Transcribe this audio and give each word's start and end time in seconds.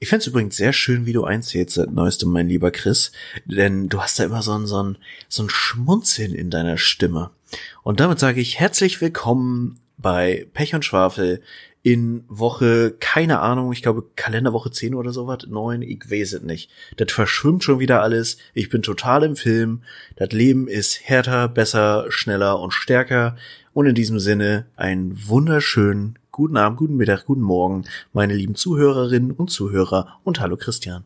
Ich 0.00 0.08
find's 0.08 0.28
übrigens 0.28 0.56
sehr 0.56 0.72
schön, 0.72 1.06
wie 1.06 1.12
du 1.12 1.24
einzählst 1.24 1.74
seit 1.74 1.90
neuestem, 1.90 2.30
mein 2.30 2.48
lieber 2.48 2.70
Chris, 2.70 3.10
denn 3.46 3.88
du 3.88 4.00
hast 4.00 4.20
da 4.20 4.24
immer 4.24 4.42
so 4.42 4.52
ein, 4.52 4.64
so 4.66 4.80
ein, 4.80 4.98
so 5.28 5.42
ein 5.42 5.50
Schmunzeln 5.50 6.34
in 6.34 6.50
deiner 6.50 6.78
Stimme. 6.78 7.30
Und 7.82 7.98
damit 7.98 8.20
sage 8.20 8.40
ich 8.40 8.60
herzlich 8.60 9.00
willkommen 9.00 9.80
bei 9.96 10.46
Pech 10.54 10.76
und 10.76 10.84
Schwafel 10.84 11.42
in 11.82 12.22
Woche, 12.28 12.94
keine 13.00 13.40
Ahnung, 13.40 13.72
ich 13.72 13.82
glaube 13.82 14.04
Kalenderwoche 14.14 14.70
10 14.70 14.94
oder 14.94 15.10
sowas, 15.10 15.46
9, 15.48 15.82
ich 15.82 16.08
weiß 16.08 16.34
es 16.34 16.42
nicht. 16.42 16.70
Das 16.96 17.10
verschwimmt 17.10 17.64
schon 17.64 17.80
wieder 17.80 18.00
alles. 18.00 18.38
Ich 18.54 18.68
bin 18.68 18.82
total 18.82 19.24
im 19.24 19.34
Film. 19.34 19.82
Das 20.14 20.30
Leben 20.30 20.68
ist 20.68 21.08
härter, 21.08 21.48
besser, 21.48 22.06
schneller 22.10 22.60
und 22.60 22.72
stärker. 22.72 23.36
Und 23.74 23.86
in 23.86 23.96
diesem 23.96 24.20
Sinne 24.20 24.66
einen 24.76 25.28
wunderschönen 25.28 26.18
guten 26.38 26.56
Abend, 26.56 26.78
guten 26.78 26.96
Mittag, 26.96 27.26
guten 27.26 27.40
Morgen, 27.40 27.82
meine 28.12 28.32
lieben 28.32 28.54
Zuhörerinnen 28.54 29.32
und 29.32 29.50
Zuhörer 29.50 30.20
und 30.22 30.38
hallo 30.38 30.56
Christian. 30.56 31.02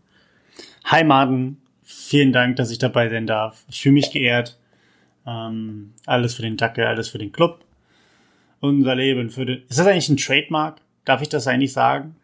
Hi 0.85 1.05
Martin, 1.05 1.57
vielen 1.83 2.35
Dank, 2.35 2.57
dass 2.57 2.71
ich 2.71 2.77
dabei 2.77 3.09
sein 3.09 3.27
darf. 3.27 3.65
Ich 3.71 3.81
fühle 3.81 3.95
mich 3.95 4.11
geehrt. 4.11 4.59
Ähm, 5.27 5.95
alles 6.05 6.35
für 6.35 6.43
den 6.43 6.59
Dackel, 6.59 6.85
alles 6.85 7.09
für 7.09 7.17
den 7.17 7.33
Club. 7.33 7.65
Unser 8.61 8.95
Leben 8.95 9.31
für 9.31 9.47
den. 9.47 9.63
Ist 9.71 9.79
das 9.79 9.87
eigentlich 9.87 10.11
ein 10.11 10.19
Trademark? 10.19 10.83
Darf 11.07 11.23
ich 11.23 11.31
das 11.31 11.47
eigentlich 11.47 11.73
sagen? 11.73 12.15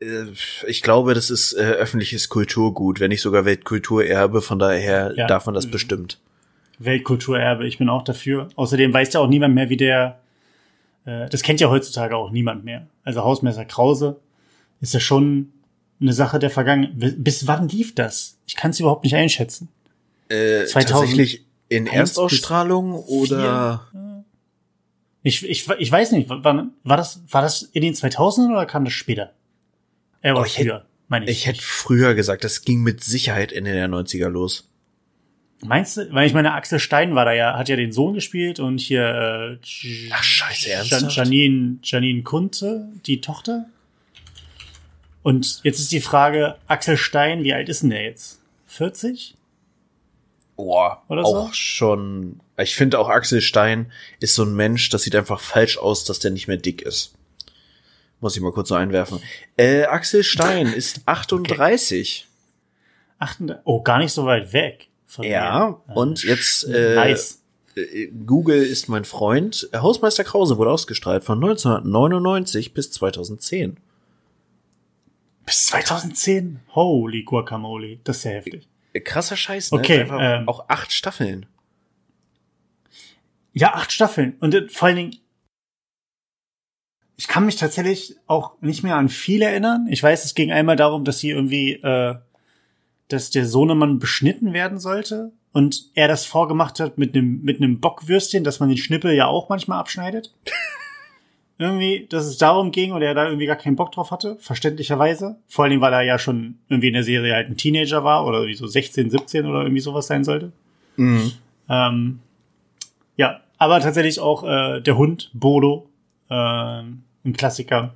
Äh, 0.00 0.24
ich 0.66 0.80
glaube, 0.80 1.12
das 1.12 1.28
ist 1.28 1.52
äh, 1.52 1.72
öffentliches 1.72 2.30
Kulturgut, 2.30 3.00
wenn 3.00 3.10
nicht 3.10 3.20
sogar 3.20 3.44
Weltkulturerbe, 3.44 4.40
von 4.40 4.58
daher 4.58 5.12
ja. 5.14 5.26
darf 5.26 5.44
man 5.44 5.54
das 5.54 5.70
bestimmt. 5.70 6.18
Weltkulturerbe, 6.78 7.66
ich 7.66 7.76
bin 7.76 7.90
auch 7.90 8.02
dafür. 8.02 8.48
Außerdem 8.56 8.94
weiß 8.94 9.12
ja 9.12 9.20
auch 9.20 9.28
niemand 9.28 9.54
mehr, 9.54 9.68
wie 9.68 9.76
der 9.76 10.23
äh, 11.04 11.28
das 11.28 11.42
kennt 11.42 11.60
ja 11.60 11.70
heutzutage 11.70 12.16
auch 12.16 12.30
niemand 12.30 12.64
mehr. 12.64 12.86
Also 13.02 13.22
Hausmesser 13.22 13.64
Krause 13.64 14.20
ist 14.80 14.94
ja 14.94 15.00
schon 15.00 15.52
eine 16.00 16.12
Sache 16.12 16.38
der 16.38 16.50
Vergangenheit. 16.50 17.22
Bis 17.22 17.46
wann 17.46 17.68
lief 17.68 17.94
das? 17.94 18.38
Ich 18.46 18.56
kann 18.56 18.70
es 18.70 18.80
überhaupt 18.80 19.04
nicht 19.04 19.14
einschätzen. 19.14 19.68
Äh, 20.28 20.64
tatsächlich 20.66 21.44
in 21.68 21.86
Erstausstrahlung 21.86 22.94
oder? 22.94 23.88
Ich, 25.22 25.48
ich, 25.48 25.68
ich 25.70 25.90
weiß 25.90 26.12
nicht, 26.12 26.28
wann, 26.28 26.72
war 26.82 26.98
das, 26.98 27.22
war 27.30 27.40
das 27.40 27.62
in 27.62 27.80
den 27.80 27.94
2000ern 27.94 28.50
oder 28.50 28.66
kam 28.66 28.84
das 28.84 28.92
später? 28.92 29.32
Äh, 30.20 30.32
oh, 30.32 30.44
ich 30.44 30.52
früher, 30.52 30.74
hätte, 30.74 30.86
meine 31.08 31.24
ich. 31.24 31.30
Ich 31.30 31.46
hätte 31.46 31.62
früher 31.62 32.14
gesagt, 32.14 32.44
das 32.44 32.62
ging 32.62 32.82
mit 32.82 33.02
Sicherheit 33.02 33.50
Ende 33.50 33.72
der 33.72 33.88
90er 33.88 34.28
los. 34.28 34.68
Meinst 35.64 35.96
du? 35.96 36.12
Weil 36.12 36.26
ich 36.26 36.34
meine, 36.34 36.52
Axel 36.52 36.78
Stein 36.78 37.14
war 37.14 37.24
da 37.24 37.32
ja, 37.32 37.56
hat 37.56 37.68
ja 37.68 37.76
den 37.76 37.90
Sohn 37.90 38.12
gespielt 38.14 38.60
und 38.60 38.80
hier 38.80 39.58
äh, 39.62 40.10
Ach 40.12 40.22
scheiße, 40.22 40.70
ernsthaft? 40.70 41.16
Janine, 41.16 41.78
Janine 41.82 42.22
Kunze, 42.22 42.88
die 43.06 43.20
Tochter. 43.20 43.66
Und 45.22 45.60
jetzt 45.62 45.80
ist 45.80 45.90
die 45.90 46.02
Frage, 46.02 46.56
Axel 46.66 46.98
Stein, 46.98 47.44
wie 47.44 47.54
alt 47.54 47.70
ist 47.70 47.82
denn 47.82 47.90
der 47.90 48.02
jetzt? 48.02 48.40
40? 48.66 49.36
Boah, 50.56 51.02
Oder 51.08 51.24
auch 51.24 51.48
so? 51.48 51.52
schon. 51.54 52.40
Ich 52.58 52.76
finde 52.76 52.98
auch 52.98 53.08
Axel 53.08 53.40
Stein 53.40 53.90
ist 54.20 54.34
so 54.34 54.44
ein 54.44 54.54
Mensch, 54.54 54.90
das 54.90 55.02
sieht 55.02 55.16
einfach 55.16 55.40
falsch 55.40 55.78
aus, 55.78 56.04
dass 56.04 56.18
der 56.18 56.30
nicht 56.30 56.46
mehr 56.46 56.58
dick 56.58 56.82
ist. 56.82 57.14
Muss 58.20 58.36
ich 58.36 58.42
mal 58.42 58.52
kurz 58.52 58.68
so 58.68 58.74
einwerfen. 58.74 59.20
Äh, 59.56 59.84
Axel 59.84 60.22
Stein 60.24 60.66
ist 60.66 61.00
38. 61.06 62.26
Okay. 63.18 63.54
Oh, 63.64 63.82
gar 63.82 63.98
nicht 63.98 64.12
so 64.12 64.26
weit 64.26 64.52
weg. 64.52 64.88
Ja, 65.22 65.80
mir. 65.86 65.96
und 65.96 66.22
jetzt 66.24 66.64
äh, 66.68 66.94
nice. 66.94 67.42
Äh, 67.76 68.08
Google 68.26 68.62
ist 68.62 68.88
mein 68.88 69.04
Freund. 69.04 69.68
Hausmeister 69.74 70.24
Krause 70.24 70.58
wurde 70.58 70.70
ausgestrahlt 70.70 71.24
von 71.24 71.42
1999 71.42 72.74
bis 72.74 72.90
2010. 72.92 73.78
Bis 75.46 75.66
2010? 75.66 76.60
Holy 76.74 77.22
Guacamole, 77.22 77.98
das 78.04 78.18
ist 78.18 78.24
ja 78.24 78.30
heftig. 78.32 78.68
Äh, 78.92 79.00
krasser 79.00 79.36
Scheiß, 79.36 79.72
ne? 79.72 79.78
Okay, 79.78 80.06
ähm, 80.10 80.48
auch 80.48 80.68
acht 80.68 80.92
Staffeln. 80.92 81.46
Ja, 83.52 83.74
acht 83.74 83.92
Staffeln. 83.92 84.36
Und 84.40 84.54
äh, 84.54 84.68
vor 84.68 84.88
allen 84.88 84.96
Dingen, 84.96 85.16
ich 87.16 87.28
kann 87.28 87.46
mich 87.46 87.56
tatsächlich 87.56 88.16
auch 88.26 88.60
nicht 88.60 88.82
mehr 88.82 88.96
an 88.96 89.08
viel 89.08 89.42
erinnern. 89.42 89.86
Ich 89.88 90.02
weiß, 90.02 90.24
es 90.24 90.34
ging 90.34 90.50
einmal 90.50 90.76
darum, 90.76 91.04
dass 91.04 91.18
sie 91.18 91.30
irgendwie 91.30 91.74
äh, 91.74 92.16
dass 93.08 93.30
der 93.30 93.46
Sohnemann 93.46 93.98
beschnitten 93.98 94.52
werden 94.52 94.78
sollte 94.78 95.32
und 95.52 95.90
er 95.94 96.08
das 96.08 96.24
vorgemacht 96.24 96.80
hat 96.80 96.98
mit 96.98 97.14
einem 97.14 97.42
mit 97.42 97.58
einem 97.58 97.80
Bockwürstchen, 97.80 98.44
dass 98.44 98.60
man 98.60 98.68
den 98.68 98.78
Schnippel 98.78 99.12
ja 99.12 99.26
auch 99.26 99.48
manchmal 99.48 99.78
abschneidet. 99.78 100.34
irgendwie, 101.58 102.06
dass 102.10 102.26
es 102.26 102.36
darum 102.36 102.72
ging 102.72 102.92
und 102.92 103.02
er 103.02 103.14
da 103.14 103.26
irgendwie 103.26 103.46
gar 103.46 103.56
keinen 103.56 103.76
Bock 103.76 103.92
drauf 103.92 104.10
hatte, 104.10 104.36
verständlicherweise. 104.40 105.36
Vor 105.46 105.64
allem, 105.64 105.80
weil 105.80 105.92
er 105.92 106.02
ja 106.02 106.18
schon 106.18 106.58
irgendwie 106.68 106.88
in 106.88 106.94
der 106.94 107.04
Serie 107.04 107.34
halt 107.34 107.48
ein 107.48 107.56
Teenager 107.56 108.02
war 108.02 108.26
oder 108.26 108.46
wie 108.46 108.54
so 108.54 108.66
16, 108.66 109.10
17 109.10 109.46
oder 109.46 109.62
irgendwie 109.62 109.80
sowas 109.80 110.06
sein 110.06 110.24
sollte. 110.24 110.52
Mhm. 110.96 111.32
Ähm, 111.68 112.18
ja, 113.16 113.40
aber 113.58 113.80
tatsächlich 113.80 114.18
auch 114.18 114.44
äh, 114.44 114.80
der 114.80 114.96
Hund, 114.96 115.30
Bodo, 115.32 115.88
äh, 116.28 116.34
ein 116.34 117.32
Klassiker. 117.36 117.94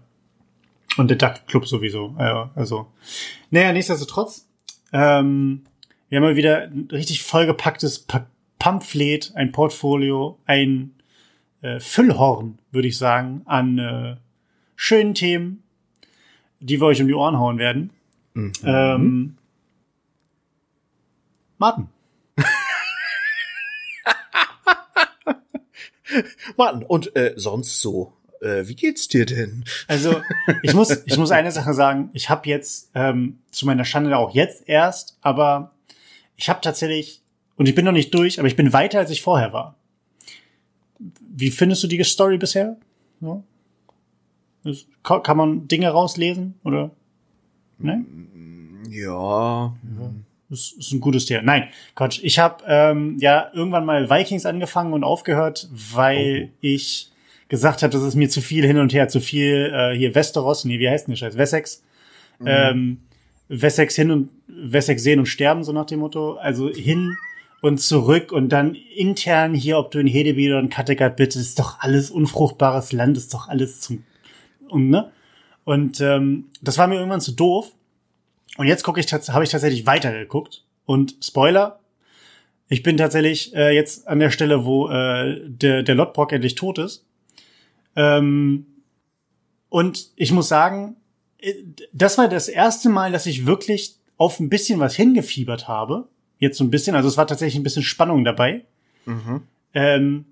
Und 0.96 1.08
der 1.08 1.16
Duck 1.16 1.46
Club 1.46 1.66
sowieso. 1.66 2.14
Äh, 2.18 2.46
also, 2.54 2.86
naja, 3.50 3.72
nichtsdestotrotz, 3.72 4.47
ähm, 4.92 5.64
wir 6.08 6.16
haben 6.16 6.24
mal 6.24 6.36
wieder 6.36 6.62
ein 6.62 6.88
richtig 6.90 7.22
vollgepacktes 7.22 8.00
pa 8.00 8.26
Pamphlet, 8.58 9.32
ein 9.36 9.52
Portfolio, 9.52 10.36
ein 10.44 10.92
äh, 11.62 11.78
Füllhorn, 11.78 12.58
würde 12.72 12.88
ich 12.88 12.98
sagen, 12.98 13.42
an 13.44 13.78
äh, 13.78 14.16
schönen 14.74 15.14
Themen, 15.14 15.62
die 16.58 16.80
wir 16.80 16.88
euch 16.88 17.00
um 17.00 17.06
die 17.06 17.14
Ohren 17.14 17.38
hauen 17.38 17.58
werden. 17.58 17.90
Mhm. 18.34 18.52
Ähm, 18.64 19.36
Martin. 21.58 21.88
Martin, 26.56 26.82
und 26.82 27.14
äh, 27.14 27.34
sonst 27.36 27.80
so? 27.80 28.12
Äh, 28.40 28.66
wie 28.66 28.74
geht's 28.74 29.08
dir 29.08 29.26
denn? 29.26 29.64
Also 29.86 30.20
ich 30.62 30.74
muss, 30.74 30.90
ich 31.04 31.16
muss 31.16 31.30
eine 31.30 31.52
Sache 31.52 31.74
sagen. 31.74 32.10
Ich 32.12 32.30
habe 32.30 32.48
jetzt 32.48 32.90
ähm, 32.94 33.38
zu 33.50 33.66
meiner 33.66 33.84
Schande 33.84 34.16
auch 34.16 34.34
jetzt 34.34 34.68
erst, 34.68 35.18
aber 35.20 35.72
ich 36.36 36.48
habe 36.48 36.60
tatsächlich 36.60 37.22
und 37.56 37.68
ich 37.68 37.74
bin 37.74 37.84
noch 37.84 37.92
nicht 37.92 38.14
durch, 38.14 38.38
aber 38.38 38.48
ich 38.48 38.56
bin 38.56 38.72
weiter 38.72 38.98
als 39.00 39.10
ich 39.10 39.22
vorher 39.22 39.52
war. 39.52 39.74
Wie 41.20 41.50
findest 41.50 41.82
du 41.82 41.86
die 41.86 42.02
Story 42.04 42.38
bisher? 42.38 42.76
Ja? 43.20 43.42
Kann 45.02 45.36
man 45.36 45.68
Dinge 45.68 45.88
rauslesen 45.90 46.54
oder? 46.64 46.90
Ne? 47.78 48.04
Ja. 48.90 49.72
ja. 49.72 50.10
Das 50.50 50.72
ist 50.72 50.92
ein 50.92 51.00
gutes 51.00 51.26
Thema. 51.26 51.42
Nein, 51.42 51.68
Quatsch. 51.94 52.20
Ich 52.22 52.38
habe 52.38 52.64
ähm, 52.66 53.18
ja 53.20 53.50
irgendwann 53.52 53.84
mal 53.84 54.08
Vikings 54.08 54.46
angefangen 54.46 54.94
und 54.94 55.04
aufgehört, 55.04 55.68
weil 55.72 56.50
oh. 56.50 56.56
ich 56.60 57.07
gesagt 57.48 57.82
habe, 57.82 57.92
das 57.92 58.02
ist 58.02 58.14
mir 58.14 58.28
zu 58.28 58.40
viel 58.40 58.66
hin 58.66 58.78
und 58.78 58.92
her, 58.92 59.08
zu 59.08 59.20
viel 59.20 59.72
äh, 59.74 59.96
hier 59.96 60.14
Westeros, 60.14 60.64
nee, 60.64 60.78
wie 60.78 60.88
heißt 60.88 61.06
denn 61.06 61.12
der 61.12 61.18
Scheiß? 61.18 61.36
Wessex. 61.36 61.82
Mhm. 62.38 62.46
Ähm, 62.46 62.98
Wessex 63.48 63.96
hin 63.96 64.10
und 64.10 64.28
Wessex 64.46 65.02
sehen 65.02 65.18
und 65.18 65.26
sterben, 65.26 65.64
so 65.64 65.72
nach 65.72 65.86
dem 65.86 66.00
Motto. 66.00 66.34
Also 66.34 66.68
hin 66.68 67.16
und 67.60 67.78
zurück 67.78 68.30
und 68.32 68.50
dann 68.50 68.74
intern 68.74 69.54
hier, 69.54 69.78
ob 69.78 69.90
du 69.90 69.98
in 69.98 70.06
Hedeby 70.06 70.48
oder 70.50 70.60
in 70.60 70.68
Kattegat 70.68 71.16
bist, 71.16 71.36
ist 71.36 71.58
doch 71.58 71.80
alles 71.80 72.10
unfruchtbares 72.10 72.92
Land, 72.92 73.16
ist 73.16 73.32
doch 73.34 73.48
alles 73.48 73.80
zum 73.80 74.04
und 74.68 74.90
ne? 74.90 75.10
Und 75.64 76.00
ähm, 76.00 76.46
das 76.62 76.78
war 76.78 76.86
mir 76.86 76.96
irgendwann 76.96 77.20
zu 77.20 77.32
doof. 77.32 77.72
Und 78.56 78.66
jetzt 78.66 78.84
gucke 78.84 79.00
ich, 79.00 79.12
habe 79.12 79.44
ich 79.44 79.50
tatsächlich 79.50 79.86
weitergeguckt. 79.86 80.64
Und 80.86 81.16
Spoiler, 81.22 81.80
ich 82.68 82.82
bin 82.82 82.96
tatsächlich 82.96 83.54
äh, 83.54 83.74
jetzt 83.74 84.08
an 84.08 84.18
der 84.18 84.30
Stelle, 84.30 84.64
wo 84.64 84.88
äh, 84.88 85.40
der, 85.46 85.82
der 85.82 85.94
Lotbrock 85.94 86.32
endlich 86.32 86.54
tot 86.54 86.78
ist. 86.78 87.04
Ähm, 87.98 88.64
und 89.68 90.12
ich 90.14 90.30
muss 90.30 90.48
sagen, 90.48 90.96
äh, 91.38 91.52
das 91.92 92.16
war 92.16 92.28
das 92.28 92.48
erste 92.48 92.88
Mal, 92.88 93.10
dass 93.10 93.26
ich 93.26 93.44
wirklich 93.44 93.96
auf 94.16 94.38
ein 94.38 94.48
bisschen 94.48 94.78
was 94.78 94.94
hingefiebert 94.94 95.66
habe. 95.66 96.08
Jetzt 96.38 96.58
so 96.58 96.64
ein 96.64 96.70
bisschen, 96.70 96.94
also 96.94 97.08
es 97.08 97.16
war 97.16 97.26
tatsächlich 97.26 97.58
ein 97.58 97.64
bisschen 97.64 97.82
Spannung 97.82 98.24
dabei. 98.24 98.64
Mhm. 99.04 99.42
Ähm, 99.74 100.24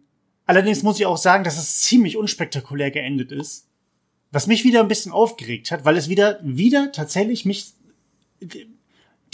allerdings 0.47 0.85
muss 0.85 1.01
ich 1.01 1.07
auch 1.07 1.17
sagen, 1.17 1.43
dass 1.43 1.59
es 1.59 1.81
ziemlich 1.81 2.17
unspektakulär 2.17 2.93
geendet 2.93 3.33
ist. 3.33 3.67
Was 4.31 4.47
mich 4.47 4.63
wieder 4.63 4.81
ein 4.81 4.89
bisschen 4.89 5.11
aufgeregt 5.11 5.73
hat, 5.73 5.85
weil 5.85 5.97
es 5.97 6.09
wieder, 6.09 6.39
wieder 6.43 6.93
tatsächlich 6.93 7.45
mich, 7.45 7.73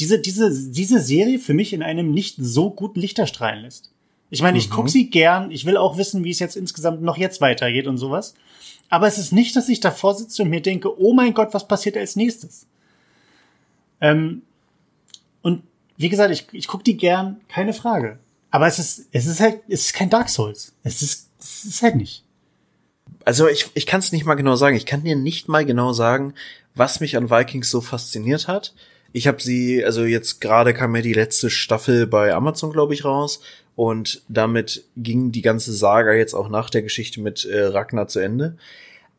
diese, 0.01 0.19
diese, 0.19 0.71
diese 0.71 1.01
Serie 1.01 1.39
für 1.39 1.55
mich 1.55 1.75
in 1.75 1.83
einem 1.83 2.13
nicht 2.13 2.37
so 2.39 2.71
guten 2.71 3.01
Lichter 3.01 3.27
strahlen 3.27 3.63
lässt. 3.63 3.92
Ich 4.33 4.41
meine, 4.41 4.57
ich 4.57 4.71
mhm. 4.71 4.73
gucke 4.73 4.89
sie 4.89 5.11
gern. 5.11 5.51
Ich 5.51 5.67
will 5.67 5.77
auch 5.77 5.99
wissen, 5.99 6.25
wie 6.25 6.31
es 6.31 6.39
jetzt 6.39 6.57
insgesamt 6.57 7.03
noch 7.03 7.19
jetzt 7.19 7.43
weitergeht 7.43 7.87
und 7.87 7.99
sowas. 7.99 8.33
Aber 8.89 9.07
es 9.07 9.19
ist 9.19 9.31
nicht, 9.31 9.55
dass 9.55 9.69
ich 9.69 9.81
davor 9.81 10.15
sitze 10.15 10.43
und 10.43 10.49
mir 10.49 10.63
denke, 10.63 10.99
oh 10.99 11.13
mein 11.13 11.35
Gott, 11.35 11.53
was 11.53 11.69
passiert 11.69 11.99
als 11.99 12.17
nächstes? 12.17 12.67
Ähm, 14.01 14.41
und 15.43 15.63
wie 15.99 16.09
gesagt, 16.09 16.33
ich, 16.33 16.47
ich 16.53 16.67
gucke 16.67 16.83
die 16.83 16.97
gern, 16.97 17.43
keine 17.49 17.75
Frage. 17.75 18.19
Aber 18.51 18.67
es 18.67 18.79
ist, 18.79 19.07
es 19.13 19.27
ist 19.27 19.41
halt, 19.41 19.61
es 19.69 19.83
ist 19.87 19.93
kein 19.93 20.09
Dark 20.09 20.31
Souls. 20.31 20.73
Es 20.83 21.03
ist, 21.03 21.29
es 21.39 21.67
ist 21.67 21.83
halt 21.83 21.97
nicht. 21.97 22.25
also 23.27 23.47
ich, 23.49 23.67
ich 23.75 23.85
kann 23.85 24.01
es 24.01 24.13
nicht 24.13 24.25
mal 24.25 24.35
genau 24.35 24.57
sagen. 24.57 24.77
Ich 24.77 24.87
kann 24.87 25.05
dir 25.05 25.15
nicht 25.15 25.47
mal 25.47 25.67
genau 25.67 25.93
sagen, 25.93 26.33
was 26.75 27.01
mich 27.01 27.19
an 27.19 27.29
Vikings 27.29 27.71
so 27.71 27.83
fasziniert 27.83 28.49
hat. 28.49 28.73
Ich 29.13 29.27
habe 29.29 29.43
sie, 29.43 29.85
also 29.85 30.05
jetzt 30.05 30.41
gerade 30.41 30.73
kam 30.73 30.93
mir 30.93 31.03
die 31.03 31.13
letzte 31.13 31.51
Staffel 31.51 32.07
bei 32.07 32.33
Amazon, 32.33 32.73
glaube 32.73 32.95
ich, 32.95 33.05
raus. 33.05 33.43
Und 33.75 34.23
damit 34.29 34.85
ging 34.97 35.33
die 35.33 35.43
ganze 35.43 35.73
Saga 35.73 36.13
jetzt 36.13 36.35
auch 36.35 36.49
nach 36.49 36.71
der 36.71 36.83
Geschichte 36.83 37.21
mit 37.21 37.45
äh, 37.45 37.65
Ragnar 37.65 38.09
zu 38.09 38.21
Ende. 38.21 38.57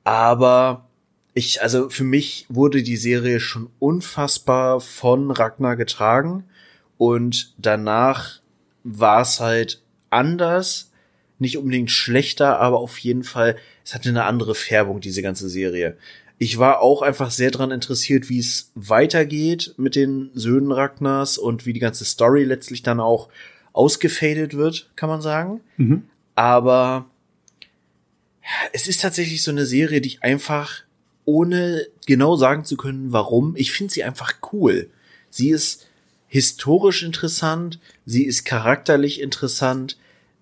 Aber 0.04 0.86
ich, 1.34 1.62
also 1.62 1.90
für 1.90 2.04
mich 2.04 2.46
wurde 2.50 2.84
die 2.84 2.98
Serie 2.98 3.40
schon 3.40 3.70
unfassbar 3.80 4.80
von 4.80 5.32
Ragnar 5.32 5.76
getragen. 5.76 6.46
Und 6.98 7.54
danach 7.58 8.40
war 8.84 9.22
es 9.22 9.40
halt 9.40 9.82
anders. 10.10 10.92
Nicht 11.40 11.58
unbedingt 11.58 11.92
schlechter, 11.92 12.60
aber 12.60 12.78
auf 12.80 12.98
jeden 13.00 13.24
Fall, 13.24 13.58
es 13.84 13.96
hatte 13.96 14.10
eine 14.10 14.26
andere 14.26 14.54
Färbung, 14.54 15.02
diese 15.02 15.24
ganze 15.24 15.50
Serie. 15.50 15.98
Ich 16.38 16.60
war 16.60 16.82
auch 16.82 17.02
einfach 17.02 17.32
sehr 17.32 17.52
dran 17.52 17.72
interessiert, 17.72 18.30
wie 18.30 18.40
es 18.40 18.72
weitergeht 18.76 19.74
mit 19.78 19.96
den 19.96 20.30
Söhnen 20.34 20.72
Ragnars 20.72 21.38
und 21.38 21.66
wie 21.66 21.74
die 21.74 21.80
ganze 21.80 22.06
Story 22.06 22.44
letztlich 22.44 22.84
dann 22.84 23.00
auch 23.00 23.30
ausgefadet 23.74 24.56
wird, 24.56 24.90
kann 24.96 25.10
man 25.10 25.22
sagen. 25.22 25.62
Mhm. 25.78 26.04
Aber 26.36 27.06
es 28.72 28.88
ist 28.88 29.02
tatsächlich 29.02 29.44
so 29.44 29.52
eine 29.52 29.66
Serie, 29.66 30.02
die 30.02 30.10
ich 30.10 30.24
einfach, 30.24 30.84
ohne 31.26 31.88
genau 32.06 32.36
sagen 32.36 32.66
zu 32.66 32.78
können, 32.78 33.12
warum, 33.12 33.56
ich 33.56 33.72
finde 33.72 33.94
sie 33.94 34.04
einfach 34.04 34.36
cool. 34.52 34.90
Sie 35.30 35.50
ist 35.50 35.88
historisch 36.28 37.04
interessant, 37.04 37.80
sie 38.06 38.26
ist 38.26 38.44
charakterlich 38.44 39.22
interessant, 39.22 39.98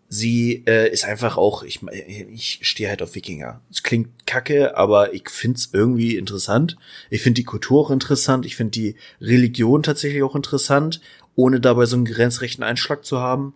sie 0.07 0.63
äh, 0.67 0.91
ist 0.91 1.05
einfach 1.05 1.37
auch, 1.37 1.63
ich, 1.63 1.81
ich 1.83 2.59
stehe 2.63 2.89
halt 2.89 3.01
auf 3.01 3.15
Wikinger. 3.15 3.61
Es 3.71 3.81
klingt 3.81 4.25
kacke, 4.25 4.75
aber 4.75 5.13
ich 5.13 5.29
find's 5.29 5.69
irgendwie 5.71 6.17
interessant. 6.17 6.75
Ich 7.09 7.21
finde 7.21 7.41
die 7.41 7.45
Kultur 7.45 7.79
auch 7.79 7.91
interessant, 7.91 8.45
ich 8.45 8.57
finde 8.57 8.71
die 8.71 8.95
Religion 9.21 9.83
tatsächlich 9.83 10.23
auch 10.23 10.35
interessant 10.35 10.99
ohne 11.35 11.59
dabei 11.59 11.85
so 11.85 11.95
einen 11.95 12.05
grenzrechten 12.05 12.63
Einschlag 12.63 13.05
zu 13.05 13.19
haben. 13.19 13.53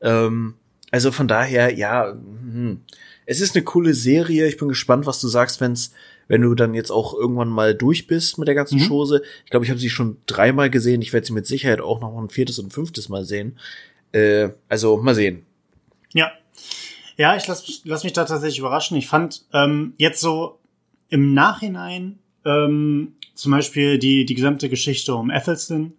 Ähm, 0.00 0.54
also 0.90 1.10
von 1.10 1.26
daher, 1.26 1.74
ja, 1.74 2.12
hm. 2.12 2.80
es 3.26 3.40
ist 3.40 3.56
eine 3.56 3.64
coole 3.64 3.94
Serie. 3.94 4.46
Ich 4.46 4.58
bin 4.58 4.68
gespannt, 4.68 5.06
was 5.06 5.20
du 5.20 5.28
sagst, 5.28 5.60
wenn's, 5.60 5.92
wenn 6.28 6.42
du 6.42 6.54
dann 6.54 6.74
jetzt 6.74 6.90
auch 6.90 7.14
irgendwann 7.14 7.48
mal 7.48 7.74
durch 7.74 8.06
bist 8.06 8.38
mit 8.38 8.48
der 8.48 8.54
ganzen 8.54 8.78
mhm. 8.78 8.88
Chose. 8.88 9.22
Ich 9.44 9.50
glaube, 9.50 9.64
ich 9.64 9.70
habe 9.70 9.80
sie 9.80 9.90
schon 9.90 10.18
dreimal 10.26 10.70
gesehen. 10.70 11.02
Ich 11.02 11.12
werde 11.12 11.26
sie 11.26 11.32
mit 11.32 11.46
Sicherheit 11.46 11.80
auch 11.80 12.00
noch 12.00 12.16
ein 12.16 12.30
viertes 12.30 12.58
und 12.58 12.72
fünftes 12.72 13.08
Mal 13.08 13.24
sehen. 13.24 13.58
Äh, 14.12 14.50
also 14.68 14.96
mal 14.96 15.14
sehen. 15.14 15.44
Ja. 16.12 16.30
Ja, 17.16 17.36
ich 17.36 17.46
lass, 17.46 17.82
lass 17.84 18.04
mich 18.04 18.12
da 18.12 18.24
tatsächlich 18.24 18.58
überraschen. 18.58 18.96
Ich 18.96 19.06
fand 19.06 19.44
ähm, 19.52 19.94
jetzt 19.98 20.20
so 20.20 20.58
im 21.08 21.34
Nachhinein 21.34 22.18
ähm, 22.44 23.14
zum 23.34 23.52
Beispiel 23.52 23.98
die, 23.98 24.24
die 24.24 24.34
gesamte 24.34 24.68
Geschichte 24.68 25.14
um 25.14 25.30
Ethelston 25.30 25.92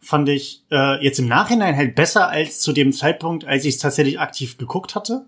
fand 0.00 0.28
ich 0.28 0.62
äh, 0.70 1.02
jetzt 1.04 1.18
im 1.18 1.28
Nachhinein 1.28 1.76
halt 1.76 1.94
besser 1.94 2.28
als 2.28 2.60
zu 2.60 2.72
dem 2.72 2.92
Zeitpunkt, 2.92 3.44
als 3.44 3.64
ich 3.64 3.74
es 3.76 3.80
tatsächlich 3.80 4.20
aktiv 4.20 4.58
geguckt 4.58 4.94
hatte. 4.94 5.24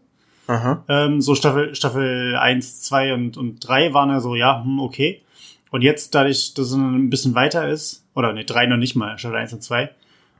Aha. 0.46 0.84
Ähm, 0.88 1.20
so 1.20 1.34
Staffel, 1.34 1.74
Staffel 1.74 2.36
1, 2.36 2.82
2 2.82 3.14
und, 3.14 3.36
und 3.36 3.60
3 3.60 3.92
waren 3.92 4.08
ja 4.08 4.20
so, 4.20 4.34
ja, 4.34 4.62
hm, 4.64 4.80
okay. 4.80 5.22
Und 5.70 5.82
jetzt, 5.82 6.14
dadurch, 6.14 6.54
dass 6.54 6.68
es 6.68 6.74
ein 6.74 7.10
bisschen 7.10 7.34
weiter 7.34 7.68
ist, 7.68 8.04
oder 8.14 8.32
ne, 8.32 8.44
3 8.44 8.66
noch 8.66 8.78
nicht 8.78 8.96
mal, 8.96 9.18
Staffel 9.18 9.36
1 9.36 9.52
und 9.52 9.62
2. 9.62 9.90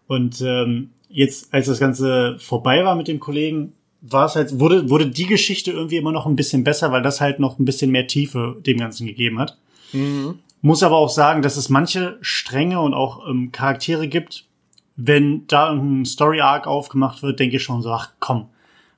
Und 0.06 0.40
ähm, 0.40 0.90
jetzt, 1.10 1.52
als 1.52 1.66
das 1.66 1.78
Ganze 1.78 2.38
vorbei 2.38 2.84
war 2.84 2.94
mit 2.94 3.08
dem 3.08 3.20
Kollegen, 3.20 3.74
war 4.00 4.26
es 4.26 4.36
halt, 4.36 4.58
wurde, 4.58 4.88
wurde 4.88 5.08
die 5.08 5.26
Geschichte 5.26 5.72
irgendwie 5.72 5.96
immer 5.96 6.12
noch 6.12 6.26
ein 6.26 6.36
bisschen 6.36 6.64
besser, 6.64 6.92
weil 6.92 7.02
das 7.02 7.20
halt 7.20 7.40
noch 7.40 7.58
ein 7.58 7.64
bisschen 7.64 7.90
mehr 7.90 8.06
Tiefe 8.06 8.56
dem 8.64 8.78
Ganzen 8.78 9.06
gegeben 9.06 9.38
hat. 9.38 9.58
Mhm. 9.92 10.38
Muss 10.60 10.82
aber 10.82 10.96
auch 10.96 11.08
sagen, 11.08 11.42
dass 11.42 11.56
es 11.56 11.68
manche 11.68 12.18
Stränge 12.20 12.80
und 12.80 12.94
auch 12.94 13.28
ähm, 13.28 13.52
Charaktere 13.52 14.08
gibt, 14.08 14.44
wenn 14.96 15.46
da 15.46 15.70
ein 15.70 16.04
Story-Arc 16.04 16.66
aufgemacht 16.66 17.22
wird, 17.22 17.38
denke 17.38 17.56
ich 17.56 17.62
schon 17.62 17.82
so, 17.82 17.92
ach 17.92 18.10
komm, 18.18 18.48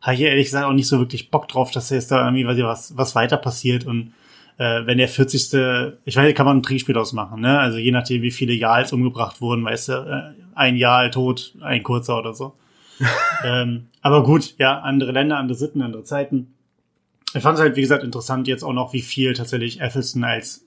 habe 0.01 0.15
ich 0.15 0.23
ehrlich 0.23 0.47
gesagt 0.47 0.65
auch 0.65 0.73
nicht 0.73 0.89
so 0.89 0.99
wirklich 0.99 1.31
Bock 1.31 1.49
drauf, 1.49 1.71
dass 1.71 1.91
jetzt 1.91 2.11
da 2.11 2.25
irgendwie 2.25 2.47
was, 2.65 2.97
was 2.97 3.15
weiter 3.15 3.37
passiert 3.37 3.85
und 3.85 4.15
äh, 4.57 4.87
wenn 4.87 4.99
der 4.99 5.09
40. 5.09 5.97
Ich 6.07 6.17
weiß, 6.17 6.35
kann 6.35 6.47
man 6.47 6.59
ein 6.59 6.63
Trinkspiel 6.63 6.97
ausmachen, 6.97 7.41
ne? 7.41 7.59
Also 7.59 7.79
je 7.79 7.91
nachdem, 7.91 8.23
wie 8.23 8.31
viele 8.31 8.55
Jahres 8.55 8.93
umgebracht 8.93 9.41
wurden, 9.41 9.65
weißt 9.65 9.89
du, 9.89 9.93
äh, 9.93 10.43
ein 10.55 10.77
Jahr 10.77 11.11
tot, 11.11 11.55
ein 11.61 11.83
kurzer 11.83 12.19
oder 12.19 12.33
so. 12.33 12.55
ähm, 13.45 13.89
aber 14.03 14.23
gut, 14.23 14.55
ja, 14.59 14.81
andere 14.81 15.13
Länder, 15.13 15.39
andere 15.39 15.57
Sitten, 15.57 15.83
andere 15.83 16.05
Zeiten 16.05 16.55
ich 17.33 17.43
fand 17.43 17.57
es 17.57 17.63
halt, 17.63 17.77
wie 17.77 17.81
gesagt, 17.81 18.03
interessant 18.03 18.49
jetzt 18.49 18.65
auch 18.65 18.73
noch, 18.73 18.93
wie 18.93 19.03
viel 19.03 19.35
tatsächlich 19.35 19.81
Ethelston 19.81 20.25
als 20.25 20.65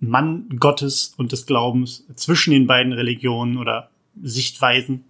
Mann 0.00 0.48
Gottes 0.58 1.14
und 1.16 1.30
des 1.30 1.46
Glaubens 1.46 2.04
zwischen 2.16 2.50
den 2.50 2.66
beiden 2.66 2.92
Religionen 2.92 3.58
oder 3.58 3.90
Sichtweisen, 4.20 5.04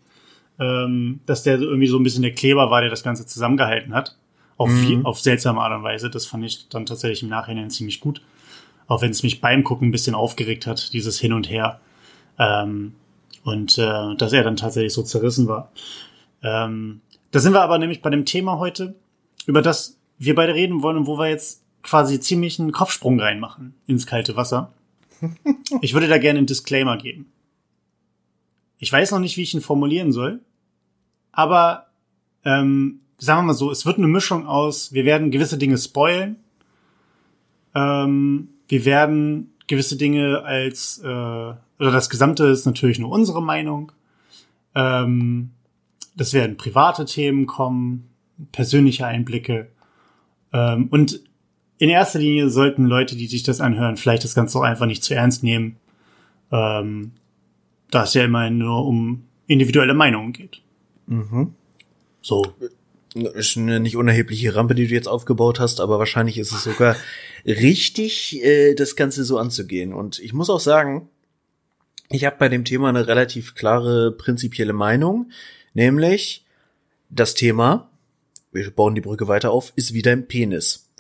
ähm, 0.59 1.21
dass 1.25 1.43
der 1.43 1.59
irgendwie 1.59 1.87
so 1.87 1.99
ein 1.99 2.03
bisschen 2.03 2.23
der 2.23 2.35
Kleber 2.35 2.71
war, 2.71 2.83
der 2.83 2.91
das 2.91 3.03
Ganze 3.03 3.25
zusammengehalten 3.27 3.95
hat. 3.95 4.17
Auf, 4.59 4.69
mhm. 4.69 4.87
viel, 4.87 5.01
auf 5.05 5.19
seltsame 5.19 5.63
Art 5.63 5.75
und 5.75 5.83
Weise. 5.83 6.11
Das 6.11 6.27
fand 6.27 6.45
ich 6.45 6.69
dann 6.69 6.85
tatsächlich 6.85 7.23
im 7.23 7.31
Nachhinein 7.31 7.71
ziemlich 7.71 8.01
gut. 8.01 8.21
Auch 8.89 9.01
wenn 9.01 9.11
es 9.11 9.23
mich 9.23 9.41
beim 9.41 9.65
Gucken 9.65 9.89
ein 9.89 9.93
bisschen 9.93 10.15
aufgeregt 10.15 10.67
hat, 10.67 10.93
dieses 10.93 11.19
Hin 11.19 11.33
und 11.33 11.49
Her. 11.49 11.81
Ähm, 12.39 12.93
und 13.43 13.79
äh, 13.79 14.17
dass 14.17 14.35
er 14.35 14.45
dann 14.45 14.57
tatsächlich 14.57 14.93
so 14.93 15.03
zerrissen 15.03 15.49
war. 15.49 15.73
Ähm, 16.43 17.01
da 17.31 17.39
sind 17.39 17.55
wir 17.55 17.63
aber 17.63 17.79
nämlich 17.79 18.03
bei 18.03 18.11
dem 18.11 18.27
Thema 18.27 18.59
heute, 18.59 18.97
über 19.47 19.63
das 19.63 20.00
wir 20.21 20.35
beide 20.35 20.55
reden 20.55 20.83
wollen 20.83 20.99
und 20.99 21.07
wo 21.07 21.19
wir 21.19 21.29
jetzt 21.29 21.65
quasi 21.83 22.21
ziemlich 22.21 22.61
einen 22.61 22.73
Kopfsprung 22.73 23.19
reinmachen 23.19 23.75
ins 23.87 24.07
kalte 24.07 24.37
Wasser. 24.37 24.73
Ich 25.83 25.95
würde 25.95 26.09
da 26.09 26.19
gerne 26.19 26.39
einen 26.39 26.49
Disclaimer 26.49 26.99
geben. 26.99 27.31
Ich 28.79 28.93
weiß 28.93 29.13
noch 29.13 29.21
nicht, 29.21 29.37
wie 29.37 29.43
ich 29.43 29.55
ihn 29.55 29.61
formulieren 29.61 30.11
soll, 30.11 30.41
aber 31.31 31.87
ähm, 32.45 33.01
sagen 33.19 33.39
wir 33.41 33.47
mal 33.49 33.55
so, 33.55 33.71
es 33.71 33.87
wird 33.87 33.99
eine 33.99 34.09
Mischung 34.09 34.49
aus, 34.49 34.93
wir 34.93 35.05
werden 35.05 35.31
gewisse 35.31 35.59
Dinge 35.59 35.79
spoilen, 35.79 36.37
ähm, 37.75 38.49
wir 38.67 38.85
werden 38.85 39.55
gewisse 39.69 39.97
Dinge 39.97 40.43
als, 40.43 40.99
äh, 40.99 41.07
oder 41.07 41.57
das 41.79 42.11
Gesamte 42.11 42.47
ist 42.47 42.67
natürlich 42.67 42.99
nur 42.99 43.13
unsere 43.13 43.41
Meinung. 43.41 43.93
Ähm, 44.75 45.51
das 46.17 46.33
werden 46.33 46.57
private 46.57 47.05
Themen 47.05 47.47
kommen, 47.47 48.11
persönliche 48.51 49.07
Einblicke. 49.07 49.69
Ähm, 50.53 50.89
und 50.91 51.21
in 51.79 51.89
erster 51.89 52.19
Linie 52.19 52.51
sollten 52.51 52.85
Leute, 52.85 53.17
die 53.17 53.27
sich 53.27 53.43
das 53.43 53.61
anhören, 53.61 53.97
vielleicht 53.97 54.25
das 54.25 54.35
Ganze 54.35 54.59
auch 54.59 54.63
einfach 54.63 54.87
nicht 54.87 55.03
zu 55.03 55.15
ernst 55.15 55.43
nehmen, 55.43 55.77
ähm, 56.53 57.13
da 57.91 58.05
es 58.05 58.15
ja 58.15 58.25
immerhin 58.25 58.59
nur 58.59 58.87
um 58.87 59.25
individuelle 59.47 59.95
Meinungen 59.95 60.33
geht. 60.33 60.61
Mhm. 61.07 61.55
So. 62.23 62.55
Ist 63.15 63.57
eine 63.57 63.81
nicht 63.81 63.97
unerhebliche 63.97 64.55
Rampe, 64.55 64.77
die 64.77 64.87
du 64.87 64.95
jetzt 64.95 65.09
aufgebaut 65.09 65.59
hast, 65.59 65.81
aber 65.81 65.99
wahrscheinlich 65.99 66.39
ist 66.39 66.53
es 66.53 66.63
sogar 66.63 66.95
richtig, 67.45 68.41
äh, 68.45 68.75
das 68.75 68.95
Ganze 68.95 69.25
so 69.25 69.37
anzugehen. 69.39 69.93
Und 69.93 70.21
ich 70.21 70.33
muss 70.33 70.49
auch 70.49 70.61
sagen, 70.61 71.09
ich 72.09 72.25
habe 72.25 72.37
bei 72.39 72.49
dem 72.49 72.65
Thema 72.65 72.89
eine 72.89 73.09
relativ 73.09 73.55
klare 73.55 74.13
prinzipielle 74.13 74.73
Meinung, 74.73 75.31
nämlich 75.75 76.45
das 77.09 77.35
Thema 77.35 77.90
wir 78.53 78.71
bauen 78.71 78.95
die 78.95 79.01
Brücke 79.01 79.29
weiter 79.29 79.51
auf, 79.51 79.73
ist 79.77 79.95
wie 79.95 80.03
dein 80.03 80.27
Penis. 80.27 80.91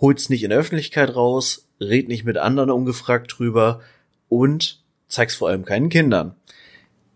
Holt's 0.00 0.28
nicht 0.30 0.42
in 0.42 0.50
der 0.50 0.58
Öffentlichkeit 0.58 1.14
raus, 1.14 1.68
red 1.80 2.08
nicht 2.08 2.24
mit 2.24 2.38
anderen 2.38 2.70
ungefragt 2.70 3.34
drüber 3.38 3.80
und 4.28 4.82
zeig's 5.08 5.34
vor 5.34 5.48
allem 5.48 5.64
keinen 5.64 5.88
Kindern. 5.88 6.34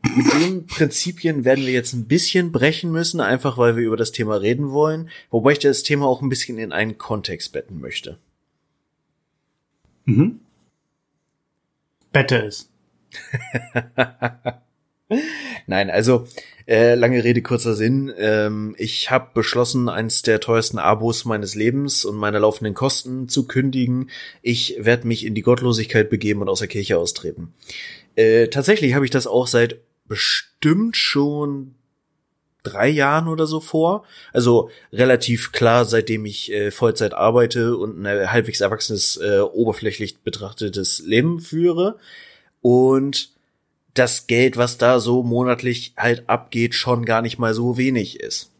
Mit 0.02 0.32
den 0.34 0.66
Prinzipien 0.66 1.44
werden 1.46 1.64
wir 1.64 1.72
jetzt 1.72 1.94
ein 1.94 2.06
bisschen 2.06 2.52
brechen 2.52 2.92
müssen, 2.92 3.20
einfach 3.20 3.56
weil 3.56 3.76
wir 3.76 3.84
über 3.84 3.96
das 3.96 4.12
Thema 4.12 4.36
reden 4.36 4.70
wollen, 4.70 5.08
wobei 5.30 5.52
ich 5.52 5.60
das 5.60 5.82
Thema 5.82 6.06
auch 6.06 6.20
ein 6.20 6.28
bisschen 6.28 6.58
in 6.58 6.72
einen 6.72 6.98
Kontext 6.98 7.52
betten 7.52 7.80
möchte. 7.80 8.18
Mhm. 10.04 10.40
Bette 12.12 12.44
es. 12.44 12.68
Nein, 15.66 15.90
also 15.90 16.26
äh, 16.66 16.94
lange 16.94 17.23
Rede, 17.23 17.42
kurzer 17.42 17.75
Sinn. 17.75 18.12
Ähm, 18.16 18.75
ich 18.78 19.11
habe 19.11 19.30
beschlossen, 19.34 19.88
eins 19.88 20.23
der 20.23 20.40
teuersten 20.40 20.78
Abos 20.78 21.25
meines 21.25 21.54
Lebens 21.54 22.04
und 22.04 22.16
meiner 22.16 22.40
laufenden 22.40 22.75
Kosten 22.75 23.28
zu 23.28 23.46
kündigen. 23.46 24.11
Ich 24.42 24.76
werde 24.78 25.06
mich 25.06 25.26
in 25.26 25.34
die 25.34 25.42
Gottlosigkeit 25.42 26.08
begeben 26.08 26.40
und 26.40 26.49
aus 26.49 26.61
der 26.61 26.68
Kirche 26.68 26.99
austreten. 26.99 27.52
Äh, 28.16 28.49
tatsächlich 28.49 28.94
habe 28.94 29.04
ich 29.04 29.11
das 29.11 29.26
auch 29.26 29.46
seit 29.46 29.78
bestimmt 30.06 30.96
schon 30.96 31.75
drei 32.62 32.88
Jahren 32.88 33.28
oder 33.28 33.46
so 33.46 33.61
vor. 33.61 34.04
Also 34.32 34.70
relativ 34.92 35.52
klar, 35.52 35.84
seitdem 35.84 36.25
ich 36.25 36.50
äh, 36.50 36.70
Vollzeit 36.70 37.12
arbeite 37.12 37.76
und 37.76 38.06
ein 38.06 38.32
halbwegs 38.32 38.62
erwachsenes, 38.62 39.18
äh, 39.18 39.40
oberflächlich 39.40 40.20
betrachtetes 40.20 41.00
Leben 41.00 41.40
führe. 41.40 41.99
Und 42.62 43.33
das 43.94 44.26
Geld, 44.26 44.56
was 44.56 44.76
da 44.76 44.98
so 44.98 45.22
monatlich 45.22 45.94
halt 45.96 46.28
abgeht, 46.28 46.74
schon 46.74 47.04
gar 47.04 47.22
nicht 47.22 47.38
mal 47.38 47.54
so 47.54 47.76
wenig 47.76 48.20
ist. 48.20 48.50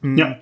Hm. 0.00 0.16
Ja. 0.16 0.38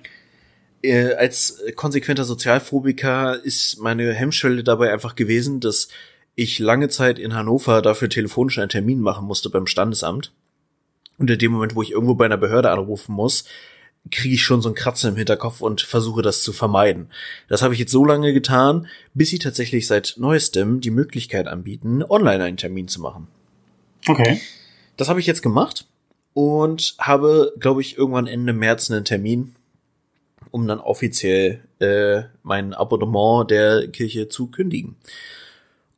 äh, 0.83 1.13
als 1.13 1.61
konsequenter 1.75 2.23
Sozialphobiker 2.23 3.43
ist 3.43 3.79
meine 3.79 4.13
Hemmschwelle 4.13 4.63
dabei 4.63 4.91
einfach 4.93 5.15
gewesen, 5.15 5.59
dass 5.59 5.87
ich 6.35 6.59
lange 6.59 6.89
Zeit 6.89 7.19
in 7.19 7.33
Hannover 7.33 7.81
dafür 7.81 8.09
telefonisch 8.09 8.59
einen 8.59 8.69
Termin 8.69 8.99
machen 8.99 9.25
musste 9.25 9.49
beim 9.49 9.67
Standesamt. 9.67 10.31
Und 11.17 11.29
in 11.29 11.37
dem 11.37 11.51
Moment, 11.51 11.75
wo 11.75 11.81
ich 11.81 11.91
irgendwo 11.91 12.15
bei 12.15 12.25
einer 12.25 12.37
Behörde 12.37 12.71
anrufen 12.71 13.13
muss, 13.13 13.45
kriege 14.11 14.35
ich 14.35 14.43
schon 14.43 14.61
so 14.61 14.69
ein 14.69 14.75
Kratzen 14.75 15.11
im 15.11 15.15
Hinterkopf 15.15 15.61
und 15.61 15.81
versuche 15.81 16.21
das 16.21 16.43
zu 16.43 16.51
vermeiden. 16.51 17.09
Das 17.47 17.61
habe 17.61 17.73
ich 17.73 17.79
jetzt 17.79 17.91
so 17.91 18.03
lange 18.03 18.33
getan, 18.33 18.87
bis 19.13 19.29
sie 19.29 19.39
tatsächlich 19.39 19.87
seit 19.87 20.15
neuestem 20.17 20.81
die 20.81 20.91
Möglichkeit 20.91 21.47
anbieten, 21.47 22.03
online 22.03 22.43
einen 22.43 22.57
Termin 22.57 22.87
zu 22.87 22.99
machen. 22.99 23.27
Okay. 24.07 24.41
Das 24.97 25.09
habe 25.09 25.19
ich 25.19 25.25
jetzt 25.25 25.41
gemacht 25.41 25.87
und 26.33 26.95
habe, 26.99 27.53
glaube 27.59 27.81
ich, 27.81 27.97
irgendwann 27.97 28.27
Ende 28.27 28.53
März 28.53 28.91
einen 28.91 29.05
Termin, 29.05 29.55
um 30.51 30.67
dann 30.67 30.79
offiziell 30.79 31.63
äh, 31.79 32.23
mein 32.43 32.73
Abonnement 32.73 33.49
der 33.49 33.87
Kirche 33.87 34.29
zu 34.29 34.47
kündigen. 34.47 34.95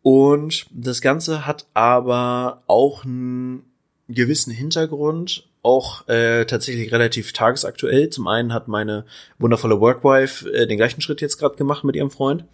Und 0.01 0.67
das 0.71 1.01
Ganze 1.01 1.47
hat 1.47 1.65
aber 1.73 2.61
auch 2.67 3.05
einen 3.05 3.63
gewissen 4.07 4.51
Hintergrund, 4.51 5.47
auch 5.63 6.07
äh, 6.07 6.45
tatsächlich 6.45 6.91
relativ 6.91 7.33
tagesaktuell. 7.33 8.09
Zum 8.09 8.27
einen 8.27 8.53
hat 8.53 8.67
meine 8.67 9.05
wundervolle 9.39 9.81
Workwife 9.81 10.47
äh, 10.53 10.67
den 10.67 10.77
gleichen 10.77 11.01
Schritt 11.01 11.21
jetzt 11.21 11.37
gerade 11.37 11.55
gemacht 11.55 11.83
mit 11.83 11.95
ihrem 11.95 12.11
Freund. 12.11 12.45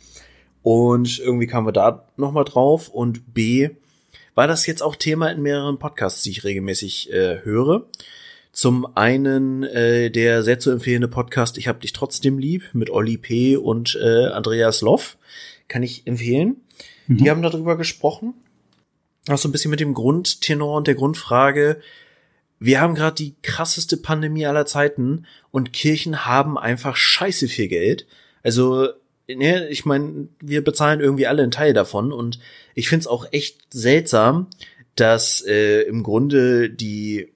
Und 0.64 1.20
irgendwie 1.20 1.48
kamen 1.48 1.68
wir 1.68 1.74
da 1.74 2.08
nochmal 2.16 2.46
drauf. 2.46 2.88
Und 2.88 3.34
B, 3.34 3.72
war 4.36 4.48
das 4.48 4.66
jetzt 4.66 4.82
auch 4.82 4.96
Thema 4.96 5.30
in 5.30 5.42
mehreren 5.42 5.80
Podcasts, 5.80 6.24
die 6.24 6.32
ich 6.32 6.44
regelmäßig 6.44 7.12
äh, 7.12 7.44
höre. 7.44 7.88
Zum 8.52 8.98
einen 8.98 9.64
äh, 9.64 10.10
der 10.10 10.44
sehr 10.44 10.60
zu 10.60 10.72
empfehlende 10.72 11.08
Podcast 11.08 11.58
Ich 11.58 11.68
hab 11.68 11.80
dich 11.80 11.94
trotzdem 11.94 12.38
lieb 12.38 12.70
mit 12.74 12.90
Olli 12.90 13.18
P. 13.18 13.56
und 13.56 13.98
äh, 14.02 14.28
Andreas 14.28 14.82
Loff. 14.82 15.18
Kann 15.68 15.84
ich 15.84 16.06
empfehlen. 16.06 16.58
Mhm. 17.08 17.18
Die 17.18 17.30
haben 17.30 17.42
darüber 17.42 17.78
gesprochen. 17.78 18.34
Auch 19.30 19.38
so 19.38 19.48
ein 19.48 19.52
bisschen 19.52 19.72
mit 19.72 19.80
dem 19.80 19.94
Grundtenor 19.94 20.78
und 20.78 20.88
der 20.88 20.96
Grundfrage, 20.96 21.80
wir 22.60 22.82
haben 22.82 22.96
gerade 22.96 23.16
die 23.16 23.36
krasseste 23.42 23.98
Pandemie 23.98 24.46
aller 24.46 24.66
Zeiten 24.66 25.26
und 25.52 25.74
Kirchen 25.74 26.26
haben 26.26 26.58
einfach 26.58 26.96
scheiße 26.96 27.48
viel 27.48 27.68
Geld. 27.68 28.06
Also, 28.44 28.90
ne, 29.28 29.68
ich 29.70 29.86
meine, 29.86 30.28
wir 30.40 30.64
bezahlen 30.64 31.00
irgendwie 31.00 31.28
alle 31.28 31.44
einen 31.44 31.52
Teil 31.52 31.74
davon 31.74 32.12
und 32.12 32.40
ich 32.76 32.90
find's 32.90 33.08
auch 33.08 33.26
echt 33.32 33.74
seltsam, 33.74 34.48
dass 34.96 35.42
äh, 35.42 35.82
im 35.82 36.04
Grunde 36.04 36.70
die 36.70 37.32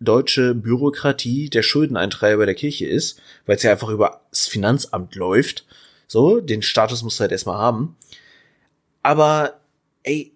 deutsche 0.00 0.54
Bürokratie 0.54 1.48
der 1.48 1.62
Schuldeneintreiber 1.62 2.44
der 2.46 2.54
Kirche 2.54 2.86
ist, 2.86 3.20
weil 3.46 3.56
es 3.56 3.62
ja 3.62 3.72
einfach 3.72 3.88
über 3.88 4.20
das 4.30 4.46
Finanzamt 4.46 5.14
läuft. 5.14 5.64
So, 6.06 6.40
den 6.40 6.62
Status 6.62 7.02
muss 7.02 7.18
halt 7.18 7.32
erstmal 7.32 7.58
haben. 7.58 7.96
Aber 9.02 9.60
ey, 10.02 10.32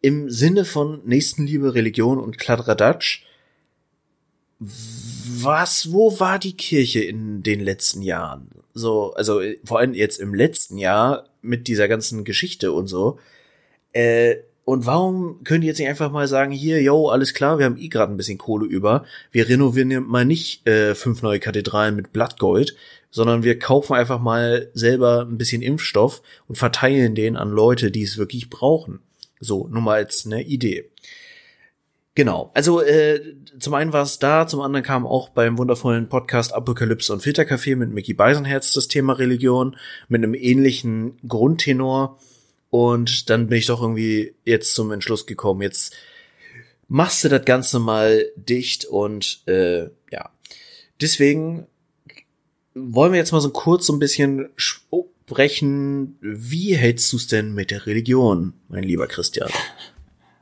im 0.00 0.30
Sinne 0.30 0.64
von 0.64 1.00
Nächstenliebe, 1.04 1.74
Religion 1.74 2.18
und 2.18 2.38
Kladderadatsch 2.38 3.24
was, 4.64 5.92
wo 5.92 6.18
war 6.20 6.38
die 6.38 6.56
Kirche 6.56 7.00
in 7.00 7.42
den 7.42 7.60
letzten 7.60 8.02
Jahren? 8.02 8.48
So, 8.74 9.12
also 9.14 9.40
vor 9.64 9.78
allem 9.78 9.94
jetzt 9.94 10.18
im 10.18 10.34
letzten 10.34 10.78
Jahr 10.78 11.28
mit 11.42 11.68
dieser 11.68 11.88
ganzen 11.88 12.24
Geschichte 12.24 12.72
und 12.72 12.86
so. 12.86 13.18
Äh, 13.92 14.36
und 14.64 14.86
warum 14.86 15.42
können 15.42 15.62
die 15.62 15.66
jetzt 15.66 15.78
nicht 15.78 15.88
einfach 15.88 16.12
mal 16.12 16.28
sagen, 16.28 16.52
hier, 16.52 16.80
yo, 16.80 17.08
alles 17.08 17.34
klar, 17.34 17.58
wir 17.58 17.66
haben 17.66 17.78
eh 17.78 17.88
gerade 17.88 18.12
ein 18.12 18.16
bisschen 18.16 18.38
Kohle 18.38 18.64
über, 18.64 19.04
wir 19.32 19.48
renovieren 19.48 20.06
mal 20.06 20.24
nicht 20.24 20.66
äh, 20.68 20.94
fünf 20.94 21.20
neue 21.22 21.40
Kathedralen 21.40 21.96
mit 21.96 22.12
Blattgold, 22.12 22.76
sondern 23.10 23.42
wir 23.42 23.58
kaufen 23.58 23.94
einfach 23.94 24.20
mal 24.20 24.70
selber 24.72 25.26
ein 25.28 25.36
bisschen 25.36 25.62
Impfstoff 25.62 26.22
und 26.46 26.56
verteilen 26.56 27.14
den 27.14 27.36
an 27.36 27.50
Leute, 27.50 27.90
die 27.90 28.02
es 28.02 28.18
wirklich 28.18 28.50
brauchen. 28.50 29.00
So, 29.40 29.66
nur 29.66 29.82
mal 29.82 29.96
als 29.96 30.24
eine 30.24 30.42
Idee. 30.42 30.88
Genau. 32.14 32.50
Also 32.54 32.82
äh, 32.82 33.20
zum 33.58 33.72
einen 33.74 33.92
war 33.92 34.02
es 34.02 34.18
da, 34.18 34.46
zum 34.46 34.60
anderen 34.60 34.84
kam 34.84 35.06
auch 35.06 35.30
beim 35.30 35.56
wundervollen 35.56 36.08
Podcast 36.08 36.52
Apokalypse 36.52 37.12
und 37.12 37.22
Filtercafé 37.22 37.74
mit 37.74 37.90
Mickey 37.90 38.12
Beisenherz 38.12 38.72
das 38.72 38.88
Thema 38.88 39.14
Religion 39.14 39.76
mit 40.08 40.22
einem 40.22 40.34
ähnlichen 40.34 41.16
Grundtenor. 41.26 42.18
Und 42.68 43.30
dann 43.30 43.48
bin 43.48 43.58
ich 43.58 43.66
doch 43.66 43.80
irgendwie 43.80 44.34
jetzt 44.44 44.74
zum 44.74 44.92
Entschluss 44.92 45.26
gekommen, 45.26 45.62
jetzt 45.62 45.94
machst 46.88 47.24
du 47.24 47.30
das 47.30 47.44
Ganze 47.46 47.78
mal 47.78 48.26
dicht 48.36 48.84
und 48.84 49.42
äh, 49.46 49.84
ja. 50.10 50.30
Deswegen 51.00 51.66
wollen 52.74 53.12
wir 53.12 53.18
jetzt 53.18 53.32
mal 53.32 53.40
so 53.40 53.50
kurz 53.50 53.86
so 53.86 53.94
ein 53.94 53.98
bisschen 53.98 54.50
sprechen, 54.56 56.18
wie 56.20 56.76
hältst 56.76 57.12
du 57.12 57.16
es 57.16 57.26
denn 57.26 57.54
mit 57.54 57.70
der 57.70 57.86
Religion, 57.86 58.52
mein 58.68 58.84
lieber 58.84 59.06
Christian? 59.06 59.50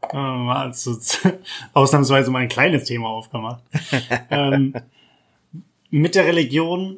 also, 0.00 0.98
ausnahmsweise 1.72 2.30
mal 2.30 2.40
ein 2.40 2.48
kleines 2.48 2.84
Thema 2.84 3.08
aufgemacht. 3.08 3.62
ähm, 4.30 4.74
mit 5.90 6.14
der 6.14 6.26
Religion, 6.26 6.96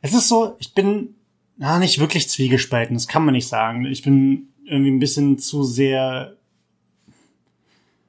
es 0.00 0.12
ist 0.12 0.28
so, 0.28 0.56
ich 0.58 0.74
bin 0.74 1.14
na, 1.56 1.78
nicht 1.78 1.98
wirklich 2.00 2.28
zwiegespalten, 2.28 2.96
das 2.96 3.08
kann 3.08 3.24
man 3.24 3.34
nicht 3.34 3.46
sagen. 3.46 3.84
Ich 3.86 4.02
bin 4.02 4.48
irgendwie 4.64 4.90
ein 4.90 4.98
bisschen 4.98 5.38
zu 5.38 5.62
sehr, 5.62 6.36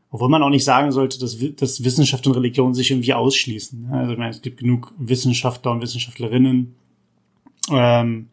obwohl 0.10 0.30
man 0.30 0.42
auch 0.42 0.50
nicht 0.50 0.64
sagen 0.64 0.92
sollte, 0.92 1.20
dass, 1.20 1.38
dass 1.56 1.84
Wissenschaft 1.84 2.26
und 2.26 2.34
Religion 2.34 2.74
sich 2.74 2.92
irgendwie 2.92 3.14
ausschließen. 3.14 3.90
Also 3.92 4.14
ich 4.14 4.18
meine, 4.18 4.32
es 4.32 4.42
gibt 4.42 4.60
genug 4.60 4.94
Wissenschaftler 4.98 5.72
und 5.72 5.82
Wissenschaftlerinnen, 5.82 6.76
ähm, 7.70 8.30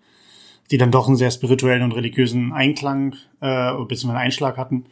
die 0.71 0.79
dann 0.79 0.93
doch 0.93 1.09
einen 1.09 1.17
sehr 1.17 1.31
spirituellen 1.31 1.83
und 1.83 1.93
religiösen 1.93 2.53
Einklang 2.53 3.17
äh, 3.41 3.73
bzw. 3.85 4.13
Einschlag 4.13 4.57
hatten 4.57 4.87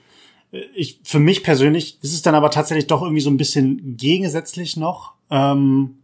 ich, 0.53 1.01
für 1.05 1.21
mich 1.21 1.43
persönlich 1.43 1.99
ist 2.03 2.13
es 2.13 2.23
dann 2.23 2.35
aber 2.35 2.51
tatsächlich 2.51 2.87
doch 2.87 3.03
irgendwie 3.03 3.21
so 3.21 3.31
ein 3.31 3.37
bisschen 3.37 3.97
gegensätzlich 3.97 4.77
noch. 4.77 5.13
Ähm, 5.31 5.97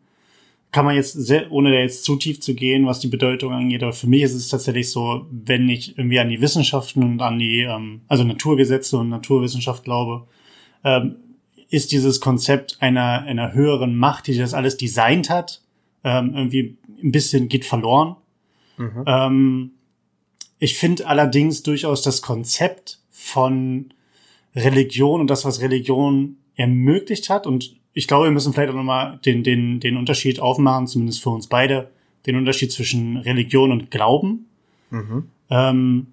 kann 0.72 0.84
man 0.84 0.94
jetzt, 0.94 1.12
sehr, 1.12 1.50
ohne 1.50 1.70
da 1.70 1.78
jetzt 1.78 2.04
zu 2.04 2.16
tief 2.16 2.40
zu 2.40 2.54
gehen, 2.54 2.86
was 2.86 3.00
die 3.00 3.08
Bedeutung 3.08 3.52
angeht, 3.52 3.82
aber 3.82 3.92
für 3.92 4.08
mich 4.08 4.22
ist 4.22 4.34
es 4.34 4.48
tatsächlich 4.48 4.90
so, 4.90 5.26
wenn 5.30 5.68
ich 5.68 5.96
irgendwie 5.96 6.18
an 6.18 6.28
die 6.28 6.40
Wissenschaften 6.40 7.02
und 7.02 7.22
an 7.22 7.38
die, 7.38 7.62
ähm, 7.62 8.02
also 8.08 8.24
Naturgesetze 8.24 8.98
und 8.98 9.08
Naturwissenschaft 9.08 9.84
glaube, 9.84 10.26
ähm, 10.84 11.16
ist 11.70 11.92
dieses 11.92 12.20
Konzept 12.20 12.76
einer, 12.80 13.22
einer 13.22 13.52
höheren 13.52 13.96
Macht, 13.96 14.26
die 14.26 14.36
das 14.36 14.54
alles 14.54 14.76
designt 14.76 15.30
hat, 15.30 15.62
ähm, 16.04 16.34
irgendwie 16.34 16.76
ein 17.02 17.10
bisschen 17.10 17.48
geht 17.48 17.64
verloren. 17.64 18.16
Mhm. 18.76 19.04
Ähm, 19.06 19.70
ich 20.58 20.78
finde 20.78 21.06
allerdings 21.06 21.62
durchaus 21.62 22.02
das 22.02 22.22
Konzept 22.22 23.00
von 23.10 23.92
Religion 24.56 25.20
und 25.20 25.28
das, 25.28 25.44
was 25.44 25.60
Religion 25.60 26.38
ermöglicht 26.56 27.28
hat. 27.28 27.46
Und 27.46 27.76
ich 27.92 28.08
glaube, 28.08 28.24
wir 28.24 28.32
müssen 28.32 28.52
vielleicht 28.52 28.70
auch 28.70 28.76
nochmal 28.76 29.20
den, 29.24 29.44
den, 29.44 29.80
den 29.80 29.96
Unterschied 29.96 30.40
aufmachen, 30.40 30.86
zumindest 30.86 31.22
für 31.22 31.30
uns 31.30 31.46
beide, 31.46 31.90
den 32.26 32.36
Unterschied 32.36 32.72
zwischen 32.72 33.18
Religion 33.18 33.70
und 33.70 33.90
Glauben. 33.90 34.46
Mhm. 34.90 35.28
Ähm, 35.50 36.06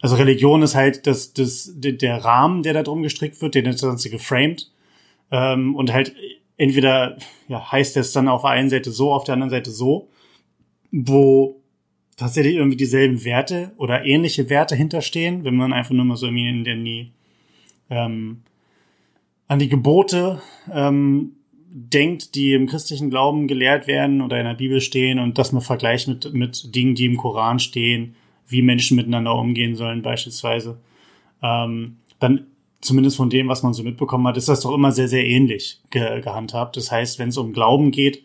also 0.00 0.16
Religion 0.16 0.62
ist 0.62 0.74
halt 0.74 1.06
das, 1.06 1.32
das, 1.32 1.72
der 1.76 2.24
Rahmen, 2.24 2.62
der 2.62 2.74
da 2.74 2.82
drum 2.82 3.02
gestrickt 3.02 3.40
wird, 3.40 3.54
den 3.54 3.64
das 3.64 3.80
Ganze 3.80 4.10
geframed. 4.10 4.70
Ähm, 5.30 5.74
und 5.76 5.92
halt 5.92 6.14
entweder 6.56 7.16
ja, 7.48 7.70
heißt 7.72 7.96
es 7.96 8.12
dann 8.12 8.28
auf 8.28 8.42
der 8.42 8.50
einen 8.50 8.70
Seite 8.70 8.90
so, 8.90 9.12
auf 9.12 9.24
der 9.24 9.34
anderen 9.34 9.50
Seite 9.50 9.70
so, 9.70 10.08
wo 10.90 11.60
tatsächlich 12.16 12.56
irgendwie 12.56 12.76
dieselben 12.76 13.24
Werte 13.24 13.72
oder 13.76 14.04
ähnliche 14.04 14.50
Werte 14.50 14.76
hinterstehen, 14.76 15.44
wenn 15.44 15.56
man 15.56 15.72
einfach 15.72 15.92
nur 15.92 16.04
mal 16.04 16.16
so 16.16 16.26
irgendwie 16.26 16.48
in, 16.48 16.64
in 16.66 16.84
die 16.84 17.13
ähm, 17.94 18.42
an 19.46 19.58
die 19.58 19.68
Gebote 19.68 20.40
ähm, 20.72 21.32
denkt, 21.70 22.34
die 22.34 22.52
im 22.52 22.66
christlichen 22.66 23.10
Glauben 23.10 23.48
gelehrt 23.48 23.86
werden 23.86 24.20
oder 24.20 24.38
in 24.38 24.46
der 24.46 24.54
Bibel 24.54 24.80
stehen 24.80 25.18
und 25.18 25.38
das 25.38 25.52
man 25.52 25.62
vergleicht 25.62 26.08
mit, 26.08 26.32
mit 26.32 26.74
Dingen, 26.74 26.94
die 26.94 27.06
im 27.06 27.16
Koran 27.16 27.58
stehen, 27.58 28.16
wie 28.46 28.62
Menschen 28.62 28.96
miteinander 28.96 29.34
umgehen 29.34 29.74
sollen 29.74 30.02
beispielsweise, 30.02 30.78
ähm, 31.42 31.96
dann 32.20 32.46
zumindest 32.80 33.16
von 33.16 33.30
dem, 33.30 33.48
was 33.48 33.62
man 33.62 33.72
so 33.72 33.82
mitbekommen 33.82 34.26
hat, 34.26 34.36
ist 34.36 34.48
das 34.48 34.60
doch 34.60 34.74
immer 34.74 34.92
sehr, 34.92 35.08
sehr 35.08 35.26
ähnlich 35.26 35.80
ge 35.90 36.20
gehandhabt. 36.20 36.76
Das 36.76 36.92
heißt, 36.92 37.18
wenn 37.18 37.30
es 37.30 37.38
um 37.38 37.52
Glauben 37.52 37.90
geht, 37.90 38.22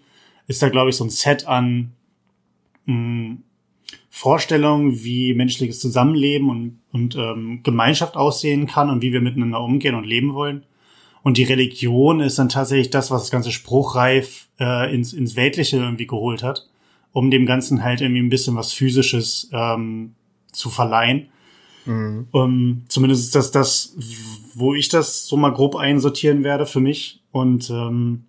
ist 0.48 0.62
da, 0.62 0.70
glaube 0.70 0.90
ich, 0.90 0.98
so 0.98 1.06
ein 1.06 1.10
Set 1.10 1.48
an 1.48 1.94
mh, 2.86 3.38
Vorstellung, 4.10 5.04
wie 5.04 5.34
menschliches 5.34 5.80
Zusammenleben 5.80 6.50
und, 6.50 6.80
und 6.92 7.16
ähm, 7.16 7.62
Gemeinschaft 7.64 8.18
aussehen 8.18 8.66
kann 8.66 8.90
und 8.90 9.02
wie 9.02 9.14
wir 9.14 9.22
miteinander 9.22 9.62
umgehen 9.62 9.96
und 9.96 10.06
leben 10.06 10.34
wollen. 10.34 10.64
Und 11.22 11.38
die 11.38 11.44
Religion 11.44 12.20
ist 12.20 12.40
dann 12.40 12.50
tatsächlich 12.50 12.90
das, 12.90 13.12
was 13.12 13.24
das 13.24 13.32
ganze 13.32 13.52
spruchreif 13.52 14.48
äh, 14.60 14.94
ins, 14.94 15.14
ins 15.14 15.36
Weltliche 15.36 15.78
irgendwie 15.78 16.08
geholt 16.08 16.44
hat, 16.44 16.68
um 17.12 17.30
dem 17.30 17.46
Ganzen 17.46 17.84
halt 17.84 18.02
irgendwie 18.02 18.22
ein 18.22 18.30
bisschen 18.30 18.56
was 18.56 18.74
Physisches 18.74 19.50
ähm, 19.52 20.16
zu 20.52 20.70
verleihen. 20.70 21.28
Mhm. 21.86 22.28
Um, 22.32 22.84
zumindest 22.88 23.26
ist 23.26 23.36
das 23.36 23.52
das, 23.52 23.96
wo 24.56 24.74
ich 24.74 24.90
das 24.90 25.28
so 25.28 25.38
mal 25.38 25.54
grob 25.54 25.76
einsortieren 25.76 26.44
werde 26.44 26.66
für 26.66 26.80
mich. 26.80 27.22
Und 27.32 27.70
ähm, 27.70 28.24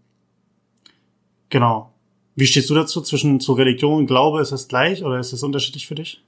genau, 1.48 1.89
Wie 2.40 2.46
stehst 2.46 2.70
du 2.70 2.74
dazu 2.74 3.02
zwischen 3.02 3.38
zu 3.38 3.52
Religion 3.52 3.98
und 3.98 4.06
Glaube? 4.06 4.40
Ist 4.40 4.50
das 4.50 4.66
gleich 4.66 5.04
oder 5.04 5.20
ist 5.20 5.34
das 5.34 5.42
unterschiedlich 5.42 5.86
für 5.86 5.94
dich? 5.94 6.22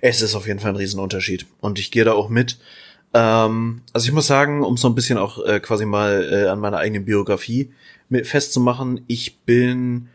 Es 0.00 0.22
ist 0.22 0.34
auf 0.34 0.46
jeden 0.46 0.60
Fall 0.60 0.70
ein 0.70 0.76
Riesenunterschied. 0.76 1.46
Und 1.60 1.78
ich 1.78 1.90
gehe 1.90 2.04
da 2.04 2.12
auch 2.12 2.30
mit. 2.30 2.58
Ähm, 3.12 3.82
also 3.92 4.06
ich 4.06 4.12
muss 4.12 4.26
sagen, 4.26 4.64
um 4.64 4.78
so 4.78 4.88
ein 4.88 4.94
bisschen 4.94 5.18
auch 5.18 5.44
äh, 5.44 5.60
quasi 5.60 5.84
mal 5.84 6.26
äh, 6.32 6.48
an 6.48 6.58
meiner 6.58 6.78
eigenen 6.78 7.04
Biografie 7.04 7.70
mit 8.08 8.26
festzumachen, 8.26 9.02
ich 9.08 9.38
bin 9.40 10.08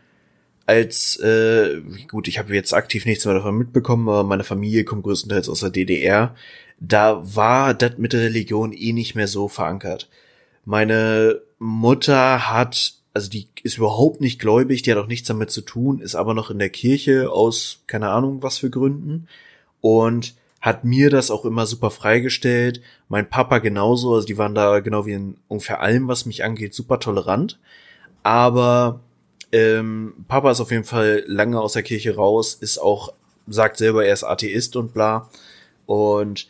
als 0.66 1.16
äh, 1.20 1.80
gut, 2.08 2.26
ich 2.26 2.40
habe 2.40 2.52
jetzt 2.52 2.74
aktiv 2.74 3.06
nichts 3.06 3.24
mehr 3.24 3.34
davon 3.34 3.56
mitbekommen, 3.56 4.08
aber 4.08 4.24
meine 4.24 4.42
Familie 4.42 4.84
kommt 4.84 5.04
größtenteils 5.04 5.48
aus 5.48 5.60
der 5.60 5.70
DDR. 5.70 6.34
Da 6.80 7.22
war 7.36 7.74
das 7.74 7.96
mit 7.98 8.12
der 8.12 8.22
Religion 8.22 8.72
eh 8.72 8.92
nicht 8.92 9.14
mehr 9.14 9.28
so 9.28 9.46
verankert. 9.46 10.08
Meine 10.64 11.40
Mutter 11.60 12.50
hat, 12.50 12.94
also 13.16 13.30
die 13.30 13.48
ist 13.62 13.78
überhaupt 13.78 14.20
nicht 14.20 14.38
gläubig, 14.38 14.82
die 14.82 14.92
hat 14.92 14.98
auch 14.98 15.06
nichts 15.06 15.26
damit 15.26 15.50
zu 15.50 15.62
tun, 15.62 16.00
ist 16.00 16.14
aber 16.14 16.34
noch 16.34 16.50
in 16.50 16.58
der 16.58 16.68
Kirche 16.68 17.30
aus 17.32 17.82
keine 17.86 18.10
Ahnung 18.10 18.42
was 18.42 18.58
für 18.58 18.68
Gründen 18.68 19.26
und 19.80 20.34
hat 20.60 20.84
mir 20.84 21.08
das 21.08 21.30
auch 21.30 21.46
immer 21.46 21.64
super 21.64 21.90
freigestellt. 21.90 22.82
Mein 23.08 23.30
Papa 23.30 23.60
genauso, 23.60 24.14
also 24.14 24.26
die 24.26 24.36
waren 24.36 24.54
da 24.54 24.80
genau 24.80 25.06
wie 25.06 25.14
in 25.14 25.36
ungefähr 25.48 25.80
allem, 25.80 26.08
was 26.08 26.26
mich 26.26 26.44
angeht, 26.44 26.74
super 26.74 27.00
tolerant. 27.00 27.58
Aber 28.22 29.00
ähm, 29.50 30.26
Papa 30.28 30.50
ist 30.50 30.60
auf 30.60 30.70
jeden 30.70 30.84
Fall 30.84 31.24
lange 31.26 31.58
aus 31.58 31.72
der 31.72 31.84
Kirche 31.84 32.16
raus, 32.16 32.52
ist 32.52 32.76
auch, 32.76 33.14
sagt 33.46 33.78
selber, 33.78 34.04
er 34.04 34.12
ist 34.12 34.24
Atheist 34.24 34.76
und 34.76 34.92
bla. 34.92 35.30
Und 35.86 36.48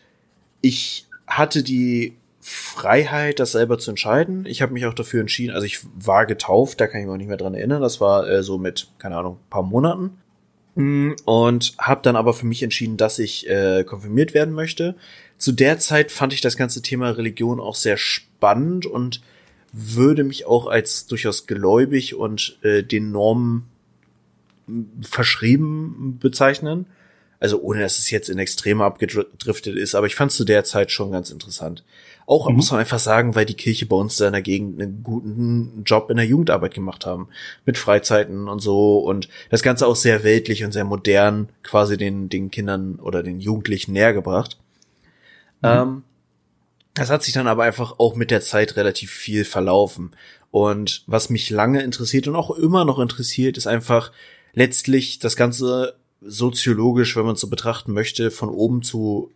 ich 0.63 1.07
hatte 1.29 1.63
die 1.63 2.17
Freiheit, 2.49 3.41
das 3.41 3.51
selber 3.51 3.77
zu 3.77 3.91
entscheiden. 3.91 4.47
Ich 4.47 4.63
habe 4.63 4.73
mich 4.73 4.87
auch 4.87 4.95
dafür 4.95 5.21
entschieden, 5.21 5.53
also 5.53 5.67
ich 5.67 5.81
war 5.99 6.27
getauft, 6.27 6.81
da 6.81 6.87
kann 6.87 7.01
ich 7.01 7.07
mich 7.07 7.13
auch 7.13 7.19
nicht 7.19 7.27
mehr 7.27 7.37
dran 7.37 7.55
erinnern, 7.55 7.83
das 7.83 8.01
war 8.01 8.29
äh, 8.29 8.45
so 8.45 8.57
mit, 8.57 8.87
keine 8.99 9.17
Ahnung, 9.17 9.41
paar 9.51 9.65
Monaten. 9.65 10.17
Mm, 10.77 11.15
und 11.25 11.75
habe 11.79 12.03
dann 12.05 12.15
aber 12.15 12.35
für 12.35 12.47
mich 12.47 12.63
entschieden, 12.63 12.97
dass 12.97 13.19
ich 13.19 13.49
äh, 13.51 13.83
konfirmiert 13.83 14.33
werden 14.33 14.55
möchte. 14.55 14.95
Zu 15.39 15.51
der 15.51 15.81
Zeit 15.81 16.13
fand 16.13 16.33
ich 16.35 16.41
das 16.41 16.57
ganze 16.57 16.83
Thema 16.83 17.11
Religion 17.11 17.59
auch 17.59 17.75
sehr 17.75 17.97
spannend 17.97 18.87
und 18.87 19.23
würde 19.73 20.23
mich 20.23 20.47
auch 20.47 20.69
als 20.69 21.07
durchaus 21.07 21.49
gläubig 21.49 22.15
und 22.15 22.59
äh, 22.63 22.85
den 22.85 23.11
Normen 23.11 23.67
verschrieben 25.01 26.19
bezeichnen. 26.21 26.87
Also 27.41 27.61
ohne 27.61 27.81
dass 27.81 27.99
es 27.99 28.11
jetzt 28.11 28.29
in 28.29 28.39
Extreme 28.39 28.85
abgedriftet 28.85 29.77
ist, 29.77 29.97
aber 29.97 30.07
ich 30.07 30.15
fand 30.15 30.31
es 30.31 30.37
zu 30.37 30.45
der 30.45 30.63
Zeit 30.63 30.93
schon 30.93 31.11
ganz 31.11 31.31
interessant. 31.31 31.85
Auch 32.27 32.49
mhm. 32.49 32.57
muss 32.57 32.73
man 32.73 32.81
einfach 32.81 32.99
sagen, 32.99 33.35
weil 33.35 33.47
die 33.47 33.55
Kirche 33.55 33.87
bei 33.87 33.97
uns 33.97 34.17
da 34.17 34.27
in 34.27 34.33
der 34.33 34.43
Gegend 34.43 34.83
einen 34.83 35.03
guten 35.03 35.83
Job 35.85 36.11
in 36.11 36.17
der 36.17 36.27
Jugendarbeit 36.27 36.75
gemacht 36.75 37.07
haben. 37.07 37.29
Mit 37.65 37.79
Freizeiten 37.79 38.49
und 38.49 38.61
so 38.61 38.99
und 38.99 39.29
das 39.51 39.63
Ganze 39.63 39.87
auch 39.87 39.97
sehr 39.97 40.25
weltlich 40.25 40.65
und 40.65 40.73
sehr 40.73 40.85
modern 40.85 41.49
quasi 41.63 41.97
den, 41.97 42.29
den 42.29 42.51
Kindern 42.51 42.97
oder 42.97 43.23
den 43.23 43.41
Jugendlichen 43.41 43.93
näher 43.93 44.13
gebracht. 44.13 44.59
Mhm. 45.63 45.69
Ähm, 45.69 46.03
das 46.95 47.11
hat 47.11 47.23
sich 47.23 47.35
dann 47.35 47.47
aber 47.47 47.65
einfach 47.65 47.99
auch 47.99 48.17
mit 48.17 48.31
der 48.31 48.41
Zeit 48.41 48.77
relativ 48.77 49.11
viel 49.11 49.45
verlaufen. 49.45 50.13
Und 50.51 51.05
was 51.07 51.31
mich 51.31 51.51
lange 51.51 51.83
interessiert 51.83 52.27
und 52.27 52.37
auch 52.37 52.51
immer 52.51 52.85
noch 52.85 52.99
interessiert, 52.99 53.59
ist 53.59 53.67
einfach 53.67 54.13
letztlich 54.55 55.19
das 55.19 55.37
Ganze 55.37 55.97
soziologisch, 56.23 57.15
wenn 57.15 57.27
man 57.27 57.35
es 57.35 57.41
so 57.41 57.51
betrachten 57.51 57.93
möchte, 57.93 58.31
von 58.31 58.49
oben 58.49 58.83
zu 58.83 59.31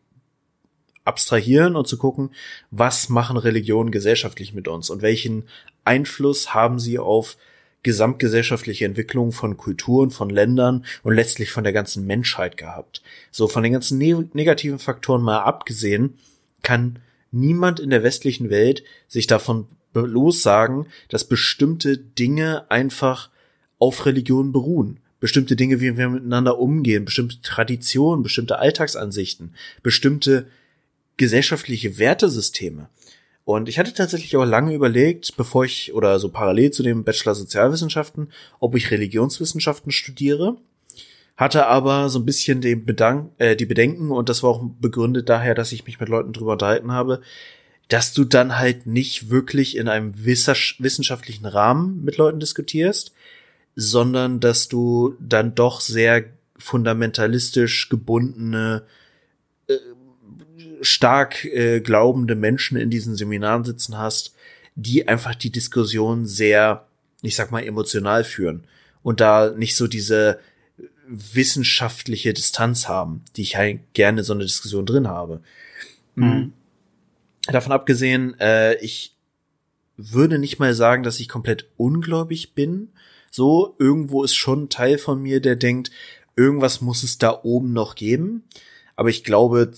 abstrahieren 1.04 1.76
und 1.76 1.88
zu 1.88 1.96
gucken, 1.98 2.30
was 2.70 3.08
machen 3.08 3.36
Religionen 3.36 3.90
gesellschaftlich 3.90 4.52
mit 4.52 4.68
uns 4.68 4.90
und 4.90 5.02
welchen 5.02 5.44
Einfluss 5.84 6.54
haben 6.54 6.78
sie 6.78 6.98
auf 6.98 7.36
gesamtgesellschaftliche 7.82 8.84
Entwicklung 8.84 9.32
von 9.32 9.56
Kulturen, 9.56 10.10
von 10.10 10.28
Ländern 10.28 10.84
und 11.02 11.14
letztlich 11.14 11.50
von 11.50 11.64
der 11.64 11.72
ganzen 11.72 12.06
Menschheit 12.06 12.56
gehabt. 12.56 13.02
So 13.30 13.48
von 13.48 13.62
den 13.62 13.72
ganzen 13.72 13.98
ne 13.98 14.28
negativen 14.34 14.78
Faktoren 14.78 15.22
mal 15.22 15.40
abgesehen, 15.40 16.18
kann 16.62 16.98
niemand 17.32 17.80
in 17.80 17.90
der 17.90 18.02
westlichen 18.02 18.50
Welt 18.50 18.84
sich 19.08 19.26
davon 19.26 19.66
lossagen, 19.94 20.86
dass 21.08 21.24
bestimmte 21.24 21.96
Dinge 21.96 22.70
einfach 22.70 23.30
auf 23.78 24.04
Religion 24.06 24.52
beruhen. 24.52 25.00
Bestimmte 25.20 25.56
Dinge, 25.56 25.80
wie 25.80 25.96
wir 25.96 26.08
miteinander 26.08 26.58
umgehen, 26.58 27.04
bestimmte 27.04 27.40
Traditionen, 27.42 28.22
bestimmte 28.22 28.58
Alltagsansichten, 28.58 29.54
bestimmte 29.82 30.46
gesellschaftliche 31.20 31.98
Wertesysteme. 31.98 32.88
Und 33.44 33.68
ich 33.68 33.78
hatte 33.78 33.94
tatsächlich 33.94 34.36
auch 34.36 34.44
lange 34.44 34.74
überlegt, 34.74 35.36
bevor 35.36 35.64
ich 35.64 35.92
oder 35.94 36.18
so 36.18 36.30
parallel 36.30 36.72
zu 36.72 36.82
dem 36.82 37.04
Bachelor 37.04 37.34
Sozialwissenschaften, 37.34 38.32
ob 38.58 38.74
ich 38.74 38.90
Religionswissenschaften 38.90 39.92
studiere 39.92 40.56
hatte 41.40 41.68
aber 41.68 42.10
so 42.10 42.18
ein 42.18 42.26
bisschen 42.26 42.60
den 42.60 42.84
Bedank 42.84 43.30
äh, 43.38 43.56
die 43.56 43.64
Bedenken 43.64 44.10
und 44.10 44.28
das 44.28 44.42
war 44.42 44.50
auch 44.50 44.62
begründet 44.62 45.30
daher, 45.30 45.54
dass 45.54 45.72
ich 45.72 45.86
mich 45.86 45.98
mit 45.98 46.10
Leuten 46.10 46.34
drüber 46.34 46.52
unterhalten 46.52 46.92
habe, 46.92 47.22
dass 47.88 48.12
du 48.12 48.24
dann 48.24 48.58
halt 48.58 48.84
nicht 48.84 49.30
wirklich 49.30 49.78
in 49.78 49.88
einem 49.88 50.12
wissenschaftlichen 50.22 51.46
Rahmen 51.46 52.04
mit 52.04 52.18
Leuten 52.18 52.40
diskutierst, 52.40 53.14
sondern 53.74 54.40
dass 54.40 54.68
du 54.68 55.16
dann 55.18 55.54
doch 55.54 55.80
sehr 55.80 56.24
fundamentalistisch 56.58 57.88
gebundene, 57.88 58.82
äh, 59.66 59.78
stark 60.82 61.44
äh, 61.44 61.80
glaubende 61.80 62.34
Menschen 62.34 62.78
in 62.78 62.90
diesen 62.90 63.16
Seminaren 63.16 63.64
sitzen 63.64 63.98
hast, 63.98 64.34
die 64.74 65.08
einfach 65.08 65.34
die 65.34 65.50
Diskussion 65.50 66.26
sehr, 66.26 66.86
ich 67.22 67.36
sag 67.36 67.50
mal, 67.50 67.64
emotional 67.64 68.24
führen 68.24 68.64
und 69.02 69.20
da 69.20 69.50
nicht 69.50 69.76
so 69.76 69.86
diese 69.86 70.40
wissenschaftliche 71.06 72.32
Distanz 72.32 72.88
haben, 72.88 73.24
die 73.36 73.42
ich 73.42 73.56
halt 73.56 73.80
gerne 73.94 74.22
so 74.22 74.32
eine 74.32 74.44
Diskussion 74.44 74.86
drin 74.86 75.08
habe. 75.08 75.40
Mhm. 76.14 76.52
Davon 77.46 77.72
abgesehen, 77.72 78.38
äh, 78.38 78.76
ich 78.76 79.16
würde 79.96 80.38
nicht 80.38 80.58
mal 80.58 80.74
sagen, 80.74 81.02
dass 81.02 81.20
ich 81.20 81.28
komplett 81.28 81.66
ungläubig 81.76 82.54
bin. 82.54 82.90
So, 83.30 83.74
irgendwo 83.78 84.22
ist 84.22 84.34
schon 84.34 84.64
ein 84.64 84.68
Teil 84.68 84.98
von 84.98 85.20
mir, 85.20 85.40
der 85.40 85.56
denkt, 85.56 85.90
irgendwas 86.36 86.80
muss 86.80 87.02
es 87.02 87.18
da 87.18 87.40
oben 87.42 87.72
noch 87.72 87.96
geben. 87.96 88.44
Aber 88.96 89.08
ich 89.08 89.24
glaube, 89.24 89.70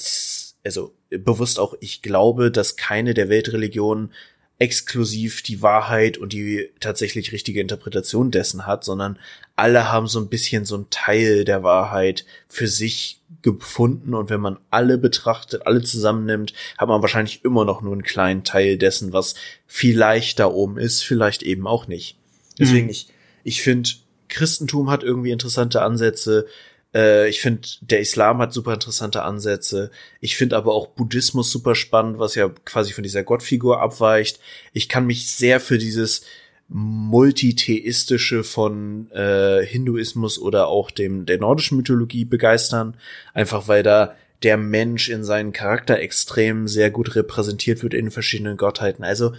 also 0.65 0.95
bewusst 1.11 1.59
auch, 1.59 1.75
ich 1.81 2.03
glaube, 2.03 2.51
dass 2.51 2.77
keine 2.77 3.15
der 3.15 3.29
Weltreligionen 3.29 4.13
exklusiv 4.59 5.43
die 5.43 5.61
Wahrheit 5.61 6.19
und 6.19 6.33
die 6.33 6.71
tatsächlich 6.79 7.33
richtige 7.33 7.61
Interpretation 7.61 8.31
dessen 8.31 8.65
hat, 8.65 8.85
sondern 8.85 9.19
alle 9.57 9.91
haben 9.91 10.07
so 10.07 10.21
ein 10.21 10.29
bisschen 10.29 10.65
so 10.65 10.77
ein 10.77 10.87
Teil 10.89 11.45
der 11.45 11.65
Wahrheit 11.65 12.25
für 12.49 12.69
sich 12.69 13.21
gefunden 13.43 14.15
und 14.15 14.31
wenn 14.31 14.41
man 14.41 14.59
alle 14.71 14.99
betrachtet, 14.99 15.67
alle 15.67 15.83
zusammennimmt, 15.83 16.53
hat 16.79 16.89
man 16.89 17.03
wahrscheinlich 17.03 17.45
immer 17.45 17.65
noch 17.65 17.83
nur 17.83 17.93
einen 17.93 18.05
kleinen 18.05 18.45
Teil 18.45 18.79
dessen, 18.79 19.13
was 19.13 19.35
vielleicht 19.67 20.39
da 20.39 20.47
oben 20.47 20.79
ist, 20.79 21.03
vielleicht 21.03 21.43
eben 21.43 21.67
auch 21.67 21.89
nicht. 21.89 22.17
Deswegen, 22.57 22.85
mhm. 22.85 22.93
ich, 22.93 23.09
ich 23.43 23.63
finde, 23.63 23.91
Christentum 24.29 24.91
hat 24.91 25.03
irgendwie 25.03 25.33
interessante 25.33 25.83
Ansätze, 25.83 26.47
äh, 26.95 27.29
ich 27.29 27.41
finde, 27.41 27.69
der 27.81 28.01
Islam 28.01 28.39
hat 28.39 28.53
super 28.53 28.75
interessante 28.75 29.23
Ansätze. 29.23 29.91
Ich 30.21 30.37
finde 30.37 30.57
aber 30.57 30.75
auch 30.75 30.89
Buddhismus 30.89 31.51
super 31.51 31.75
spannend, 31.75 32.19
was 32.19 32.35
ja 32.35 32.49
quasi 32.65 32.93
von 32.93 33.03
dieser 33.03 33.23
Gottfigur 33.23 33.81
abweicht. 33.81 34.41
Ich 34.73 34.89
kann 34.89 35.07
mich 35.07 35.31
sehr 35.31 35.61
für 35.61 35.79
dieses 35.79 36.23
multitheistische 36.69 38.45
von 38.45 39.11
äh, 39.11 39.65
Hinduismus 39.65 40.39
oder 40.39 40.69
auch 40.69 40.91
dem 40.91 41.27
der 41.27 41.39
nordischen 41.39 41.77
Mythologie 41.77 42.25
begeistern, 42.25 42.97
einfach 43.35 43.69
weil 43.69 43.83
da 43.83 44.15
der 44.43 44.57
Mensch 44.57 45.09
in 45.09 45.23
seinen 45.23 45.53
Charakter 45.53 46.01
extrem 46.01 46.67
sehr 46.69 46.91
gut 46.91 47.15
repräsentiert 47.15 47.83
wird 47.83 47.95
in 47.95 48.11
verschiedenen 48.11 48.57
Gottheiten. 48.57 49.05
Also 49.05 49.35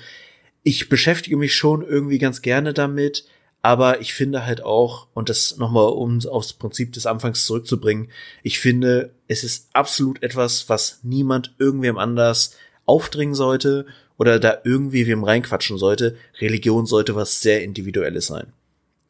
ich 0.63 0.89
beschäftige 0.89 1.35
mich 1.35 1.55
schon 1.55 1.81
irgendwie 1.81 2.19
ganz 2.19 2.41
gerne 2.41 2.73
damit, 2.73 3.25
aber 3.65 4.01
ich 4.01 4.13
finde 4.13 4.45
halt 4.45 4.61
auch, 4.61 5.07
und 5.13 5.29
das 5.29 5.57
nochmal, 5.57 5.87
um 5.93 6.19
aufs 6.27 6.51
Prinzip 6.51 6.91
des 6.91 7.05
Anfangs 7.05 7.45
zurückzubringen, 7.45 8.09
ich 8.43 8.59
finde, 8.59 9.11
es 9.29 9.45
ist 9.45 9.69
absolut 9.71 10.21
etwas, 10.21 10.67
was 10.67 10.99
niemand 11.01 11.55
irgendwem 11.59 11.97
anders 11.97 12.57
aufdringen 12.85 13.33
sollte 13.33 13.85
oder 14.17 14.37
da 14.37 14.57
irgendwie 14.65 15.07
wem 15.07 15.23
reinquatschen 15.23 15.77
sollte. 15.77 16.17
Religion 16.41 16.85
sollte 16.85 17.15
was 17.15 17.41
sehr 17.41 17.63
Individuelles 17.63 18.27
sein. 18.27 18.47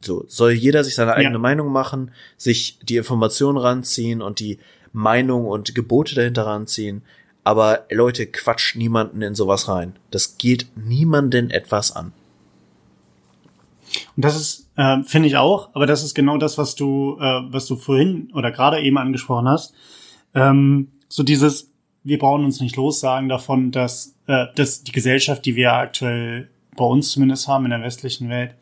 So, 0.00 0.24
soll 0.28 0.52
jeder 0.52 0.84
sich 0.84 0.94
seine 0.94 1.14
eigene 1.14 1.34
ja. 1.34 1.40
Meinung 1.40 1.72
machen, 1.72 2.12
sich 2.36 2.78
die 2.80 2.96
Informationen 2.96 3.58
ranziehen 3.58 4.22
und 4.22 4.38
die 4.38 4.60
Meinung 4.92 5.46
und 5.46 5.74
Gebote 5.74 6.14
dahinter 6.14 6.46
ranziehen. 6.46 7.02
Aber 7.42 7.86
Leute, 7.90 8.28
quatscht 8.28 8.76
niemanden 8.76 9.20
in 9.20 9.34
sowas 9.34 9.66
rein. 9.66 9.96
Das 10.12 10.38
geht 10.38 10.68
niemanden 10.76 11.50
etwas 11.50 11.90
an. 11.90 12.12
Und 14.16 14.24
das 14.24 14.36
ist, 14.36 14.70
äh, 14.76 15.02
finde 15.02 15.28
ich 15.28 15.36
auch, 15.36 15.70
aber 15.74 15.86
das 15.86 16.04
ist 16.04 16.14
genau 16.14 16.36
das, 16.36 16.56
was 16.58 16.74
du, 16.74 17.16
äh, 17.20 17.42
was 17.50 17.66
du 17.66 17.76
vorhin 17.76 18.30
oder 18.34 18.52
gerade 18.52 18.80
eben 18.80 18.98
angesprochen 18.98 19.48
hast. 19.48 19.74
Ähm, 20.34 20.92
so 21.08 21.22
dieses, 21.22 21.72
wir 22.04 22.18
brauchen 22.18 22.44
uns 22.44 22.60
nicht 22.60 22.76
lossagen 22.76 23.28
davon, 23.28 23.70
dass, 23.72 24.16
äh, 24.26 24.46
dass 24.54 24.84
die 24.84 24.92
Gesellschaft, 24.92 25.44
die 25.46 25.56
wir 25.56 25.72
aktuell 25.72 26.48
bei 26.76 26.84
uns 26.84 27.10
zumindest 27.10 27.48
haben 27.48 27.64
in 27.64 27.70
der 27.70 27.82
westlichen 27.82 28.28
Welt, 28.28 28.54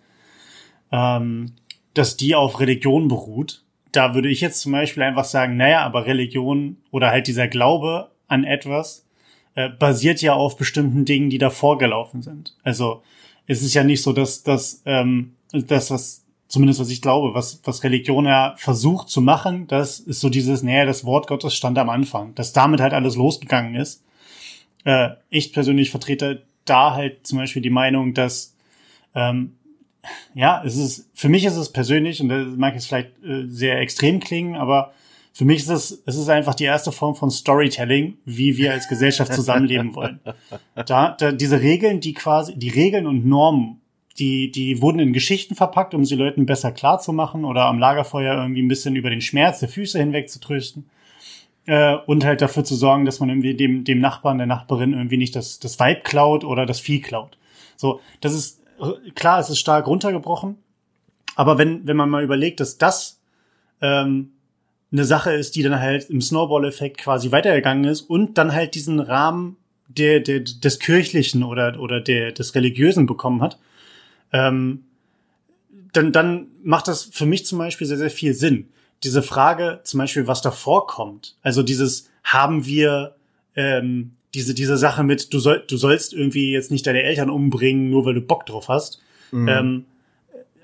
ähm, 0.90 1.52
dass 1.94 2.16
die 2.16 2.34
auf 2.34 2.60
Religion 2.60 3.08
beruht. 3.08 3.64
Da 3.90 4.14
würde 4.14 4.30
ich 4.30 4.40
jetzt 4.40 4.60
zum 4.60 4.72
Beispiel 4.72 5.02
einfach 5.02 5.24
sagen, 5.24 5.56
naja, 5.56 5.84
aber 5.84 6.06
Religion 6.06 6.78
oder 6.90 7.10
halt 7.10 7.26
dieser 7.26 7.48
Glaube 7.48 8.10
an 8.26 8.44
etwas 8.44 9.06
äh, 9.54 9.68
basiert 9.68 10.22
ja 10.22 10.32
auf 10.32 10.56
bestimmten 10.56 11.04
Dingen, 11.04 11.28
die 11.28 11.38
davor 11.38 11.76
gelaufen 11.76 12.22
sind. 12.22 12.56
Also 12.62 13.02
es 13.46 13.62
ist 13.62 13.74
ja 13.74 13.84
nicht 13.84 14.02
so, 14.02 14.12
dass 14.12 14.42
dass 14.42 14.82
ähm, 14.86 15.34
das, 15.52 15.90
was 15.90 16.24
zumindest 16.48 16.80
was 16.80 16.90
ich 16.90 17.00
glaube, 17.00 17.34
was, 17.34 17.60
was 17.64 17.82
Religion 17.82 18.26
ja 18.26 18.54
versucht 18.58 19.08
zu 19.08 19.22
machen, 19.22 19.66
das 19.68 20.00
ist 20.00 20.20
so 20.20 20.28
dieses, 20.28 20.62
naja, 20.62 20.84
das 20.84 21.04
Wort 21.04 21.26
Gottes 21.26 21.54
stand 21.54 21.78
am 21.78 21.88
Anfang, 21.88 22.34
dass 22.34 22.52
damit 22.52 22.80
halt 22.82 22.92
alles 22.92 23.16
losgegangen 23.16 23.74
ist. 23.74 24.04
Äh, 24.84 25.10
ich 25.30 25.54
persönlich 25.54 25.90
vertrete 25.90 26.42
da 26.66 26.94
halt 26.94 27.26
zum 27.26 27.38
Beispiel 27.38 27.62
die 27.62 27.70
Meinung, 27.70 28.12
dass 28.12 28.54
ähm, 29.14 29.54
ja, 30.34 30.62
es 30.64 30.76
ist, 30.76 31.08
für 31.14 31.28
mich 31.28 31.44
ist 31.44 31.56
es 31.56 31.70
persönlich, 31.70 32.20
und 32.20 32.28
das 32.28 32.56
mag 32.56 32.74
jetzt 32.74 32.86
vielleicht 32.86 33.12
äh, 33.24 33.46
sehr 33.46 33.80
extrem 33.80 34.20
klingen, 34.20 34.56
aber 34.56 34.92
für 35.32 35.44
mich 35.44 35.60
ist 35.60 35.70
es, 35.70 36.02
es 36.04 36.16
ist 36.16 36.28
einfach 36.28 36.54
die 36.54 36.64
erste 36.64 36.92
Form 36.92 37.14
von 37.14 37.30
Storytelling, 37.30 38.18
wie 38.24 38.58
wir 38.58 38.72
als 38.72 38.88
Gesellschaft 38.88 39.32
zusammenleben 39.32 39.94
wollen. 39.94 40.20
Da, 40.74 41.16
da 41.18 41.32
diese 41.32 41.60
Regeln, 41.60 42.00
die 42.00 42.12
quasi, 42.12 42.58
die 42.58 42.70
Regeln 42.70 43.06
und 43.06 43.24
Normen, 43.26 43.81
die, 44.18 44.50
die 44.50 44.82
wurden 44.82 44.98
in 44.98 45.12
Geschichten 45.12 45.54
verpackt, 45.54 45.94
um 45.94 46.04
sie 46.04 46.16
Leuten 46.16 46.46
besser 46.46 46.72
klar 46.72 46.98
zu 46.98 47.12
machen 47.12 47.44
oder 47.44 47.66
am 47.66 47.78
Lagerfeuer 47.78 48.34
irgendwie 48.34 48.62
ein 48.62 48.68
bisschen 48.68 48.96
über 48.96 49.10
den 49.10 49.20
Schmerz 49.20 49.60
der 49.60 49.68
Füße 49.68 49.98
hinweg 49.98 50.28
zu 50.28 50.40
trösten. 50.40 50.90
Äh, 51.66 51.96
und 52.06 52.24
halt 52.24 52.40
dafür 52.40 52.64
zu 52.64 52.74
sorgen, 52.74 53.04
dass 53.04 53.20
man 53.20 53.28
irgendwie 53.28 53.54
dem, 53.54 53.84
dem 53.84 54.00
Nachbarn, 54.00 54.38
der 54.38 54.46
Nachbarin 54.46 54.92
irgendwie 54.92 55.16
nicht 55.16 55.36
das, 55.36 55.60
das 55.60 55.78
Vibe 55.78 56.00
klaut 56.02 56.44
oder 56.44 56.66
das 56.66 56.80
Vieh 56.80 57.00
klaut. 57.00 57.38
So, 57.76 58.00
das 58.20 58.34
ist 58.34 58.62
klar, 59.14 59.38
es 59.38 59.48
ist 59.48 59.60
stark 59.60 59.86
runtergebrochen, 59.86 60.56
aber 61.36 61.58
wenn, 61.58 61.86
wenn 61.86 61.96
man 61.96 62.10
mal 62.10 62.24
überlegt, 62.24 62.60
dass 62.60 62.78
das 62.78 63.20
ähm, 63.80 64.32
eine 64.92 65.04
Sache 65.04 65.32
ist, 65.32 65.56
die 65.56 65.62
dann 65.62 65.80
halt 65.80 66.10
im 66.10 66.20
Snowball-Effekt 66.20 66.98
quasi 66.98 67.32
weitergegangen 67.32 67.84
ist 67.84 68.02
und 68.02 68.36
dann 68.38 68.52
halt 68.52 68.74
diesen 68.74 69.00
Rahmen 69.00 69.56
der, 69.88 70.20
der, 70.20 70.40
des 70.40 70.78
Kirchlichen 70.78 71.42
oder, 71.42 71.78
oder 71.80 72.00
der, 72.00 72.32
des 72.32 72.54
Religiösen 72.54 73.06
bekommen 73.06 73.40
hat, 73.40 73.58
ähm, 74.32 74.84
dann, 75.92 76.12
dann 76.12 76.46
macht 76.62 76.88
das 76.88 77.04
für 77.04 77.26
mich 77.26 77.46
zum 77.46 77.58
Beispiel 77.58 77.86
sehr, 77.86 77.98
sehr 77.98 78.10
viel 78.10 78.34
Sinn. 78.34 78.68
Diese 79.02 79.22
Frage, 79.22 79.80
zum 79.84 79.98
Beispiel, 79.98 80.26
was 80.26 80.42
davor 80.42 80.86
kommt, 80.86 81.36
also 81.42 81.62
dieses, 81.62 82.08
haben 82.24 82.66
wir 82.66 83.16
ähm, 83.56 84.12
diese, 84.34 84.54
diese 84.54 84.76
Sache 84.76 85.02
mit, 85.02 85.32
du, 85.34 85.38
soll, 85.38 85.64
du 85.66 85.76
sollst 85.76 86.14
irgendwie 86.14 86.52
jetzt 86.52 86.70
nicht 86.70 86.86
deine 86.86 87.02
Eltern 87.02 87.30
umbringen, 87.30 87.90
nur 87.90 88.06
weil 88.06 88.14
du 88.14 88.20
Bock 88.22 88.46
drauf 88.46 88.68
hast. 88.68 89.00
Mhm. 89.30 89.48
Ähm, 89.48 89.84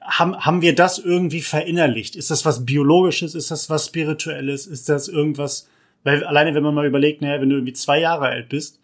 haben, 0.00 0.38
haben 0.38 0.62
wir 0.62 0.74
das 0.74 0.98
irgendwie 0.98 1.42
verinnerlicht? 1.42 2.16
Ist 2.16 2.30
das 2.30 2.46
was 2.46 2.64
Biologisches? 2.64 3.34
Ist 3.34 3.50
das 3.50 3.68
was 3.68 3.86
Spirituelles? 3.86 4.66
Ist 4.66 4.88
das 4.88 5.08
irgendwas, 5.08 5.68
weil 6.02 6.24
alleine 6.24 6.54
wenn 6.54 6.62
man 6.62 6.74
mal 6.74 6.86
überlegt, 6.86 7.20
naja, 7.20 7.40
wenn 7.42 7.50
du 7.50 7.56
irgendwie 7.56 7.74
zwei 7.74 8.00
Jahre 8.00 8.26
alt 8.26 8.48
bist, 8.48 8.80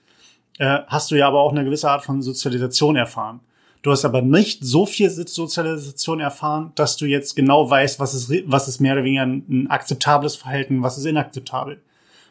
äh, 0.58 0.80
hast 0.86 1.10
du 1.10 1.14
ja 1.14 1.26
aber 1.26 1.40
auch 1.40 1.52
eine 1.52 1.64
gewisse 1.64 1.90
Art 1.90 2.04
von 2.04 2.20
Sozialisation 2.20 2.96
erfahren. 2.96 3.40
Du 3.84 3.90
hast 3.90 4.06
aber 4.06 4.22
nicht 4.22 4.64
so 4.64 4.86
viel 4.86 5.10
Sozialisation 5.10 6.18
erfahren, 6.18 6.72
dass 6.74 6.96
du 6.96 7.04
jetzt 7.04 7.36
genau 7.36 7.68
weißt, 7.68 8.00
was 8.00 8.14
ist, 8.14 8.32
was 8.46 8.66
ist 8.66 8.80
mehr 8.80 8.94
oder 8.94 9.04
weniger 9.04 9.24
ein, 9.24 9.44
ein 9.46 9.66
akzeptables 9.70 10.36
Verhalten, 10.36 10.82
was 10.82 10.96
ist 10.96 11.04
inakzeptabel. 11.04 11.82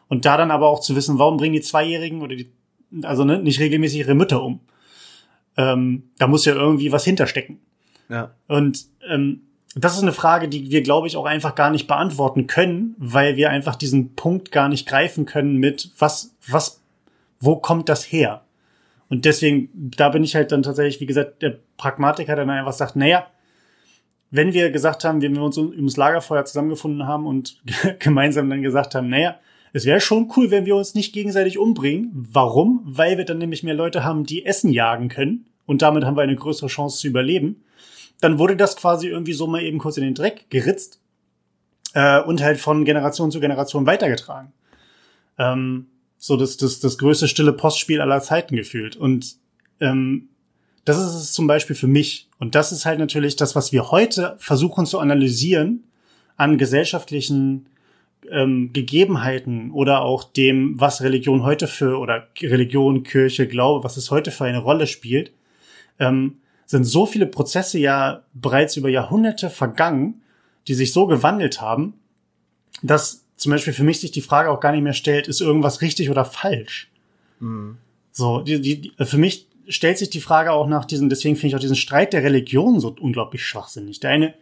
Und 0.07 0.25
da 0.25 0.35
dann 0.35 0.49
aber 0.49 0.67
auch 0.67 0.79
zu 0.79 0.95
wissen, 0.95 1.19
warum 1.19 1.37
bringen 1.37 1.53
die 1.53 1.61
Zweijährigen 1.61 2.23
oder 2.23 2.35
die, 2.35 2.51
also 3.03 3.23
ne, 3.23 3.37
nicht 3.37 3.59
regelmäßig 3.59 3.99
ihre 3.99 4.15
Mütter 4.15 4.41
um. 4.41 4.61
Ähm, 5.55 6.09
da 6.17 6.25
muss 6.25 6.43
ja 6.45 6.55
irgendwie 6.55 6.91
was 6.91 7.05
hinterstecken. 7.05 7.59
Ja. 8.09 8.31
Und 8.47 8.85
ähm, 9.07 9.43
das 9.75 9.95
ist 9.95 10.01
eine 10.01 10.11
Frage, 10.11 10.49
die 10.49 10.71
wir, 10.71 10.81
glaube 10.81 11.05
ich, 11.05 11.17
auch 11.17 11.25
einfach 11.25 11.53
gar 11.53 11.69
nicht 11.69 11.85
beantworten 11.85 12.47
können, 12.47 12.95
weil 12.97 13.37
wir 13.37 13.51
einfach 13.51 13.75
diesen 13.75 14.15
Punkt 14.15 14.51
gar 14.51 14.69
nicht 14.69 14.87
greifen 14.87 15.27
können 15.27 15.57
mit, 15.57 15.91
was, 15.99 16.33
was, 16.47 16.81
wo 17.39 17.57
kommt 17.57 17.89
das 17.89 18.11
her? 18.11 18.41
Und 19.13 19.26
deswegen, 19.26 19.69
da 19.95 20.10
bin 20.10 20.23
ich 20.23 20.36
halt 20.36 20.52
dann 20.52 20.63
tatsächlich, 20.63 20.99
wie 20.99 21.06
gesagt, 21.06 21.43
der 21.43 21.60
Pragmatiker, 21.78 22.36
der 22.36 22.45
dann 22.47 22.58
einfach 22.58 22.73
sagt, 22.73 22.95
naja, 22.95 23.28
wenn 24.32 24.54
wir 24.54 24.71
gesagt 24.71 25.04
haben, 25.04 25.21
wenn 25.21 25.36
wir 25.36 25.43
uns 25.43 25.56
ums 25.56 25.97
Lagerfeuer 25.97 26.45
zusammengefunden 26.45 27.06
haben 27.06 27.28
und 27.28 27.62
gemeinsam 27.99 28.49
dann 28.49 28.63
gesagt 28.63 28.95
haben, 28.95 29.10
naja, 29.10 29.36
es 29.71 29.86
wäre 29.86 29.99
schon 29.99 30.32
cool, 30.36 30.49
wenn 30.49 30.65
wir 30.65 30.76
uns 30.76 30.95
nicht 30.95 31.13
gegenseitig 31.13 31.60
umbringen. 31.60 32.28
Warum? 32.32 32.82
Weil 32.86 33.19
wir 33.19 33.26
dann 33.26 33.38
nämlich 33.38 33.62
mehr 33.62 33.76
Leute 33.76 34.04
haben, 34.04 34.23
die 34.23 34.47
Essen 34.47 34.71
jagen 34.71 35.10
können. 35.10 35.45
Und 35.67 35.84
damit 35.84 36.06
haben 36.06 36.17
wir 36.17 36.23
eine 36.23 36.36
größere 36.36 36.69
Chance 36.69 36.97
zu 36.97 37.08
überleben. 37.08 37.63
Dann 38.19 38.39
wurde 38.39 38.56
das 38.56 38.76
quasi 38.76 39.10
irgendwie 39.10 39.34
so 39.34 39.45
mal 39.45 39.62
eben 39.62 39.78
kurz 39.78 39.97
in 39.97 40.06
den 40.06 40.15
Dreck 40.15 40.49
geritzt 40.49 40.99
äh, 41.93 42.19
und 42.19 42.41
halt 42.41 42.60
von 42.60 42.84
Generation 42.84 43.30
zu 43.30 43.39
Generation 43.39 43.86
weitergetragen. 43.86 44.54
Ähm, 45.38 45.86
so 46.25 46.38
das, 46.38 46.55
das, 46.55 46.79
das 46.79 46.97
größte 46.97 47.27
stille 47.27 47.51
Postspiel 47.51 47.99
aller 47.99 48.21
Zeiten 48.21 48.55
gefühlt. 48.55 48.95
Und 48.95 49.36
ähm, 49.81 50.29
das 50.86 50.97
ist 50.97 51.15
es 51.15 51.33
zum 51.33 51.47
Beispiel 51.47 51.75
für 51.75 51.88
mich. 51.88 52.29
Und 52.39 52.55
das 52.55 52.71
ist 52.71 52.86
halt 52.86 52.97
natürlich 52.97 53.36
das, 53.36 53.57
was 53.57 53.73
wir 53.73 53.91
heute 53.91 54.38
versuchen 54.39 54.86
zu 54.86 54.99
analysieren 54.99 55.83
an 56.38 56.57
gesellschaftlichen 56.57 57.65
ähm, 58.31 58.71
Gegebenheiten 58.71 59.71
oder 59.71 60.03
auch 60.03 60.23
dem, 60.23 60.79
was 60.79 61.01
Religion 61.01 61.43
heute 61.43 61.67
für 61.67 61.99
oder 61.99 62.29
Religion, 62.41 63.03
Kirche, 63.03 63.45
Glaube, 63.45 63.83
was 63.83 63.97
es 63.97 64.09
heute 64.09 64.31
für 64.31 64.45
eine 64.45 64.59
Rolle 64.59 64.88
spielt, 64.88 65.33
ähm, 65.99 66.38
sind 66.65 66.86
so 66.86 67.05
viele 67.05 67.25
Prozesse 67.25 67.79
ja 67.79 68.23
bereits 68.33 68.77
über 68.77 68.88
Jahrhunderte 68.88 69.49
vergangen, 69.49 70.21
die 70.69 70.73
sich 70.73 70.93
so 70.93 71.05
gewandelt 71.05 71.59
haben, 71.59 71.95
dass 72.81 73.22
zum 73.36 73.52
Beispiel 73.52 73.74
für 73.74 73.84
mich 73.84 74.00
sich 74.00 74.12
die 74.12 74.22
Frage 74.22 74.50
auch 74.50 74.60
gar 74.60 74.72
nicht 74.72 74.84
mehr 74.84 74.93
stellt, 74.93 75.28
ist 75.28 75.41
irgendwas 75.41 75.82
richtig 75.82 76.10
oder 76.10 76.26
falsch? 76.26 76.89
Mhm. 77.39 77.78
So, 78.12 78.41
die, 78.41 78.62
die, 78.62 78.91
für 79.00 79.17
mich 79.17 79.48
stellt 79.67 79.98
sich 79.98 80.10
die 80.10 80.22
Frage 80.22 80.52
auch 80.52 80.67
nach 80.67 80.86
diesem, 80.86 81.10
deswegen 81.10 81.36
finde 81.36 81.48
ich 81.48 81.56
auch 81.56 81.60
diesen 81.60 81.76
Streit 81.76 82.13
der 82.13 82.24
Religion 82.24 82.80
so 82.80 82.96
unglaublich 83.00 83.46
schwachsinnig. 83.46 84.00
Der 84.00 84.12
eine, 84.12 84.34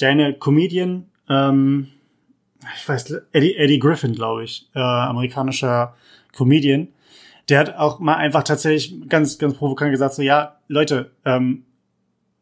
der 0.00 0.10
eine 0.10 0.34
Comedian, 0.34 1.06
ähm, 1.28 1.88
ich 2.76 2.88
weiß, 2.88 3.22
Eddie, 3.32 3.56
Eddie 3.56 3.78
Griffin, 3.78 4.14
glaube 4.14 4.44
ich, 4.44 4.68
äh, 4.74 4.80
amerikanischer 4.80 5.94
Comedian, 6.36 6.88
der 7.48 7.58
hat 7.58 7.76
auch 7.76 7.98
mal 7.98 8.16
einfach 8.16 8.44
tatsächlich 8.44 9.08
ganz, 9.08 9.38
ganz 9.38 9.54
provokant 9.54 9.90
gesagt, 9.90 10.14
so, 10.14 10.22
ja, 10.22 10.56
Leute, 10.68 11.10
ähm, 11.24 11.64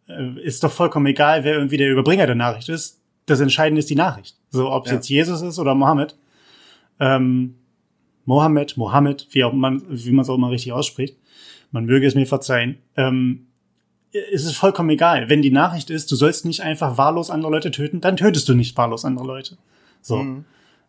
äh, 0.08 0.40
ist 0.42 0.62
doch 0.62 0.72
vollkommen 0.72 1.06
egal, 1.06 1.44
wer 1.44 1.54
irgendwie 1.54 1.78
der 1.78 1.90
Überbringer 1.90 2.26
der 2.26 2.34
Nachricht 2.34 2.68
ist. 2.68 2.99
Das 3.30 3.40
Entscheidende 3.40 3.78
ist 3.78 3.88
die 3.88 3.94
Nachricht. 3.94 4.36
So, 4.50 4.70
ob 4.70 4.86
es 4.86 4.90
ja. 4.90 4.96
jetzt 4.96 5.08
Jesus 5.08 5.40
ist 5.42 5.58
oder 5.58 5.74
Mohammed. 5.74 6.16
Ähm, 6.98 7.54
Mohammed, 8.24 8.76
Mohammed, 8.76 9.28
wie 9.30 9.44
auch 9.44 9.52
man, 9.52 9.82
wie 9.88 10.10
man 10.10 10.22
es 10.22 10.28
auch 10.28 10.34
immer 10.34 10.50
richtig 10.50 10.72
ausspricht. 10.72 11.16
Man 11.70 11.84
möge 11.84 12.06
es 12.06 12.14
mir 12.14 12.26
verzeihen. 12.26 12.78
Ähm, 12.96 13.46
es 14.12 14.44
ist 14.44 14.56
vollkommen 14.56 14.90
egal. 14.90 15.28
Wenn 15.28 15.42
die 15.42 15.52
Nachricht 15.52 15.90
ist, 15.90 16.10
du 16.10 16.16
sollst 16.16 16.44
nicht 16.44 16.62
einfach 16.62 16.98
wahllos 16.98 17.30
andere 17.30 17.52
Leute 17.52 17.70
töten, 17.70 18.00
dann 18.00 18.16
tötest 18.16 18.48
du 18.48 18.54
nicht 18.54 18.76
wahllos 18.76 19.04
andere 19.04 19.26
Leute. 19.26 19.56
So. 20.02 20.16
Mhm. 20.16 20.44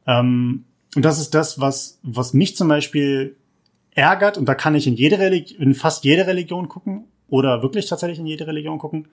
Ähm, 0.08 0.66
und 0.96 1.06
das 1.06 1.20
ist 1.20 1.36
das, 1.36 1.60
was, 1.60 2.00
was 2.02 2.34
mich 2.34 2.56
zum 2.56 2.68
Beispiel 2.68 3.36
ärgert, 3.92 4.38
und 4.38 4.46
da 4.46 4.56
kann 4.56 4.74
ich 4.74 4.88
in 4.88 4.96
jede 4.96 5.20
Religion, 5.20 5.62
in 5.62 5.76
fast 5.76 6.04
jede 6.04 6.26
Religion 6.26 6.68
gucken, 6.68 7.06
oder 7.30 7.62
wirklich 7.62 7.86
tatsächlich 7.86 8.20
in 8.20 8.26
jede 8.26 8.48
Religion 8.48 8.80
gucken. 8.80 9.08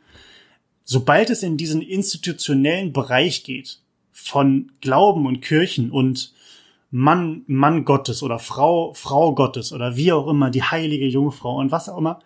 Sobald 0.90 1.29
es 1.29 1.42
in 1.42 1.59
diesen 1.59 1.83
institutionellen 1.83 2.94
Bereich 2.94 3.44
geht, 3.44 3.81
von 4.11 4.72
Glauben 4.81 5.27
und 5.27 5.42
Kirchen 5.42 5.90
und 5.90 6.33
Mann, 6.90 7.42
Mann 7.46 7.85
Gottes 7.85 8.22
oder 8.22 8.38
Frau, 8.38 8.94
Frau 8.94 9.35
Gottes 9.35 9.74
oder 9.74 9.96
wie 9.96 10.12
auch 10.12 10.27
immer, 10.29 10.48
die 10.48 10.62
heilige 10.62 11.07
Jungfrau 11.07 11.59
und 11.59 11.70
was 11.70 11.90
auch 11.90 11.98
immer, 11.98 12.20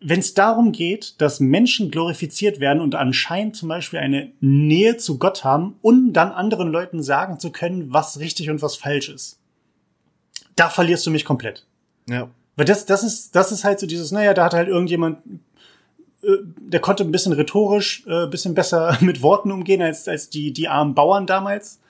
wenn 0.00 0.18
es 0.18 0.34
darum 0.34 0.72
geht, 0.72 1.20
dass 1.20 1.38
Menschen 1.38 1.92
glorifiziert 1.92 2.58
werden 2.58 2.82
und 2.82 2.96
anscheinend 2.96 3.54
zum 3.54 3.68
Beispiel 3.68 4.00
eine 4.00 4.32
Nähe 4.40 4.96
zu 4.96 5.18
Gott 5.20 5.44
haben, 5.44 5.76
um 5.80 6.12
dann 6.12 6.32
anderen 6.32 6.72
Leuten 6.72 7.04
sagen 7.04 7.38
zu 7.38 7.52
können, 7.52 7.92
was 7.92 8.18
richtig 8.18 8.50
und 8.50 8.62
was 8.62 8.74
falsch 8.74 9.10
ist, 9.10 9.38
da 10.56 10.70
verlierst 10.70 11.06
du 11.06 11.12
mich 11.12 11.24
komplett. 11.24 11.64
Ja. 12.08 12.30
Weil 12.56 12.64
das, 12.64 12.84
das 12.84 13.04
ist, 13.04 13.36
das 13.36 13.52
ist 13.52 13.62
halt 13.62 13.78
so 13.78 13.86
dieses, 13.86 14.10
naja, 14.10 14.34
da 14.34 14.46
hat 14.46 14.54
halt 14.54 14.66
irgendjemand, 14.68 15.18
der 16.58 16.80
konnte 16.80 17.04
ein 17.04 17.12
bisschen 17.12 17.32
rhetorisch, 17.32 18.04
äh, 18.06 18.26
bisschen 18.26 18.54
besser 18.54 18.96
mit 19.02 19.22
Worten 19.22 19.52
umgehen 19.52 19.82
als, 19.82 20.08
als 20.08 20.30
die, 20.30 20.52
die 20.52 20.68
armen 20.68 20.94
Bauern 20.94 21.26
damals. 21.26 21.80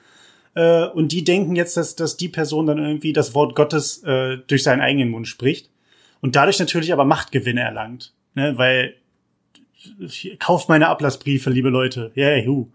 Äh, 0.55 0.87
und 0.87 1.11
die 1.11 1.23
denken 1.23 1.55
jetzt, 1.55 1.77
dass, 1.77 1.95
dass 1.95 2.17
die 2.17 2.29
Person 2.29 2.65
dann 2.65 2.79
irgendwie 2.79 3.13
das 3.13 3.35
Wort 3.35 3.55
Gottes 3.55 4.03
äh, 4.03 4.37
durch 4.47 4.63
seinen 4.63 4.81
eigenen 4.81 5.09
Mund 5.09 5.27
spricht 5.27 5.69
und 6.21 6.35
dadurch 6.35 6.59
natürlich 6.59 6.91
aber 6.93 7.05
Machtgewinne 7.05 7.61
erlangt, 7.61 8.13
ne? 8.33 8.57
weil 8.57 8.95
kauft 10.39 10.67
meine 10.67 10.87
Ablassbriefe, 10.87 11.49
liebe 11.49 11.69
Leute, 11.69 12.11
ja, 12.15 12.29
yeah, 12.29 12.45
hu. 12.45 12.67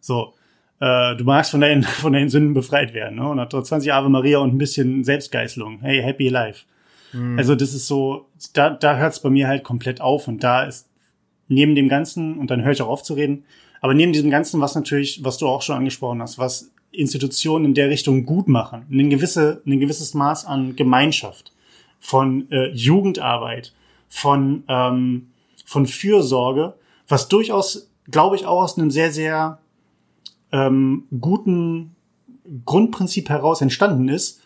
so, 0.00 0.34
äh, 0.80 1.16
du 1.16 1.24
magst 1.24 1.52
von 1.52 1.60
deinen 1.60 1.82
von 2.02 2.12
deinen 2.12 2.28
Sünden 2.28 2.54
befreit 2.54 2.94
werden, 2.94 3.16
ne? 3.16 3.28
Und 3.28 3.40
hat 3.40 3.52
20 3.52 3.92
Ave 3.92 4.08
Maria 4.08 4.38
und 4.38 4.54
ein 4.54 4.58
bisschen 4.58 5.04
Selbstgeißelung, 5.04 5.80
hey, 5.80 6.02
happy 6.02 6.28
life. 6.28 6.64
Mhm. 7.12 7.38
Also 7.38 7.54
das 7.54 7.74
ist 7.74 7.86
so, 7.86 8.28
da 8.52 8.70
da 8.70 8.96
hört's 8.96 9.20
bei 9.20 9.30
mir 9.30 9.48
halt 9.48 9.62
komplett 9.62 10.00
auf 10.00 10.28
und 10.28 10.42
da 10.42 10.64
ist 10.64 10.89
neben 11.50 11.74
dem 11.74 11.88
Ganzen 11.88 12.38
und 12.38 12.50
dann 12.50 12.62
höre 12.62 12.72
ich 12.72 12.82
auch 12.82 12.88
auf 12.88 13.02
zu 13.02 13.14
reden, 13.14 13.44
Aber 13.80 13.94
neben 13.94 14.12
diesem 14.12 14.30
Ganzen, 14.30 14.60
was 14.60 14.74
natürlich, 14.74 15.24
was 15.24 15.38
du 15.38 15.48
auch 15.48 15.62
schon 15.62 15.76
angesprochen 15.76 16.20
hast, 16.20 16.38
was 16.38 16.70
Institutionen 16.92 17.66
in 17.66 17.74
der 17.74 17.88
Richtung 17.88 18.26
gut 18.26 18.48
machen, 18.48 18.86
ein, 18.90 19.10
gewisse, 19.10 19.62
ein 19.66 19.80
gewisses 19.80 20.14
Maß 20.14 20.44
an 20.44 20.76
Gemeinschaft, 20.76 21.52
von 21.98 22.50
äh, 22.50 22.70
Jugendarbeit, 22.72 23.74
von, 24.08 24.64
ähm, 24.68 25.28
von 25.64 25.86
Fürsorge, 25.86 26.74
was 27.08 27.28
durchaus, 27.28 27.90
glaube 28.10 28.36
ich, 28.36 28.46
auch 28.46 28.62
aus 28.62 28.78
einem 28.78 28.90
sehr, 28.90 29.12
sehr 29.12 29.58
ähm, 30.52 31.04
guten 31.20 31.94
Grundprinzip 32.64 33.28
heraus 33.28 33.60
entstanden 33.60 34.08
ist, 34.08 34.40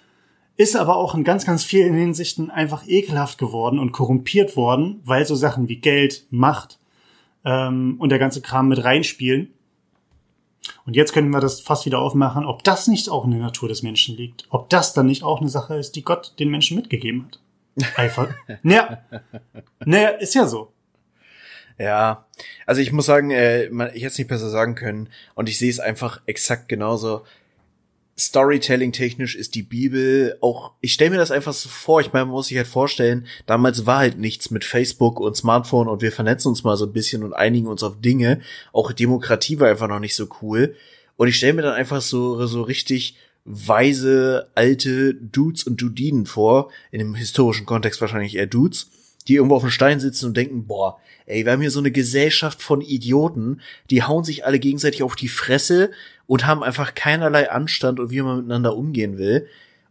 ist 0.56 0.76
aber 0.76 0.96
auch 0.96 1.14
in 1.14 1.24
ganz, 1.24 1.46
ganz 1.46 1.64
vielen 1.64 1.94
Hinsichten 1.94 2.50
einfach 2.50 2.86
ekelhaft 2.86 3.38
geworden 3.38 3.78
und 3.78 3.92
korrumpiert 3.92 4.56
worden, 4.56 5.00
weil 5.04 5.24
so 5.24 5.34
Sachen 5.34 5.68
wie 5.68 5.76
Geld, 5.76 6.26
Macht 6.30 6.78
ähm, 7.44 7.96
und 7.98 8.11
der 8.11 8.18
ganze 8.18 8.40
Kram 8.40 8.68
mit 8.68 8.85
reinspielen. 8.85 9.52
Und 10.87 10.96
jetzt 10.96 11.12
können 11.12 11.30
wir 11.30 11.40
das 11.40 11.61
fast 11.61 11.87
wieder 11.87 11.98
aufmachen, 11.98 12.44
ob 12.44 12.64
das 12.64 12.87
nicht 12.87 13.09
auch 13.11 13.24
in 13.24 13.33
der 13.33 13.40
Natur 13.40 13.68
des 13.68 13.83
Menschen 13.83 14.16
liegt. 14.16 14.46
Ob 14.50 14.70
das 14.70 14.94
dann 14.94 15.07
nicht 15.07 15.22
auch 15.22 15.40
eine 15.40 15.50
Sache 15.50 15.76
ist, 15.76 15.92
die 15.96 16.02
Gott 16.02 16.35
den 16.38 16.50
Menschen 16.50 16.76
mitgegeben 16.76 17.26
hat. 17.26 17.40
Einfach. 17.96 18.28
naja, 18.62 19.02
naja, 19.85 20.09
ist 20.11 20.35
ja 20.35 20.46
so. 20.46 20.72
Ja, 21.78 22.26
also 22.66 22.80
ich 22.80 22.92
muss 22.92 23.07
sagen, 23.07 23.30
äh, 23.30 23.64
ich 23.64 24.02
hätte 24.02 24.07
es 24.07 24.18
nicht 24.18 24.28
besser 24.28 24.48
sagen 24.48 24.74
können 24.74 25.09
und 25.35 25.48
ich 25.48 25.59
sehe 25.59 25.70
es 25.70 25.80
einfach 25.80 26.20
exakt 26.26 26.68
genauso. 26.68 27.24
Storytelling 28.16 28.92
technisch 28.92 29.35
ist 29.35 29.57
die 29.57 29.62
Bibel 29.62 30.37
auch, 30.40 30.72
ich 30.81 30.92
stelle 30.92 31.11
mir 31.11 31.16
das 31.16 31.33
einfach 31.33 31.53
so 31.53 31.68
vor, 31.68 32.00
ich 32.00 32.12
meine, 32.12 32.27
man 32.27 32.35
muss 32.35 32.46
sich 32.46 32.57
halt 32.57 32.68
vorstellen, 32.68 33.27
damals 33.46 33.87
war 33.87 33.98
halt 33.98 34.18
nichts 34.18 34.50
mit 34.50 34.64
Facebook 34.64 35.18
und 35.18 35.37
Smartphone 35.37 35.88
und 35.88 36.00
wir 36.00 36.12
vernetzen 36.12 36.48
uns 36.48 36.62
mal 36.62 36.77
so 36.77 36.87
ein 36.87 36.92
bisschen 36.92 37.24
und 37.24 37.33
einigen 37.33 37.66
uns 37.66 37.83
auf 37.83 38.00
Dinge. 38.00 38.40
Auch 38.72 38.92
Demokratie 38.92 39.59
war 39.59 39.68
einfach 39.68 39.88
noch 39.88 39.98
nicht 39.98 40.14
so 40.14 40.29
cool. 40.42 40.77
Und 41.16 41.29
ich 41.29 41.37
stelle 41.37 41.55
mir 41.55 41.62
dann 41.62 41.74
einfach 41.74 42.03
so, 42.03 42.46
so 42.46 42.62
richtig 42.62 43.16
weise, 43.44 44.48
alte 44.55 45.14
Dudes 45.14 45.64
und 45.64 45.81
Dudinen 45.81 46.27
vor, 46.27 46.70
in 46.92 47.00
dem 47.00 47.14
historischen 47.14 47.66
Kontext 47.66 48.00
wahrscheinlich 48.00 48.37
eher 48.37 48.46
Dudes, 48.46 48.90
die 49.27 49.35
irgendwo 49.35 49.57
auf 49.57 49.62
dem 49.62 49.70
Stein 49.70 50.00
sitzen 50.00 50.27
und 50.27 50.37
denken, 50.37 50.66
boah, 50.66 50.98
ey, 51.27 51.44
wir 51.44 51.53
haben 51.53 51.61
hier 51.61 51.70
so 51.70 51.81
eine 51.81 51.90
Gesellschaft 51.90 52.62
von 52.62 52.81
Idioten, 52.81 53.61
die 53.90 54.03
hauen 54.03 54.24
sich 54.24 54.44
alle 54.44 54.59
gegenseitig 54.59 55.03
auf 55.03 55.16
die 55.16 55.29
Fresse 55.29 55.90
und 56.26 56.46
haben 56.46 56.62
einfach 56.62 56.94
keinerlei 56.94 57.50
Anstand 57.50 58.00
und 58.00 58.10
wie 58.10 58.22
man 58.22 58.38
miteinander 58.38 58.76
umgehen 58.76 59.18
will. 59.18 59.46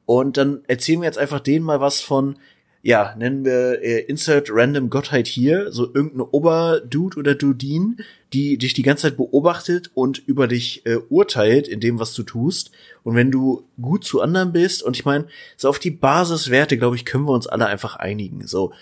Und 0.06 0.38
dann 0.38 0.62
erzählen 0.67 1.02
wir 1.02 1.06
jetzt 1.06 1.17
einfach 1.17 1.39
denen 1.39 1.65
mal 1.65 1.80
was 1.80 2.02
von, 2.02 2.36
ja, 2.82 3.15
nennen 3.17 3.46
wir 3.46 3.82
äh, 3.82 4.00
Insert 4.02 4.50
Random 4.52 4.89
Gottheit 4.89 5.26
hier, 5.26 5.72
so 5.72 5.86
irgendeine 5.86 6.26
Oberdude 6.32 7.17
oder 7.17 7.34
Dudin, 7.34 7.98
die 8.34 8.58
dich 8.58 8.74
die 8.74 8.82
ganze 8.82 9.04
Zeit 9.04 9.15
beobachtet 9.15 9.89
und 9.93 10.22
über 10.28 10.50
dich 10.50 10.86
äh, 10.86 10.98
urteilt 11.10 11.69
in 11.69 11.80
dem, 11.80 11.98
was 11.98 12.13
du 12.13 12.24
tust. 12.24 12.72
Und 13.04 13.15
wenn 13.15 13.32
du 13.32 13.63
gut 13.82 14.04
zu 14.04 14.19
anderen 14.19 14.52
bist, 14.52 14.84
und 14.84 14.98
ich 14.98 15.06
meine, 15.06 15.28
so 15.56 15.69
auf 15.69 15.80
die 15.80 15.91
Basiswerte, 15.91 16.78
glaube 16.78 16.98
ich, 16.98 17.06
können 17.06 17.26
wir 17.26 17.34
uns 17.34 17.48
alle 17.48 17.67
einfach 17.67 17.96
einigen. 17.96 18.46
So, 18.48 18.74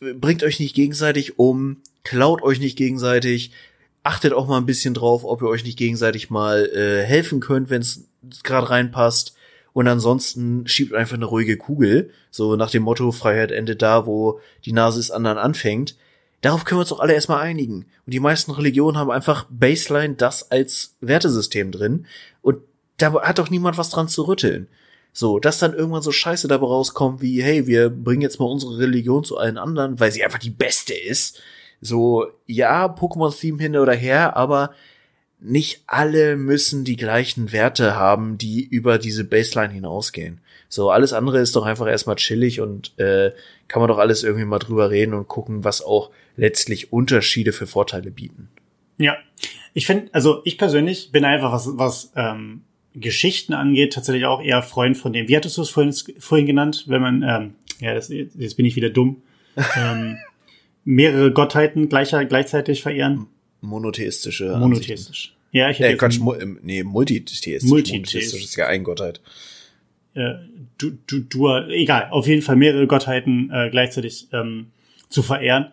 bringt 0.00 0.44
euch 0.44 0.60
nicht 0.60 0.76
gegenseitig 0.76 1.40
um, 1.40 1.78
klaut 2.04 2.42
euch 2.42 2.60
nicht 2.60 2.78
gegenseitig, 2.78 3.50
achtet 4.02 4.32
auch 4.32 4.46
mal 4.46 4.58
ein 4.58 4.66
bisschen 4.66 4.94
drauf, 4.94 5.24
ob 5.24 5.42
ihr 5.42 5.48
euch 5.48 5.64
nicht 5.64 5.78
gegenseitig 5.78 6.30
mal 6.30 6.66
äh, 6.66 7.04
helfen 7.04 7.40
könnt, 7.40 7.70
wenn 7.70 7.82
es 7.82 8.08
gerade 8.42 8.70
reinpasst. 8.70 9.34
Und 9.72 9.88
ansonsten 9.88 10.66
schiebt 10.66 10.92
einfach 10.92 11.16
eine 11.16 11.24
ruhige 11.24 11.56
Kugel, 11.56 12.10
so 12.30 12.56
nach 12.56 12.70
dem 12.70 12.82
Motto 12.82 13.10
Freiheit 13.10 13.50
endet 13.50 13.80
da, 13.80 14.06
wo 14.06 14.40
die 14.64 14.72
Nase 14.72 14.98
des 14.98 15.10
anderen 15.10 15.38
anfängt. 15.38 15.96
Darauf 16.42 16.64
können 16.64 16.78
wir 16.78 16.82
uns 16.82 16.90
doch 16.90 17.00
alle 17.00 17.14
erstmal 17.14 17.40
einigen. 17.40 17.86
Und 18.04 18.12
die 18.12 18.20
meisten 18.20 18.50
Religionen 18.50 18.98
haben 18.98 19.10
einfach 19.10 19.46
Baseline 19.48 20.14
das 20.14 20.50
als 20.50 20.96
Wertesystem 21.00 21.70
drin. 21.70 22.06
Und 22.42 22.58
da 22.98 23.14
hat 23.22 23.38
doch 23.38 23.48
niemand 23.48 23.78
was 23.78 23.90
dran 23.90 24.08
zu 24.08 24.22
rütteln. 24.22 24.68
So, 25.14 25.38
dass 25.38 25.58
dann 25.58 25.74
irgendwann 25.74 26.02
so 26.02 26.10
Scheiße 26.10 26.48
dabei 26.48 26.66
rauskommt 26.66 27.20
wie, 27.20 27.42
hey, 27.42 27.66
wir 27.66 27.90
bringen 27.90 28.22
jetzt 28.22 28.40
mal 28.40 28.46
unsere 28.46 28.78
Religion 28.78 29.24
zu 29.24 29.38
allen 29.38 29.58
anderen, 29.58 30.00
weil 30.00 30.10
sie 30.10 30.24
einfach 30.24 30.38
die 30.38 30.50
beste 30.50 30.94
ist. 30.94 31.40
So, 31.82 32.28
ja, 32.46 32.86
Pokémon-Theme 32.86 33.60
hin 33.60 33.76
oder 33.76 33.92
her, 33.92 34.36
aber 34.36 34.70
nicht 35.40 35.82
alle 35.88 36.36
müssen 36.36 36.84
die 36.84 36.96
gleichen 36.96 37.50
Werte 37.52 37.96
haben, 37.96 38.38
die 38.38 38.64
über 38.64 38.98
diese 38.98 39.24
Baseline 39.24 39.74
hinausgehen. 39.74 40.40
So, 40.68 40.90
alles 40.90 41.12
andere 41.12 41.40
ist 41.40 41.56
doch 41.56 41.66
einfach 41.66 41.88
erstmal 41.88 42.16
chillig 42.16 42.60
und 42.60 42.98
äh, 42.98 43.32
kann 43.66 43.80
man 43.80 43.88
doch 43.88 43.98
alles 43.98 44.22
irgendwie 44.22 44.44
mal 44.44 44.60
drüber 44.60 44.90
reden 44.90 45.12
und 45.12 45.26
gucken, 45.26 45.64
was 45.64 45.82
auch 45.82 46.10
letztlich 46.36 46.92
Unterschiede 46.92 47.52
für 47.52 47.66
Vorteile 47.66 48.12
bieten. 48.12 48.48
Ja, 48.98 49.16
ich 49.74 49.86
finde, 49.86 50.08
also 50.12 50.40
ich 50.44 50.58
persönlich 50.58 51.10
bin 51.10 51.24
einfach, 51.24 51.52
was, 51.52 51.68
was 51.76 52.12
ähm, 52.14 52.62
Geschichten 52.94 53.54
angeht, 53.54 53.94
tatsächlich 53.94 54.26
auch 54.26 54.40
eher 54.40 54.62
Freund 54.62 54.96
von 54.96 55.12
dem. 55.12 55.26
Wie 55.26 55.36
hattest 55.36 55.58
du 55.58 55.62
es 55.62 55.70
vorhin, 55.70 55.92
vorhin 56.18 56.46
genannt, 56.46 56.84
wenn 56.86 57.02
man, 57.02 57.22
ähm, 57.22 57.54
ja, 57.80 57.94
das, 57.94 58.08
jetzt 58.08 58.56
bin 58.56 58.66
ich 58.66 58.76
wieder 58.76 58.90
dumm, 58.90 59.22
ähm, 59.76 60.18
mehrere 60.84 61.32
Gottheiten 61.32 61.88
gleicher, 61.88 62.24
gleichzeitig 62.24 62.82
verehren? 62.82 63.26
Monotheistische. 63.60 64.56
Monotheistisch. 64.58 65.34
Ja, 65.52 65.70
ich 65.70 65.78
hätte. 65.78 65.92
Äh, 65.92 65.96
Quatsch, 65.96 66.18
mu 66.18 66.34
nee, 66.62 66.82
multitheistisch. 66.82 67.68
Multitheistisch 67.68 68.44
ist 68.44 68.56
ja 68.56 68.66
ein 68.66 68.84
Gottheit. 68.84 69.20
Äh, 70.14 70.34
du, 70.78 70.92
du, 71.06 71.20
du, 71.20 71.48
egal, 71.68 72.08
auf 72.10 72.26
jeden 72.26 72.42
Fall 72.42 72.56
mehrere 72.56 72.86
Gottheiten 72.86 73.50
äh, 73.50 73.68
gleichzeitig 73.70 74.28
ähm, 74.32 74.68
zu 75.08 75.22
verehren. 75.22 75.68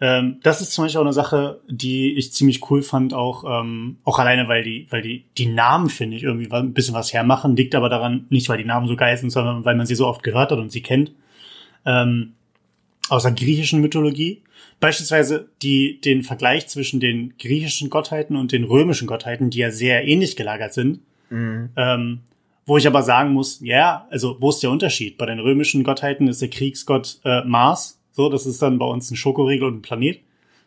Ähm, 0.00 0.38
das 0.42 0.60
ist 0.60 0.72
zum 0.72 0.84
Beispiel 0.84 1.00
auch 1.00 1.04
eine 1.04 1.12
Sache, 1.12 1.60
die 1.68 2.14
ich 2.16 2.32
ziemlich 2.32 2.68
cool 2.70 2.82
fand, 2.82 3.14
auch, 3.14 3.44
ähm, 3.46 3.98
auch 4.04 4.18
alleine, 4.18 4.48
weil 4.48 4.64
die, 4.64 4.86
weil 4.90 5.02
die, 5.02 5.24
die 5.38 5.46
Namen, 5.46 5.88
finde 5.88 6.16
ich, 6.16 6.24
irgendwie 6.24 6.50
ein 6.50 6.72
bisschen 6.72 6.94
was 6.94 7.12
hermachen, 7.12 7.56
liegt 7.56 7.74
aber 7.74 7.88
daran, 7.88 8.26
nicht 8.28 8.48
weil 8.48 8.58
die 8.58 8.64
Namen 8.64 8.88
so 8.88 8.96
geil 8.96 9.16
sind, 9.16 9.30
sondern 9.30 9.64
weil 9.64 9.76
man 9.76 9.86
sie 9.86 9.94
so 9.94 10.06
oft 10.06 10.22
gehört 10.22 10.50
hat 10.50 10.58
und 10.58 10.70
sie 10.70 10.82
kennt. 10.82 11.12
Ähm, 11.86 12.34
aus 13.08 13.22
der 13.22 13.32
griechischen 13.32 13.80
Mythologie. 13.80 14.42
Beispielsweise 14.80 15.48
die, 15.62 16.00
den 16.00 16.22
Vergleich 16.22 16.66
zwischen 16.68 17.00
den 17.00 17.34
griechischen 17.38 17.90
Gottheiten 17.90 18.36
und 18.36 18.52
den 18.52 18.64
römischen 18.64 19.06
Gottheiten, 19.06 19.50
die 19.50 19.58
ja 19.58 19.70
sehr 19.70 20.06
ähnlich 20.06 20.36
gelagert 20.36 20.74
sind. 20.74 21.00
Mhm. 21.30 21.70
Ähm, 21.76 22.20
wo 22.66 22.78
ich 22.78 22.86
aber 22.86 23.02
sagen 23.02 23.32
muss, 23.32 23.60
ja, 23.60 24.06
also 24.10 24.36
wo 24.40 24.48
ist 24.48 24.62
der 24.62 24.70
Unterschied? 24.70 25.18
Bei 25.18 25.26
den 25.26 25.38
römischen 25.38 25.84
Gottheiten 25.84 26.28
ist 26.28 26.40
der 26.40 26.48
Kriegsgott 26.48 27.20
äh, 27.24 27.44
Mars 27.44 28.00
so, 28.14 28.28
das 28.28 28.46
ist 28.46 28.62
dann 28.62 28.78
bei 28.78 28.86
uns 28.86 29.10
ein 29.10 29.16
Schokoriegel 29.16 29.66
und 29.66 29.78
ein 29.78 29.82
Planet. 29.82 30.20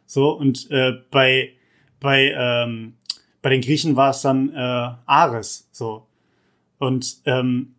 So, 0.06 0.32
und 0.32 0.69
äh, 0.69 0.91
bei, 1.12 1.54
bei, 2.02 2.34
ähm, 2.38 2.95
bei 3.41 3.50
den 3.50 3.62
Griechen 3.62 3.95
war 3.95 4.10
es 4.10 4.21
dann 4.21 4.54
äh, 4.54 4.91
Ares. 5.06 5.69
So. 5.71 6.06
Und 6.78 7.19
ähm, 7.26 7.76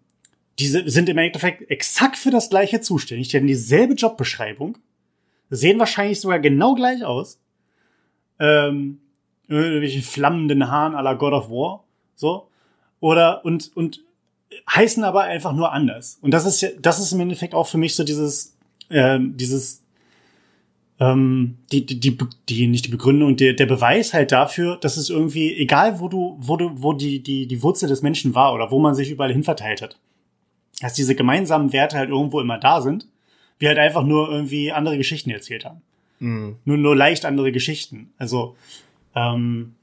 diese 0.58 0.88
sind 0.88 1.08
im 1.08 1.18
Endeffekt 1.18 1.70
exakt 1.70 2.16
für 2.16 2.30
das 2.30 2.50
gleiche 2.50 2.80
zuständig. 2.80 3.28
Die 3.28 3.36
haben 3.36 3.46
dieselbe 3.46 3.94
Jobbeschreibung, 3.94 4.78
sehen 5.50 5.78
wahrscheinlich 5.78 6.20
sogar 6.20 6.40
genau 6.40 6.74
gleich 6.74 7.04
aus. 7.04 7.40
Ähm, 8.38 9.00
irgendwelche 9.48 10.02
flammenden 10.02 10.70
Haaren 10.70 10.94
à 10.94 11.02
la 11.02 11.14
God 11.14 11.32
of 11.32 11.50
War. 11.50 11.84
So. 12.14 12.48
Oder, 13.00 13.44
und, 13.44 13.70
und 13.76 14.00
heißen 14.70 15.04
aber 15.04 15.22
einfach 15.22 15.52
nur 15.52 15.72
anders. 15.72 16.18
Und 16.20 16.32
das 16.32 16.46
ist 16.46 16.60
ja, 16.60 16.68
das 16.80 16.98
ist 16.98 17.12
im 17.12 17.20
Endeffekt 17.20 17.54
auch 17.54 17.66
für 17.66 17.78
mich 17.78 17.94
so 17.94 18.04
dieses, 18.04 18.56
ähm, 18.90 19.36
dieses 19.36 19.82
ähm, 21.00 21.58
die, 21.70 21.86
die, 21.86 22.00
die, 22.00 22.18
die, 22.48 22.66
nicht 22.66 22.86
die 22.86 22.90
Begründung, 22.90 23.36
der, 23.36 23.52
der 23.52 23.66
Beweis 23.66 24.14
halt 24.14 24.32
dafür, 24.32 24.76
dass 24.76 24.96
es 24.96 25.10
irgendwie, 25.10 25.54
egal 25.56 26.00
wo 26.00 26.08
du, 26.08 26.36
wo 26.40 26.56
du, 26.56 26.70
wo 26.74 26.92
die, 26.92 27.22
die, 27.22 27.46
die 27.46 27.62
Wurzel 27.62 27.88
des 27.88 28.02
Menschen 28.02 28.34
war 28.34 28.52
oder 28.52 28.70
wo 28.70 28.78
man 28.78 28.94
sich 28.94 29.10
überall 29.10 29.32
hin 29.32 29.44
verteilt 29.44 29.80
hat, 29.80 29.98
dass 30.80 30.94
diese 30.94 31.14
gemeinsamen 31.14 31.72
Werte 31.72 31.96
halt 31.96 32.10
irgendwo 32.10 32.40
immer 32.40 32.58
da 32.58 32.80
sind, 32.80 33.06
wir 33.58 33.68
halt 33.68 33.78
einfach 33.78 34.04
nur 34.04 34.30
irgendwie 34.30 34.72
andere 34.72 34.96
Geschichten 34.96 35.30
erzählt 35.30 35.64
haben. 35.64 35.82
Mhm. 36.20 36.56
Nur, 36.64 36.76
nur 36.76 36.96
leicht 36.96 37.24
andere 37.24 37.52
Geschichten. 37.52 38.12
Also, 38.18 38.56
ähm, 39.14 39.74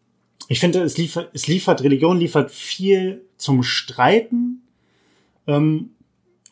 ich 0.47 0.60
finde, 0.60 0.81
es 0.81 0.97
liefert, 0.97 1.29
es 1.34 1.47
liefert, 1.47 1.84
Religion 1.84 2.19
liefert 2.19 2.51
viel 2.51 3.23
zum 3.38 3.63
Streiten, 3.63 4.62
ähm, 5.47 5.91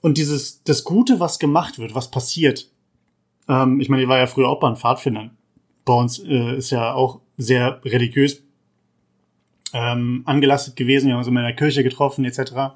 und 0.02 0.18
dieses, 0.18 0.64
das 0.64 0.84
Gute, 0.84 1.20
was 1.20 1.40
gemacht 1.40 1.80
wird, 1.80 1.96
was 1.96 2.12
passiert. 2.12 2.70
Ähm, 3.48 3.80
ich 3.80 3.90
meine, 3.90 4.04
ich 4.04 4.10
war 4.10 4.18
ja 4.18 4.28
früher 4.28 4.50
auch 4.50 4.60
bei 4.60 4.68
den 4.68 4.76
Pfadfindern. 4.76 5.32
Bei 5.86 5.94
uns 5.94 6.20
äh, 6.20 6.58
ist 6.58 6.72
ja 6.72 6.94
auch 6.94 7.22
sehr 7.38 7.82
religiös 7.86 8.44
ähm, 9.74 10.24
angelastet 10.26 10.76
gewesen. 10.76 11.08
Wir 11.08 11.14
haben 11.14 11.20
uns 11.20 11.28
in 11.28 11.34
meiner 11.34 11.54
Kirche 11.54 11.84
getroffen, 11.84 12.26
etc. 12.26 12.76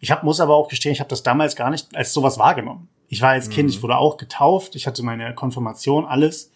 Ich 0.00 0.10
hab, 0.10 0.22
muss 0.22 0.40
aber 0.40 0.54
auch 0.54 0.68
gestehen, 0.68 0.92
ich 0.92 1.00
habe 1.00 1.10
das 1.10 1.22
damals 1.22 1.56
gar 1.56 1.70
nicht 1.70 1.94
als 1.96 2.12
sowas 2.12 2.38
wahrgenommen. 2.38 2.88
Ich 3.08 3.22
war 3.22 3.30
als 3.30 3.50
Kind, 3.50 3.68
mhm. 3.68 3.74
ich 3.74 3.82
wurde 3.82 3.96
auch 3.96 4.16
getauft, 4.16 4.74
ich 4.74 4.86
hatte 4.86 5.02
meine 5.02 5.34
Konfirmation, 5.34 6.04
alles. 6.04 6.52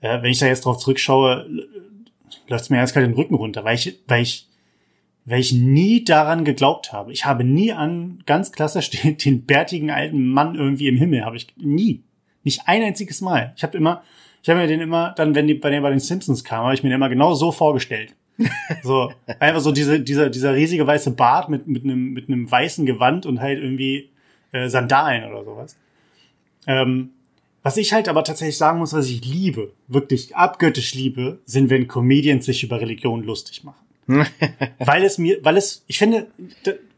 Äh, 0.00 0.22
wenn 0.22 0.30
ich 0.30 0.38
da 0.38 0.46
jetzt 0.46 0.64
drauf 0.64 0.78
zurückschaue, 0.78 1.46
läuft 2.48 2.64
es 2.64 2.70
mir 2.70 2.78
ganz 2.78 2.92
kalt 2.92 3.06
den 3.06 3.14
Rücken 3.14 3.34
runter, 3.34 3.64
weil 3.64 3.74
ich, 3.74 4.00
weil 4.06 4.22
ich 4.22 4.48
weil 5.26 5.40
ich 5.40 5.52
nie 5.52 6.04
daran 6.04 6.44
geglaubt 6.44 6.92
habe. 6.92 7.12
Ich 7.12 7.24
habe 7.24 7.44
nie 7.44 7.72
an 7.72 8.22
ganz 8.26 8.52
klassisch 8.52 8.90
den, 9.02 9.16
den 9.16 9.44
bärtigen 9.44 9.90
alten 9.90 10.28
Mann 10.28 10.54
irgendwie 10.54 10.88
im 10.88 10.96
Himmel, 10.96 11.24
habe 11.24 11.36
ich 11.36 11.46
nie. 11.56 12.02
Nicht 12.42 12.62
ein 12.66 12.82
einziges 12.82 13.20
Mal. 13.20 13.52
Ich 13.56 13.62
habe 13.62 13.76
immer 13.76 14.02
Ich 14.42 14.48
habe 14.48 14.60
mir 14.60 14.66
den 14.66 14.80
immer, 14.80 15.12
dann, 15.16 15.34
wenn 15.34 15.46
die 15.46 15.54
bei 15.54 15.70
den, 15.70 15.82
bei 15.82 15.90
den 15.90 16.00
Simpsons 16.00 16.42
kam, 16.42 16.64
habe 16.64 16.74
ich 16.74 16.82
mir 16.82 16.88
den 16.88 16.96
immer 16.96 17.08
genau 17.08 17.34
so 17.34 17.52
vorgestellt. 17.52 18.14
So, 18.82 19.12
einfach 19.38 19.60
so 19.60 19.72
diese, 19.72 20.00
dieser, 20.00 20.30
dieser 20.30 20.54
riesige 20.54 20.86
weiße 20.86 21.12
Bart 21.12 21.48
mit, 21.48 21.66
mit 21.66 21.84
einem, 21.84 22.12
mit 22.12 22.28
einem 22.28 22.50
weißen 22.50 22.86
Gewand 22.86 23.26
und 23.26 23.40
halt 23.40 23.58
irgendwie 23.58 24.10
äh, 24.52 24.68
Sandalen 24.68 25.30
oder 25.30 25.44
sowas. 25.44 25.76
Ähm, 26.66 27.10
was 27.62 27.76
ich 27.76 27.92
halt 27.92 28.08
aber 28.08 28.24
tatsächlich 28.24 28.56
sagen 28.56 28.78
muss, 28.78 28.92
was 28.92 29.08
ich 29.08 29.24
liebe, 29.24 29.72
wirklich 29.86 30.34
abgöttisch 30.34 30.94
liebe, 30.94 31.38
sind, 31.44 31.68
wenn 31.68 31.88
Comedians 31.88 32.46
sich 32.46 32.62
über 32.62 32.80
Religion 32.80 33.22
lustig 33.22 33.64
machen. 33.64 33.84
weil 34.78 35.04
es 35.04 35.18
mir, 35.18 35.38
weil 35.42 35.56
es, 35.56 35.84
ich 35.86 35.98
finde, 35.98 36.26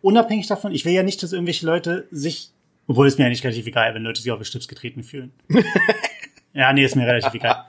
unabhängig 0.00 0.46
davon, 0.46 0.72
ich 0.72 0.84
will 0.84 0.92
ja 0.92 1.02
nicht, 1.02 1.22
dass 1.22 1.32
irgendwelche 1.32 1.66
Leute 1.66 2.06
sich, 2.10 2.50
obwohl 2.86 3.06
es 3.06 3.18
mir 3.18 3.26
eigentlich 3.26 3.44
relativ 3.44 3.66
egal, 3.66 3.94
wenn 3.94 4.02
Leute 4.02 4.22
sich 4.22 4.30
auf 4.30 4.38
den 4.38 4.44
Stips 4.44 4.68
getreten 4.68 5.02
fühlen. 5.02 5.32
ja, 6.54 6.72
nee, 6.72 6.84
ist 6.84 6.96
mir 6.96 7.06
relativ 7.06 7.34
egal. 7.34 7.64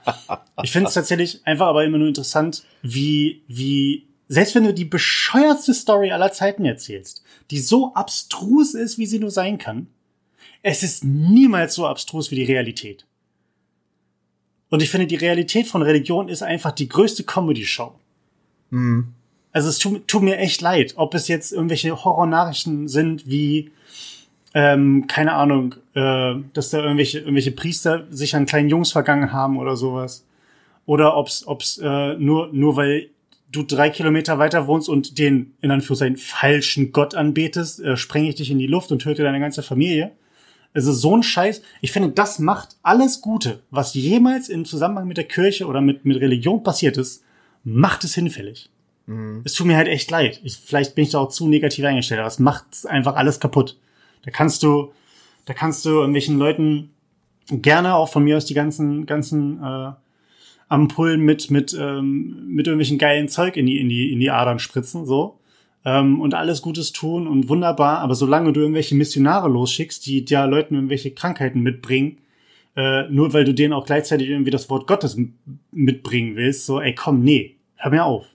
Ich 0.62 0.72
finde 0.72 0.88
es 0.88 0.94
tatsächlich 0.94 1.40
einfach 1.46 1.66
aber 1.66 1.84
immer 1.84 1.98
nur 1.98 2.08
interessant, 2.08 2.64
wie, 2.82 3.42
wie, 3.48 4.06
selbst 4.28 4.54
wenn 4.54 4.64
du 4.64 4.74
die 4.74 4.84
bescheuertste 4.84 5.74
Story 5.74 6.12
aller 6.12 6.32
Zeiten 6.32 6.64
erzählst, 6.64 7.24
die 7.50 7.58
so 7.58 7.94
abstrus 7.94 8.74
ist, 8.74 8.98
wie 8.98 9.06
sie 9.06 9.18
nur 9.18 9.30
sein 9.30 9.58
kann, 9.58 9.86
es 10.62 10.82
ist 10.82 11.04
niemals 11.04 11.74
so 11.74 11.86
abstrus 11.86 12.30
wie 12.30 12.36
die 12.36 12.44
Realität. 12.44 13.06
Und 14.70 14.82
ich 14.82 14.90
finde, 14.90 15.06
die 15.06 15.16
Realität 15.16 15.66
von 15.66 15.82
Religion 15.82 16.28
ist 16.28 16.42
einfach 16.42 16.72
die 16.72 16.88
größte 16.88 17.24
Comedy-Show. 17.24 17.94
Mhm. 18.70 19.12
Also 19.52 19.68
es 19.68 19.78
tut, 19.78 20.08
tut 20.08 20.22
mir 20.22 20.38
echt 20.38 20.60
leid, 20.62 20.94
ob 20.96 21.14
es 21.14 21.28
jetzt 21.28 21.52
irgendwelche 21.52 22.04
Horrornachrichten 22.04 22.88
sind 22.88 23.28
wie 23.28 23.70
ähm, 24.54 25.06
keine 25.08 25.34
Ahnung, 25.34 25.74
äh, 25.94 26.34
dass 26.52 26.70
da 26.70 26.78
irgendwelche 26.78 27.18
irgendwelche 27.18 27.52
Priester 27.52 28.06
sich 28.10 28.34
an 28.36 28.46
kleinen 28.46 28.68
Jungs 28.68 28.92
vergangen 28.92 29.32
haben 29.32 29.58
oder 29.58 29.76
sowas, 29.76 30.24
oder 30.86 31.16
ob's 31.16 31.46
ob's 31.46 31.78
äh, 31.78 32.14
nur 32.14 32.48
nur 32.52 32.76
weil 32.76 33.10
du 33.50 33.62
drei 33.62 33.90
Kilometer 33.90 34.38
weiter 34.38 34.66
wohnst 34.66 34.88
und 34.88 35.18
den 35.18 35.54
in 35.60 35.70
Anführungszeichen 35.70 36.16
falschen 36.16 36.92
Gott 36.92 37.14
anbetest, 37.14 37.80
äh, 37.80 37.96
sprenge 37.96 38.28
ich 38.28 38.36
dich 38.36 38.50
in 38.50 38.58
die 38.58 38.66
Luft 38.66 38.90
und 38.92 39.00
töte 39.00 39.22
deine 39.22 39.40
ganze 39.40 39.62
Familie. 39.62 40.12
Also 40.72 40.92
so 40.92 41.16
ein 41.16 41.22
Scheiß. 41.22 41.62
Ich 41.80 41.92
finde, 41.92 42.10
das 42.10 42.40
macht 42.40 42.76
alles 42.82 43.20
Gute, 43.20 43.60
was 43.70 43.94
jemals 43.94 44.48
im 44.48 44.64
Zusammenhang 44.64 45.06
mit 45.06 45.16
der 45.16 45.24
Kirche 45.24 45.66
oder 45.66 45.80
mit, 45.80 46.04
mit 46.04 46.20
Religion 46.20 46.64
passiert 46.64 46.96
ist, 46.96 47.22
macht 47.62 48.02
es 48.02 48.14
hinfällig. 48.14 48.70
Mhm. 49.06 49.42
Es 49.44 49.52
tut 49.54 49.68
mir 49.68 49.76
halt 49.76 49.86
echt 49.86 50.10
leid. 50.10 50.40
Ich, 50.42 50.56
vielleicht 50.56 50.96
bin 50.96 51.04
ich 51.04 51.10
da 51.10 51.18
auch 51.18 51.28
zu 51.28 51.46
negativ 51.48 51.84
eingestellt, 51.84 52.18
aber 52.18 52.28
es 52.28 52.40
macht 52.40 52.86
einfach 52.86 53.14
alles 53.14 53.38
kaputt. 53.38 53.78
Da 54.24 54.30
kannst 54.30 54.62
du, 54.62 54.92
da 55.44 55.54
kannst 55.54 55.84
du 55.84 55.90
irgendwelchen 55.90 56.38
Leuten 56.38 56.90
gerne 57.50 57.94
auch 57.94 58.08
von 58.08 58.24
mir 58.24 58.36
aus 58.36 58.46
die 58.46 58.54
ganzen, 58.54 59.06
ganzen 59.06 59.62
äh, 59.62 59.92
Ampullen 60.68 61.20
mit, 61.20 61.50
mit, 61.50 61.76
ähm, 61.78 62.46
mit 62.48 62.66
irgendwelchen 62.66 62.98
geilen 62.98 63.28
Zeug 63.28 63.56
in 63.56 63.66
die, 63.66 63.80
in 63.80 63.88
die, 63.88 64.12
in 64.12 64.20
die 64.20 64.30
Adern 64.30 64.58
spritzen, 64.58 65.04
so. 65.04 65.38
Ähm, 65.84 66.20
und 66.20 66.32
alles 66.32 66.62
Gutes 66.62 66.92
tun 66.92 67.26
und 67.26 67.48
wunderbar, 67.48 67.98
aber 67.98 68.14
solange 68.14 68.52
du 68.54 68.60
irgendwelche 68.60 68.94
Missionare 68.94 69.48
losschickst, 69.48 70.06
die 70.06 70.24
ja 70.26 70.46
Leuten 70.46 70.74
irgendwelche 70.74 71.10
Krankheiten 71.10 71.60
mitbringen, 71.60 72.18
äh, 72.74 73.06
nur 73.10 73.34
weil 73.34 73.44
du 73.44 73.52
denen 73.52 73.74
auch 73.74 73.84
gleichzeitig 73.84 74.30
irgendwie 74.30 74.50
das 74.50 74.70
Wort 74.70 74.86
Gottes 74.86 75.18
mitbringen 75.70 76.36
willst, 76.36 76.64
so, 76.64 76.80
ey, 76.80 76.94
komm, 76.94 77.22
nee, 77.22 77.56
hör 77.76 77.90
mir 77.90 78.04
auf. 78.04 78.33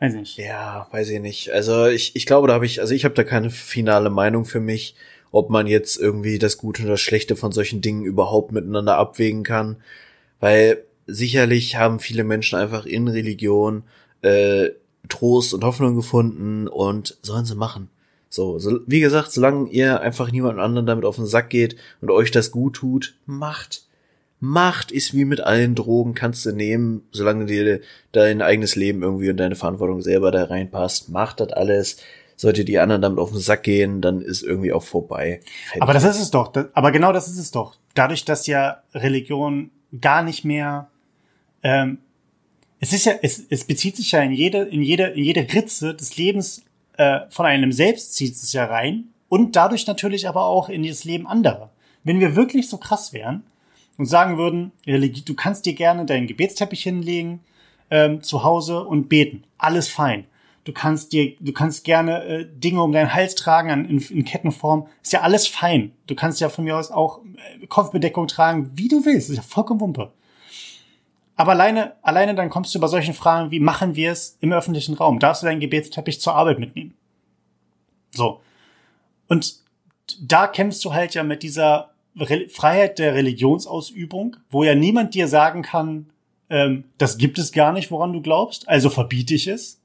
Weiß 0.00 0.14
nicht. 0.14 0.36
Ja, 0.36 0.88
weiß 0.90 1.08
ich 1.10 1.20
nicht. 1.20 1.50
Also 1.52 1.86
ich, 1.86 2.14
ich 2.16 2.26
glaube, 2.26 2.48
da 2.48 2.54
habe 2.54 2.66
ich, 2.66 2.80
also 2.80 2.94
ich 2.94 3.04
habe 3.04 3.14
da 3.14 3.24
keine 3.24 3.50
finale 3.50 4.10
Meinung 4.10 4.44
für 4.44 4.60
mich, 4.60 4.94
ob 5.30 5.50
man 5.50 5.66
jetzt 5.66 5.96
irgendwie 5.96 6.38
das 6.38 6.58
Gute 6.58 6.82
und 6.82 6.88
das 6.88 7.00
Schlechte 7.00 7.36
von 7.36 7.52
solchen 7.52 7.80
Dingen 7.80 8.04
überhaupt 8.04 8.52
miteinander 8.52 8.96
abwägen 8.96 9.42
kann. 9.42 9.76
Weil 10.40 10.84
sicherlich 11.06 11.76
haben 11.76 12.00
viele 12.00 12.24
Menschen 12.24 12.58
einfach 12.58 12.86
in 12.86 13.08
Religion 13.08 13.84
äh, 14.22 14.70
Trost 15.08 15.54
und 15.54 15.64
Hoffnung 15.64 15.96
gefunden 15.96 16.68
und 16.68 17.18
sollen 17.22 17.44
sie 17.44 17.54
machen. 17.54 17.88
So, 18.30 18.58
so, 18.58 18.80
wie 18.86 19.00
gesagt, 19.00 19.30
solange 19.32 19.70
ihr 19.70 20.00
einfach 20.00 20.32
niemand 20.32 20.58
anderen 20.58 20.86
damit 20.86 21.04
auf 21.04 21.16
den 21.16 21.26
Sack 21.26 21.50
geht 21.50 21.76
und 22.00 22.10
euch 22.10 22.30
das 22.30 22.50
gut 22.50 22.74
tut, 22.74 23.14
macht. 23.26 23.83
Macht 24.46 24.92
ist 24.92 25.14
wie 25.14 25.24
mit 25.24 25.40
allen 25.40 25.74
Drogen, 25.74 26.12
kannst 26.12 26.44
du 26.44 26.52
nehmen, 26.52 27.08
solange 27.12 27.46
dir 27.46 27.80
dein 28.12 28.42
eigenes 28.42 28.76
Leben 28.76 29.02
irgendwie 29.02 29.30
und 29.30 29.38
deine 29.38 29.56
Verantwortung 29.56 30.02
selber 30.02 30.30
da 30.30 30.44
reinpasst. 30.44 31.08
Macht 31.08 31.40
das 31.40 31.48
alles. 31.48 31.96
Sollte 32.36 32.66
die 32.66 32.78
anderen 32.78 33.00
damit 33.00 33.18
auf 33.20 33.30
den 33.30 33.40
Sack 33.40 33.62
gehen, 33.62 34.02
dann 34.02 34.20
ist 34.20 34.42
irgendwie 34.42 34.74
auch 34.74 34.82
vorbei. 34.82 35.40
Fertig. 35.64 35.82
Aber 35.82 35.94
das 35.94 36.04
ist 36.04 36.20
es 36.20 36.30
doch. 36.30 36.52
aber 36.74 36.92
genau 36.92 37.12
das 37.14 37.28
ist 37.28 37.38
es 37.38 37.52
doch. 37.52 37.76
Dadurch, 37.94 38.26
dass 38.26 38.46
ja 38.46 38.82
Religion 38.92 39.70
gar 39.98 40.22
nicht 40.22 40.44
mehr, 40.44 40.90
ähm, 41.62 41.98
es 42.80 42.92
ist 42.92 43.06
ja, 43.06 43.14
es, 43.22 43.42
es 43.48 43.64
bezieht 43.64 43.96
sich 43.96 44.12
ja 44.12 44.20
in 44.20 44.32
jede, 44.32 44.64
in 44.64 44.82
jede, 44.82 45.04
in 45.04 45.24
jede 45.24 45.40
Ritze 45.54 45.94
des 45.94 46.18
Lebens 46.18 46.64
äh, 46.98 47.20
von 47.30 47.46
einem 47.46 47.72
selbst 47.72 48.14
zieht 48.14 48.34
es 48.34 48.52
ja 48.52 48.66
rein 48.66 49.04
und 49.30 49.56
dadurch 49.56 49.86
natürlich 49.86 50.28
aber 50.28 50.44
auch 50.44 50.68
in 50.68 50.86
das 50.86 51.04
Leben 51.04 51.26
anderer. 51.26 51.70
Wenn 52.02 52.20
wir 52.20 52.36
wirklich 52.36 52.68
so 52.68 52.76
krass 52.76 53.14
wären, 53.14 53.42
und 53.96 54.06
sagen 54.06 54.38
würden, 54.38 54.72
du 54.86 55.34
kannst 55.34 55.66
dir 55.66 55.74
gerne 55.74 56.04
deinen 56.04 56.26
Gebetsteppich 56.26 56.82
hinlegen 56.82 57.40
ähm, 57.90 58.22
zu 58.22 58.42
Hause 58.42 58.84
und 58.84 59.08
beten. 59.08 59.44
Alles 59.58 59.88
fein. 59.88 60.26
Du 60.64 60.72
kannst 60.72 61.12
dir, 61.12 61.36
du 61.40 61.52
kannst 61.52 61.84
gerne 61.84 62.24
äh, 62.24 62.46
Dinge 62.46 62.82
um 62.82 62.92
deinen 62.92 63.12
Hals 63.14 63.34
tragen 63.34 63.70
an, 63.70 63.84
in, 63.84 63.98
in 63.98 64.24
Kettenform. 64.24 64.88
Ist 65.02 65.12
ja 65.12 65.20
alles 65.20 65.46
fein. 65.46 65.92
Du 66.06 66.14
kannst 66.14 66.40
ja 66.40 66.48
von 66.48 66.64
mir 66.64 66.76
aus 66.76 66.90
auch 66.90 67.20
äh, 67.62 67.66
Kopfbedeckung 67.66 68.26
tragen, 68.26 68.70
wie 68.74 68.88
du 68.88 69.04
willst. 69.04 69.28
Ist 69.28 69.36
ja 69.36 69.42
vollkommen 69.42 69.80
Wumpe. 69.80 70.12
Aber 71.36 71.52
alleine, 71.52 71.94
alleine 72.02 72.34
dann 72.34 72.48
kommst 72.48 72.74
du 72.74 72.80
bei 72.80 72.86
solchen 72.86 73.12
Fragen 73.12 73.50
wie, 73.50 73.60
machen 73.60 73.94
wir 73.94 74.12
es 74.12 74.38
im 74.40 74.52
öffentlichen 74.52 74.94
Raum? 74.94 75.18
Darfst 75.18 75.42
du 75.42 75.46
deinen 75.46 75.60
Gebetsteppich 75.60 76.20
zur 76.20 76.34
Arbeit 76.34 76.58
mitnehmen? 76.58 76.94
So. 78.12 78.40
Und 79.28 79.56
da 80.20 80.46
kämpfst 80.46 80.84
du 80.84 80.94
halt 80.94 81.14
ja 81.14 81.24
mit 81.24 81.42
dieser 81.42 81.93
Re 82.18 82.48
Freiheit 82.48 82.98
der 82.98 83.14
Religionsausübung, 83.14 84.36
wo 84.50 84.64
ja 84.64 84.74
niemand 84.74 85.14
dir 85.14 85.28
sagen 85.28 85.62
kann, 85.62 86.10
ähm, 86.50 86.84
das 86.98 87.18
gibt 87.18 87.38
es 87.38 87.52
gar 87.52 87.72
nicht, 87.72 87.90
woran 87.90 88.12
du 88.12 88.20
glaubst, 88.20 88.68
also 88.68 88.90
verbiete 88.90 89.34
ich 89.34 89.46
es. 89.46 89.80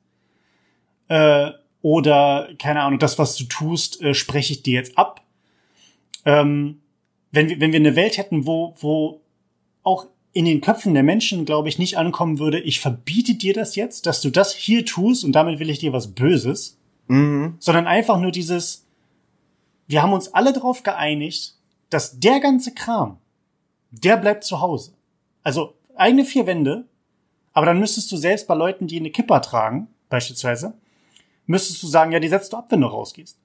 Äh, 1.08 1.52
oder, 1.82 2.50
keine 2.60 2.82
Ahnung, 2.82 3.00
das, 3.00 3.18
was 3.18 3.36
du 3.36 3.46
tust, 3.46 4.02
äh, 4.02 4.14
spreche 4.14 4.54
ich 4.54 4.64
dir 4.64 4.74
jetzt 4.74 4.98
ab. 4.98 5.24
Ähm, 6.26 6.82
wenn, 7.32 7.50
wir, 7.50 7.60
wenn 7.60 7.72
wir 7.72 7.80
eine 7.80 7.96
Welt 7.96 8.18
hätten, 8.18 8.46
wo, 8.46 8.76
wo 8.80 9.22
auch 9.84 10.08
in 10.34 10.46
den 10.46 10.62
Köpfen 10.62 10.94
der 10.94 11.04
Menschen, 11.04 11.46
glaube 11.46 11.70
ich, 11.70 11.80
nicht 11.80 11.98
ankommen 11.98 12.40
würde, 12.40 12.60
ich 12.60 12.80
verbiete 12.80 13.36
dir 13.36 13.54
das 13.54 13.76
jetzt, 13.76 14.06
dass 14.06 14.22
du 14.22 14.30
das 14.30 14.54
hier 14.54 14.86
tust 14.86 15.24
und 15.24 15.32
damit 15.32 15.60
will 15.60 15.70
ich 15.70 15.80
dir 15.80 15.94
was 15.94 16.14
Böses, 16.14 16.78
mhm. 17.08 17.56
sondern 17.60 17.88
einfach 17.88 18.20
nur 18.20 18.32
dieses, 18.32 18.86
wir 19.88 20.04
haben 20.04 20.14
uns 20.14 20.34
alle 20.34 20.54
darauf 20.54 20.84
geeinigt, 20.84 21.56
dass 21.90 22.20
der 22.20 22.40
ganze 22.40 22.74
Kram, 22.74 23.18
der 23.92 24.18
bleibt 24.18 24.44
zu 24.44 24.62
Hause. 24.62 24.94
Also 25.44 25.74
eigene 25.96 26.26
vier 26.26 26.46
Wände, 26.48 26.86
aber 27.54 27.66
dann 27.66 27.80
müsstest 27.80 28.12
du 28.12 28.18
selbst 28.18 28.48
bei 28.48 28.56
Leuten, 28.56 28.88
die 28.88 29.00
eine 29.00 29.12
Kippa 29.12 29.40
tragen, 29.40 29.88
beispielsweise, 30.10 30.74
müsstest 31.46 31.82
du 31.82 31.88
sagen, 31.88 32.12
ja, 32.12 32.20
die 32.20 32.28
setzt 32.28 32.54
du 32.54 32.58
ab, 32.58 32.68
wenn 32.70 32.82
du 32.82 32.88
rausgehst. 32.88 33.38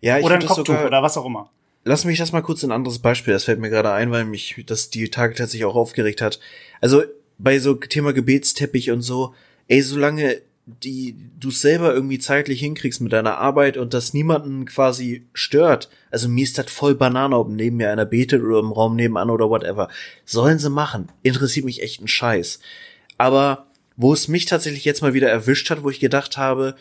Ja, 0.00 0.18
ich 0.18 0.24
oder 0.24 0.36
ein 0.36 0.40
Kopftuch 0.40 0.66
sogar, 0.66 0.86
oder 0.86 1.02
was 1.02 1.16
auch 1.16 1.26
immer. 1.26 1.50
Lass 1.84 2.04
mich 2.04 2.18
das 2.18 2.32
mal 2.32 2.42
kurz 2.42 2.62
ein 2.64 2.72
anderes 2.72 2.98
Beispiel, 2.98 3.32
das 3.32 3.44
fällt 3.44 3.60
mir 3.60 3.70
gerade 3.70 3.92
ein, 3.92 4.10
weil 4.10 4.24
mich 4.24 4.62
das 4.66 4.90
die 4.90 5.08
Tage 5.10 5.34
tatsächlich 5.34 5.64
auch 5.64 5.76
aufgeregt 5.76 6.20
hat. 6.20 6.40
Also 6.80 7.02
bei 7.38 7.58
so 7.58 7.74
Thema 7.74 8.12
Gebetsteppich 8.12 8.90
und 8.90 9.02
so, 9.02 9.34
ey, 9.68 9.82
solange 9.82 10.42
die 10.82 11.16
du 11.38 11.50
selber 11.50 11.94
irgendwie 11.94 12.18
zeitlich 12.18 12.60
hinkriegst 12.60 13.00
mit 13.00 13.12
deiner 13.12 13.38
Arbeit 13.38 13.76
und 13.76 13.94
das 13.94 14.14
niemanden 14.14 14.66
quasi 14.66 15.26
stört. 15.32 15.88
Also 16.10 16.28
mir 16.28 16.44
ist 16.44 16.58
das 16.58 16.70
voll 16.70 16.94
Banane, 16.94 17.36
ob 17.36 17.48
neben 17.48 17.76
mir 17.76 17.90
einer 17.90 18.04
betet 18.04 18.42
oder 18.42 18.58
im 18.58 18.72
Raum 18.72 18.96
nebenan 18.96 19.30
oder 19.30 19.48
whatever. 19.48 19.88
Sollen 20.24 20.58
sie 20.58 20.70
machen. 20.70 21.08
Interessiert 21.22 21.64
mich 21.64 21.82
echt 21.82 22.00
ein 22.00 22.08
Scheiß. 22.08 22.60
Aber 23.16 23.66
wo 23.96 24.12
es 24.12 24.28
mich 24.28 24.46
tatsächlich 24.46 24.84
jetzt 24.84 25.02
mal 25.02 25.14
wieder 25.14 25.28
erwischt 25.28 25.70
hat, 25.70 25.82
wo 25.82 25.90
ich 25.90 26.00
gedacht 26.00 26.36
habe, 26.36 26.76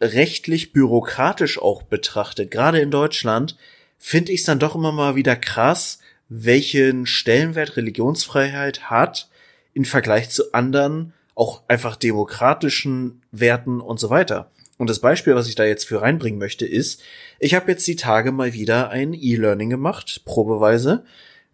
rechtlich 0.00 0.72
bürokratisch 0.72 1.60
auch 1.60 1.82
betrachtet, 1.82 2.50
gerade 2.50 2.80
in 2.80 2.90
Deutschland, 2.90 3.56
finde 3.98 4.32
ich 4.32 4.40
es 4.40 4.46
dann 4.46 4.58
doch 4.58 4.74
immer 4.74 4.92
mal 4.92 5.16
wieder 5.16 5.36
krass, 5.36 6.00
welchen 6.28 7.06
Stellenwert 7.06 7.76
Religionsfreiheit 7.76 8.90
hat 8.90 9.28
im 9.72 9.84
Vergleich 9.84 10.30
zu 10.30 10.52
anderen 10.52 11.12
auch 11.36 11.62
einfach 11.68 11.94
demokratischen 11.94 13.22
Werten 13.30 13.80
und 13.80 14.00
so 14.00 14.10
weiter. 14.10 14.50
Und 14.78 14.90
das 14.90 14.98
Beispiel, 14.98 15.36
was 15.36 15.48
ich 15.48 15.54
da 15.54 15.64
jetzt 15.64 15.84
für 15.84 16.02
reinbringen 16.02 16.40
möchte, 16.40 16.66
ist, 16.66 17.02
ich 17.38 17.54
habe 17.54 17.70
jetzt 17.70 17.86
die 17.86 17.96
Tage 17.96 18.32
mal 18.32 18.52
wieder 18.52 18.90
ein 18.90 19.14
E-Learning 19.14 19.70
gemacht, 19.70 20.22
probeweise, 20.24 21.04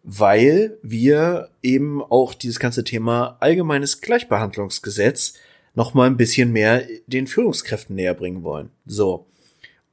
weil 0.03 0.79
wir 0.83 1.51
eben 1.63 2.03
auch 2.03 2.33
dieses 2.33 2.59
ganze 2.59 2.85
Thema 2.85 3.37
allgemeines 3.41 4.01
Gleichbehandlungsgesetz 4.01 5.35
noch 5.75 5.95
mal 5.95 6.07
ein 6.07 6.17
bisschen 6.17 6.53
mehr 6.53 6.85
den 7.07 7.27
Führungskräften 7.27 7.95
näher 7.95 8.15
bringen 8.15 8.43
wollen. 8.43 8.71
So. 8.87 9.27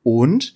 Und 0.03 0.55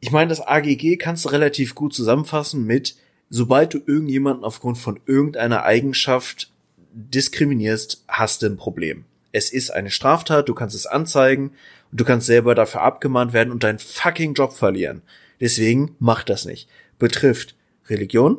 ich 0.00 0.12
meine, 0.12 0.28
das 0.28 0.40
AGG 0.40 0.96
kannst 0.96 1.24
du 1.24 1.30
relativ 1.30 1.74
gut 1.74 1.94
zusammenfassen 1.94 2.64
mit 2.64 2.96
sobald 3.28 3.74
du 3.74 3.80
irgendjemanden 3.84 4.44
aufgrund 4.44 4.78
von 4.78 5.00
irgendeiner 5.06 5.64
Eigenschaft 5.64 6.52
diskriminierst, 6.96 8.04
hast 8.08 8.42
du 8.42 8.46
ein 8.46 8.56
Problem. 8.56 9.04
Es 9.32 9.50
ist 9.50 9.70
eine 9.70 9.90
Straftat, 9.90 10.48
du 10.48 10.54
kannst 10.54 10.74
es 10.74 10.86
anzeigen 10.86 11.50
und 11.90 12.00
du 12.00 12.04
kannst 12.04 12.26
selber 12.26 12.54
dafür 12.54 12.82
abgemahnt 12.82 13.34
werden 13.34 13.52
und 13.52 13.62
deinen 13.62 13.78
fucking 13.78 14.32
Job 14.32 14.54
verlieren. 14.54 15.02
Deswegen 15.38 15.94
mach 15.98 16.24
das 16.24 16.46
nicht. 16.46 16.68
Betrifft 16.98 17.54
Religion, 17.88 18.38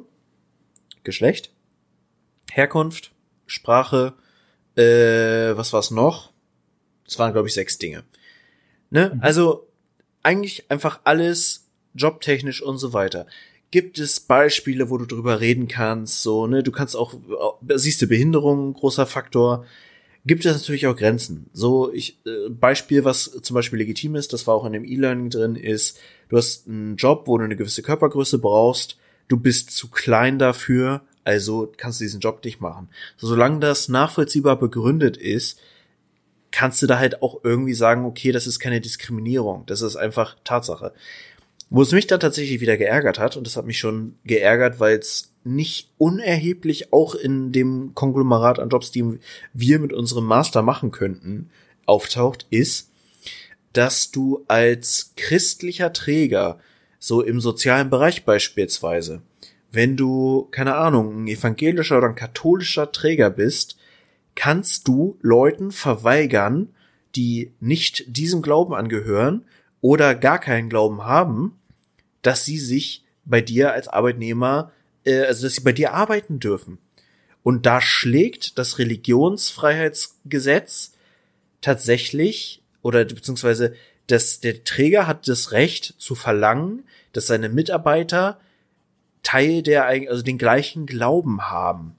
Geschlecht, 1.04 1.52
Herkunft, 2.52 3.12
Sprache, 3.46 4.14
äh, 4.76 5.56
was 5.56 5.72
war's 5.72 5.92
noch? 5.92 6.34
Das 7.06 7.20
waren, 7.20 7.34
glaube 7.34 7.48
ich, 7.48 7.54
sechs 7.54 7.78
Dinge. 7.78 8.04
Ne? 8.90 9.12
Mhm. 9.14 9.22
Also 9.22 9.68
eigentlich 10.24 10.70
einfach 10.72 11.02
alles 11.04 11.68
jobtechnisch 11.94 12.64
und 12.64 12.80
so 12.80 12.94
weiter. 12.94 13.28
Gibt 13.70 14.00
es 14.00 14.20
Beispiele, 14.22 14.90
wo 14.90 14.98
du 14.98 15.06
drüber 15.06 15.42
reden 15.42 15.68
kannst? 15.68 16.24
So, 16.24 16.48
ne, 16.48 16.64
du 16.64 16.72
kannst 16.72 16.96
auch, 16.96 17.16
siehst 17.76 18.02
du 18.02 18.08
Behinderung, 18.08 18.74
großer 18.74 19.06
Faktor. 19.06 19.66
Gibt 20.26 20.46
es 20.46 20.54
natürlich 20.54 20.88
auch 20.88 20.96
Grenzen. 20.96 21.50
So, 21.54 21.92
ich, 21.94 22.20
äh, 22.26 22.50
Beispiel, 22.50 23.06
was 23.06 23.40
zum 23.42 23.54
Beispiel 23.54 23.80
legitim 23.80 24.16
ist, 24.16 24.34
das 24.34 24.48
war 24.48 24.56
auch 24.56 24.66
in 24.66 24.74
dem 24.74 24.86
E-Learning 24.86 25.30
drin, 25.30 25.56
ist, 25.56 26.00
du 26.30 26.38
hast 26.38 26.68
einen 26.68 26.98
Job, 26.98 27.24
wo 27.28 27.38
du 27.38 27.46
eine 27.46 27.56
gewisse 27.56 27.82
Körpergröße 27.82 28.40
brauchst, 28.40 28.98
du 29.28 29.38
bist 29.38 29.72
zu 29.72 29.90
klein 29.90 30.40
dafür, 30.40 31.02
also 31.24 31.72
kannst 31.78 32.00
du 32.00 32.06
diesen 32.06 32.20
Job 32.20 32.44
nicht 32.44 32.62
machen. 32.62 32.90
So, 33.18 33.28
solange 33.28 33.60
das 33.60 33.90
nachvollziehbar 33.90 34.58
begründet 34.60 35.18
ist, 35.18 35.60
kannst 36.52 36.82
du 36.82 36.88
da 36.88 37.00
halt 37.00 37.22
auch 37.22 37.44
irgendwie 37.44 37.74
sagen, 37.74 38.06
okay, 38.06 38.32
das 38.32 38.48
ist 38.48 38.60
keine 38.60 38.82
Diskriminierung, 38.82 39.66
das 39.66 39.82
ist 39.82 39.96
einfach 39.96 40.36
Tatsache. 40.44 40.94
Wo 41.70 41.82
es 41.82 41.92
mich 41.92 42.08
dann 42.08 42.20
tatsächlich 42.20 42.62
wieder 42.62 42.78
geärgert 42.78 43.20
hat, 43.20 43.36
und 43.36 43.46
das 43.46 43.58
hat 43.58 43.66
mich 43.66 43.78
schon 43.78 44.16
geärgert, 44.24 44.80
weil 44.80 44.98
es 44.98 45.34
nicht 45.44 45.90
unerheblich 45.98 46.94
auch 46.94 47.16
in 47.16 47.52
dem 47.52 47.94
Konglomerat 47.94 48.60
an 48.60 48.70
Jobs, 48.70 48.92
die 48.92 49.20
wir 49.54 49.80
mit 49.80 49.94
unserem 49.94 50.26
Master 50.26 50.62
machen 50.62 50.92
könnten, 50.92 51.50
auftaucht, 51.86 52.48
ist, 52.50 52.92
dass 53.74 54.12
du 54.12 54.44
als 54.48 55.14
christlicher 55.16 55.94
Träger, 55.94 56.60
so 57.00 57.22
im 57.22 57.40
sozialen 57.40 57.90
Bereich 57.90 58.26
beispielsweise, 58.26 59.22
wenn 59.72 59.98
du, 59.98 60.48
keine 60.52 60.76
Ahnung, 60.76 61.24
ein 61.24 61.28
evangelischer 61.28 61.98
oder 61.98 62.08
ein 62.08 62.16
katholischer 62.16 62.92
Träger 62.92 63.30
bist, 63.30 63.78
kannst 64.36 64.88
du 64.88 65.18
Leuten 65.22 65.72
verweigern, 65.72 66.70
die 67.16 67.52
nicht 67.60 68.06
diesem 68.08 68.42
Glauben 68.42 68.74
angehören 68.74 69.46
oder 69.82 70.16
gar 70.16 70.40
keinen 70.40 70.70
Glauben 70.70 71.04
haben, 71.04 71.60
dass 72.22 72.46
sie 72.46 72.58
sich 72.58 73.04
bei 73.26 73.42
dir 73.42 73.74
als 73.74 73.88
Arbeitnehmer, 73.88 74.72
äh, 75.06 75.22
also 75.22 75.46
dass 75.46 75.56
sie 75.56 75.62
bei 75.62 75.74
dir 75.74 75.94
arbeiten 75.94 76.40
dürfen. 76.40 76.78
Und 77.44 77.66
da 77.66 77.82
schlägt 77.82 78.58
das 78.58 78.80
Religionsfreiheitsgesetz 78.80 80.94
tatsächlich 81.62 82.62
oder 82.82 83.06
beziehungsweise 83.06 83.74
dass 84.08 84.40
der 84.40 84.64
Träger 84.64 85.06
hat 85.06 85.28
das 85.28 85.52
Recht 85.52 85.94
zu 85.98 86.16
verlangen, 86.16 86.84
dass 87.14 87.28
seine 87.28 87.50
Mitarbeiter 87.50 88.40
Teil 89.22 89.62
der, 89.62 89.86
also 89.86 90.24
den 90.24 90.38
gleichen 90.38 90.86
Glauben 90.86 91.50
haben. 91.50 91.96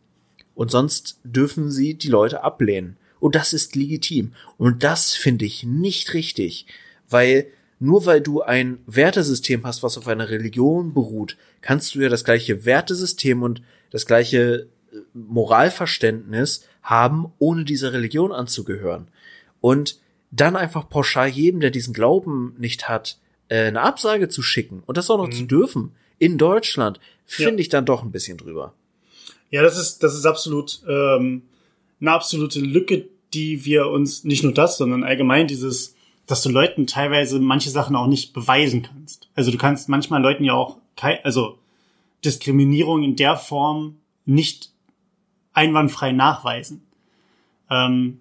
Und 0.54 0.70
sonst 0.70 1.20
dürfen 1.22 1.70
sie 1.70 1.94
die 1.94 2.08
Leute 2.08 2.42
ablehnen. 2.42 2.96
Und 3.20 3.34
das 3.34 3.52
ist 3.52 3.76
legitim. 3.76 4.32
Und 4.56 4.82
das 4.82 5.14
finde 5.14 5.44
ich 5.44 5.64
nicht 5.64 6.14
richtig, 6.14 6.66
weil 7.10 7.46
nur 7.80 8.06
weil 8.06 8.20
du 8.20 8.42
ein 8.42 8.78
Wertesystem 8.86 9.64
hast, 9.64 9.82
was 9.82 9.98
auf 9.98 10.08
einer 10.08 10.30
Religion 10.30 10.94
beruht, 10.94 11.36
kannst 11.60 11.94
du 11.94 12.00
ja 12.00 12.08
das 12.08 12.24
gleiche 12.24 12.64
Wertesystem 12.64 13.42
und 13.42 13.62
das 13.90 14.06
gleiche 14.06 14.68
äh, 14.92 14.96
Moralverständnis 15.14 16.66
haben, 16.82 17.32
ohne 17.38 17.64
dieser 17.64 17.92
Religion 17.92 18.32
anzugehören. 18.32 19.08
Und 19.60 19.98
dann 20.30 20.56
einfach 20.56 20.88
pauschal 20.88 21.28
jedem, 21.28 21.60
der 21.60 21.70
diesen 21.70 21.94
Glauben 21.94 22.54
nicht 22.58 22.88
hat, 22.88 23.18
äh, 23.48 23.66
eine 23.66 23.82
Absage 23.82 24.28
zu 24.28 24.42
schicken 24.42 24.82
und 24.86 24.96
das 24.96 25.10
auch 25.10 25.18
noch 25.18 25.28
mhm. 25.28 25.32
zu 25.32 25.44
dürfen 25.44 25.92
in 26.18 26.38
Deutschland, 26.38 27.00
finde 27.24 27.54
ja. 27.54 27.58
ich 27.60 27.68
dann 27.68 27.86
doch 27.86 28.02
ein 28.02 28.10
bisschen 28.10 28.38
drüber. 28.38 28.74
Ja, 29.50 29.62
das 29.62 29.78
ist, 29.78 30.02
das 30.02 30.14
ist 30.14 30.26
absolut 30.26 30.82
ähm, 30.88 31.42
eine 32.00 32.12
absolute 32.12 32.60
Lücke, 32.60 33.08
die 33.32 33.64
wir 33.64 33.86
uns, 33.86 34.24
nicht 34.24 34.42
nur 34.42 34.52
das, 34.52 34.78
sondern 34.78 35.04
allgemein 35.04 35.46
dieses 35.46 35.94
dass 36.28 36.42
du 36.42 36.50
Leuten 36.50 36.86
teilweise 36.86 37.40
manche 37.40 37.70
Sachen 37.70 37.96
auch 37.96 38.06
nicht 38.06 38.34
beweisen 38.34 38.82
kannst. 38.82 39.28
Also 39.34 39.50
du 39.50 39.56
kannst 39.56 39.88
manchmal 39.88 40.22
Leuten 40.22 40.44
ja 40.44 40.52
auch, 40.52 40.76
also 41.24 41.58
Diskriminierung 42.22 43.02
in 43.02 43.16
der 43.16 43.36
Form 43.36 43.96
nicht 44.26 44.70
einwandfrei 45.54 46.12
nachweisen. 46.12 46.82
Ähm, 47.70 48.18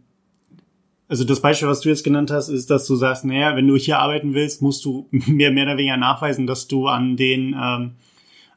also 1.10 1.26
das 1.26 1.42
Beispiel, 1.42 1.68
was 1.68 1.82
du 1.82 1.90
jetzt 1.90 2.06
genannt 2.06 2.32
hast, 2.32 2.48
ist, 2.48 2.70
dass 2.70 2.88
du 2.88 2.96
sagst, 2.96 3.26
naja, 3.26 3.58
wenn 3.58 3.68
du 3.68 3.76
hier 3.76 4.00
arbeiten 4.00 4.34
willst, 4.34 4.62
musst 4.62 4.86
du 4.86 5.08
mehr, 5.12 5.52
mehr 5.52 5.66
oder 5.66 5.78
weniger 5.78 5.98
nachweisen, 5.98 6.48
dass 6.48 6.70
du 6.70 6.88
an 6.88 7.18
den, 7.18 7.58
ähm, 7.62 7.92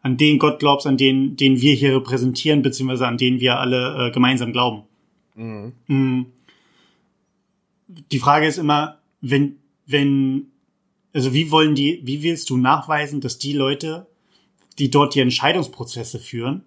an 0.00 0.16
den 0.16 0.38
Gott 0.38 0.60
glaubst, 0.60 0.86
an 0.86 0.96
den, 0.96 1.36
den 1.36 1.60
wir 1.60 1.74
hier 1.74 1.96
repräsentieren, 1.96 2.62
beziehungsweise 2.62 3.08
an 3.08 3.18
den 3.18 3.40
wir 3.40 3.58
alle 3.58 4.06
äh, 4.06 4.10
gemeinsam 4.12 4.52
glauben. 4.52 4.82
Mhm. 5.34 5.72
Mm. 5.88 6.26
Die 8.12 8.20
Frage 8.20 8.46
ist 8.46 8.58
immer, 8.58 8.99
wenn, 9.20 9.56
wenn, 9.86 10.46
also 11.12 11.32
wie 11.32 11.50
wollen 11.50 11.74
die, 11.74 12.00
wie 12.04 12.22
willst 12.22 12.50
du 12.50 12.56
nachweisen, 12.56 13.20
dass 13.20 13.38
die 13.38 13.52
Leute, 13.52 14.06
die 14.78 14.90
dort 14.90 15.14
die 15.14 15.20
Entscheidungsprozesse 15.20 16.18
führen, 16.18 16.64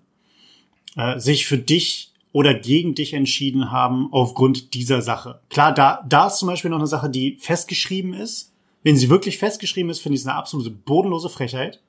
äh, 0.96 1.20
sich 1.20 1.48
für 1.48 1.58
dich 1.58 2.14
oder 2.32 2.54
gegen 2.56 2.96
dich 2.96 3.14
entschieden 3.14 3.72
haben 3.72 4.12
aufgrund 4.12 4.74
dieser 4.74 5.02
Sache. 5.02 5.40
Klar, 5.50 5.74
da, 5.74 6.04
da 6.08 6.28
ist 6.28 6.40
zum 6.40 6.48
Beispiel 6.48 6.72
noch 6.72 6.80
eine 6.80 6.88
Sache, 6.88 7.10
die 7.10 7.38
festgeschrieben 7.40 8.14
ist. 8.14 8.52
Wenn 8.82 8.98
sie 8.98 9.10
wirklich 9.10 9.38
festgeschrieben 9.38 9.90
ist, 9.92 10.00
finde 10.00 10.16
ich 10.16 10.22
es 10.22 10.28
eine 10.28 10.36
absolute 10.36 10.72
bodenlose 10.72 11.30
Frechheit. 11.30 11.80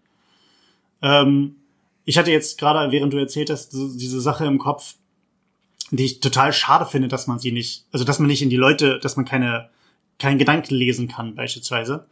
Ähm, 1.03 1.57
ich 2.05 2.19
hatte 2.19 2.31
jetzt 2.31 2.59
gerade, 2.59 2.93
während 2.93 3.13
du 3.13 3.17
erzählt 3.17 3.51
hast, 3.51 3.73
diese 3.73 4.21
Sache 4.21 4.45
im 4.45 4.59
Kopf, 4.59 4.97
die 5.91 6.05
ich 6.05 6.21
total 6.21 6.53
schade 6.53 6.87
finde, 6.87 7.09
dass 7.09 7.27
man 7.27 7.39
sie 7.39 7.51
nicht, 7.51 7.87
also 7.91 8.05
dass 8.05 8.19
man 8.19 8.29
nicht 8.29 8.43
in 8.43 8.51
die 8.51 8.57
Leute, 8.57 8.99
dass 9.01 9.17
man 9.17 9.25
keine 9.25 9.71
keinen 10.19 10.39
Gedanken 10.39 10.75
lesen 10.75 11.09
kann, 11.09 11.35
beispielsweise. 11.35 12.07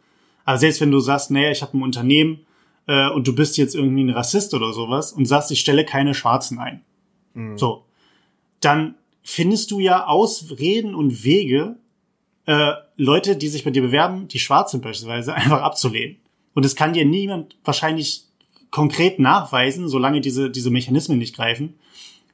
Aber 0.45 0.57
selbst 0.57 0.81
wenn 0.81 0.91
du 0.91 0.99
sagst, 0.99 1.31
naja, 1.31 1.51
ich 1.51 1.61
habe 1.61 1.77
ein 1.77 1.83
Unternehmen 1.83 2.45
äh, 2.87 3.09
und 3.09 3.27
du 3.27 3.35
bist 3.35 3.57
jetzt 3.57 3.75
irgendwie 3.75 4.03
ein 4.03 4.09
Rassist 4.09 4.53
oder 4.53 4.73
sowas 4.73 5.13
und 5.13 5.25
sagst, 5.25 5.51
ich 5.51 5.59
stelle 5.59 5.85
keine 5.85 6.13
Schwarzen 6.13 6.59
ein. 6.59 6.81
Mhm. 7.33 7.57
So. 7.57 7.85
Dann 8.59 8.95
findest 9.23 9.71
du 9.71 9.79
ja 9.79 10.05
Ausreden 10.05 10.95
und 10.95 11.23
Wege, 11.23 11.77
äh, 12.45 12.73
Leute, 12.97 13.37
die 13.37 13.47
sich 13.47 13.63
bei 13.63 13.71
dir 13.71 13.81
bewerben, 13.81 14.27
die 14.27 14.39
schwarz 14.39 14.71
sind 14.71 14.83
beispielsweise, 14.83 15.33
einfach 15.35 15.61
abzulehnen. 15.61 16.17
Und 16.53 16.65
es 16.65 16.75
kann 16.75 16.93
dir 16.93 17.05
niemand 17.05 17.55
wahrscheinlich 17.63 18.25
konkret 18.69 19.19
nachweisen, 19.19 19.87
solange 19.87 20.19
diese, 20.19 20.49
diese 20.49 20.71
Mechanismen 20.71 21.17
nicht 21.17 21.35
greifen, 21.35 21.75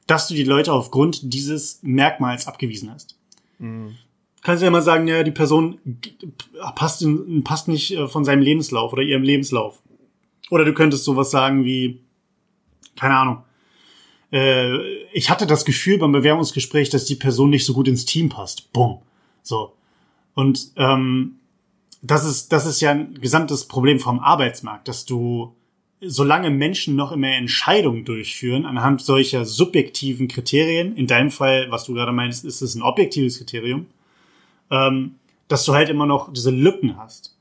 dass 0.06 0.26
du 0.26 0.34
die 0.34 0.44
Leute 0.44 0.72
aufgrund 0.72 1.32
dieses 1.32 1.80
Merkmals 1.82 2.46
abgewiesen 2.46 2.92
hast. 2.92 3.16
Mhm 3.58 3.96
kannst 4.42 4.62
du 4.62 4.64
ja 4.64 4.70
mal 4.70 4.82
sagen, 4.82 5.06
ja, 5.06 5.22
die 5.22 5.30
Person 5.30 5.78
passt, 6.74 7.02
in, 7.02 7.44
passt 7.44 7.68
nicht 7.68 7.92
äh, 7.92 8.08
von 8.08 8.24
seinem 8.24 8.42
Lebenslauf 8.42 8.92
oder 8.92 9.02
ihrem 9.02 9.22
Lebenslauf. 9.22 9.82
Oder 10.50 10.64
du 10.64 10.72
könntest 10.72 11.04
sowas 11.04 11.30
sagen 11.30 11.64
wie, 11.64 12.00
keine 12.96 13.16
Ahnung, 13.16 13.44
äh, 14.32 14.76
ich 15.12 15.30
hatte 15.30 15.46
das 15.46 15.64
Gefühl 15.64 15.98
beim 15.98 16.12
Bewerbungsgespräch, 16.12 16.90
dass 16.90 17.04
die 17.04 17.14
Person 17.14 17.50
nicht 17.50 17.64
so 17.64 17.72
gut 17.72 17.88
ins 17.88 18.04
Team 18.04 18.28
passt. 18.28 18.72
Bumm. 18.72 18.98
So. 19.42 19.74
Und 20.34 20.72
ähm, 20.76 21.36
das 22.02 22.24
ist, 22.24 22.52
das 22.52 22.66
ist 22.66 22.80
ja 22.80 22.92
ein 22.92 23.14
gesamtes 23.20 23.66
Problem 23.66 24.00
vom 24.00 24.20
Arbeitsmarkt, 24.20 24.88
dass 24.88 25.04
du, 25.04 25.54
solange 26.00 26.50
Menschen 26.50 26.96
noch 26.96 27.12
immer 27.12 27.28
Entscheidungen 27.28 28.04
durchführen, 28.04 28.64
anhand 28.64 29.02
solcher 29.02 29.44
subjektiven 29.44 30.28
Kriterien, 30.28 30.96
in 30.96 31.06
deinem 31.06 31.30
Fall, 31.30 31.66
was 31.70 31.84
du 31.84 31.94
gerade 31.94 32.12
meinst, 32.12 32.44
ist 32.44 32.62
es 32.62 32.74
ein 32.74 32.82
objektives 32.82 33.38
Kriterium, 33.38 33.86
ähm, 34.70 35.16
dass 35.48 35.64
du 35.64 35.74
halt 35.74 35.88
immer 35.88 36.06
noch 36.06 36.32
diese 36.32 36.50
Lücken 36.50 36.96
hast. 36.96 37.36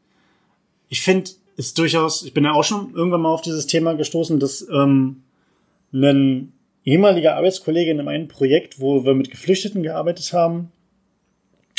Ich 0.90 1.02
finde, 1.02 1.32
ist 1.56 1.78
durchaus, 1.78 2.24
ich 2.24 2.34
bin 2.34 2.46
ja 2.46 2.54
auch 2.54 2.64
schon 2.64 2.94
irgendwann 2.94 3.22
mal 3.22 3.30
auf 3.30 3.42
dieses 3.42 3.68
Thema 3.68 3.94
gestoßen, 3.94 4.40
dass 4.40 4.68
ähm, 4.70 5.24
ein 5.94 6.54
ehemaliger 6.86 7.36
Arbeitskollege 7.36 7.92
in 7.92 8.08
einem 8.08 8.28
Projekt, 8.28 8.80
wo 8.80 9.06
wir 9.06 9.14
mit 9.14 9.30
Geflüchteten 9.30 9.84
gearbeitet 9.84 10.34
haben, 10.34 10.72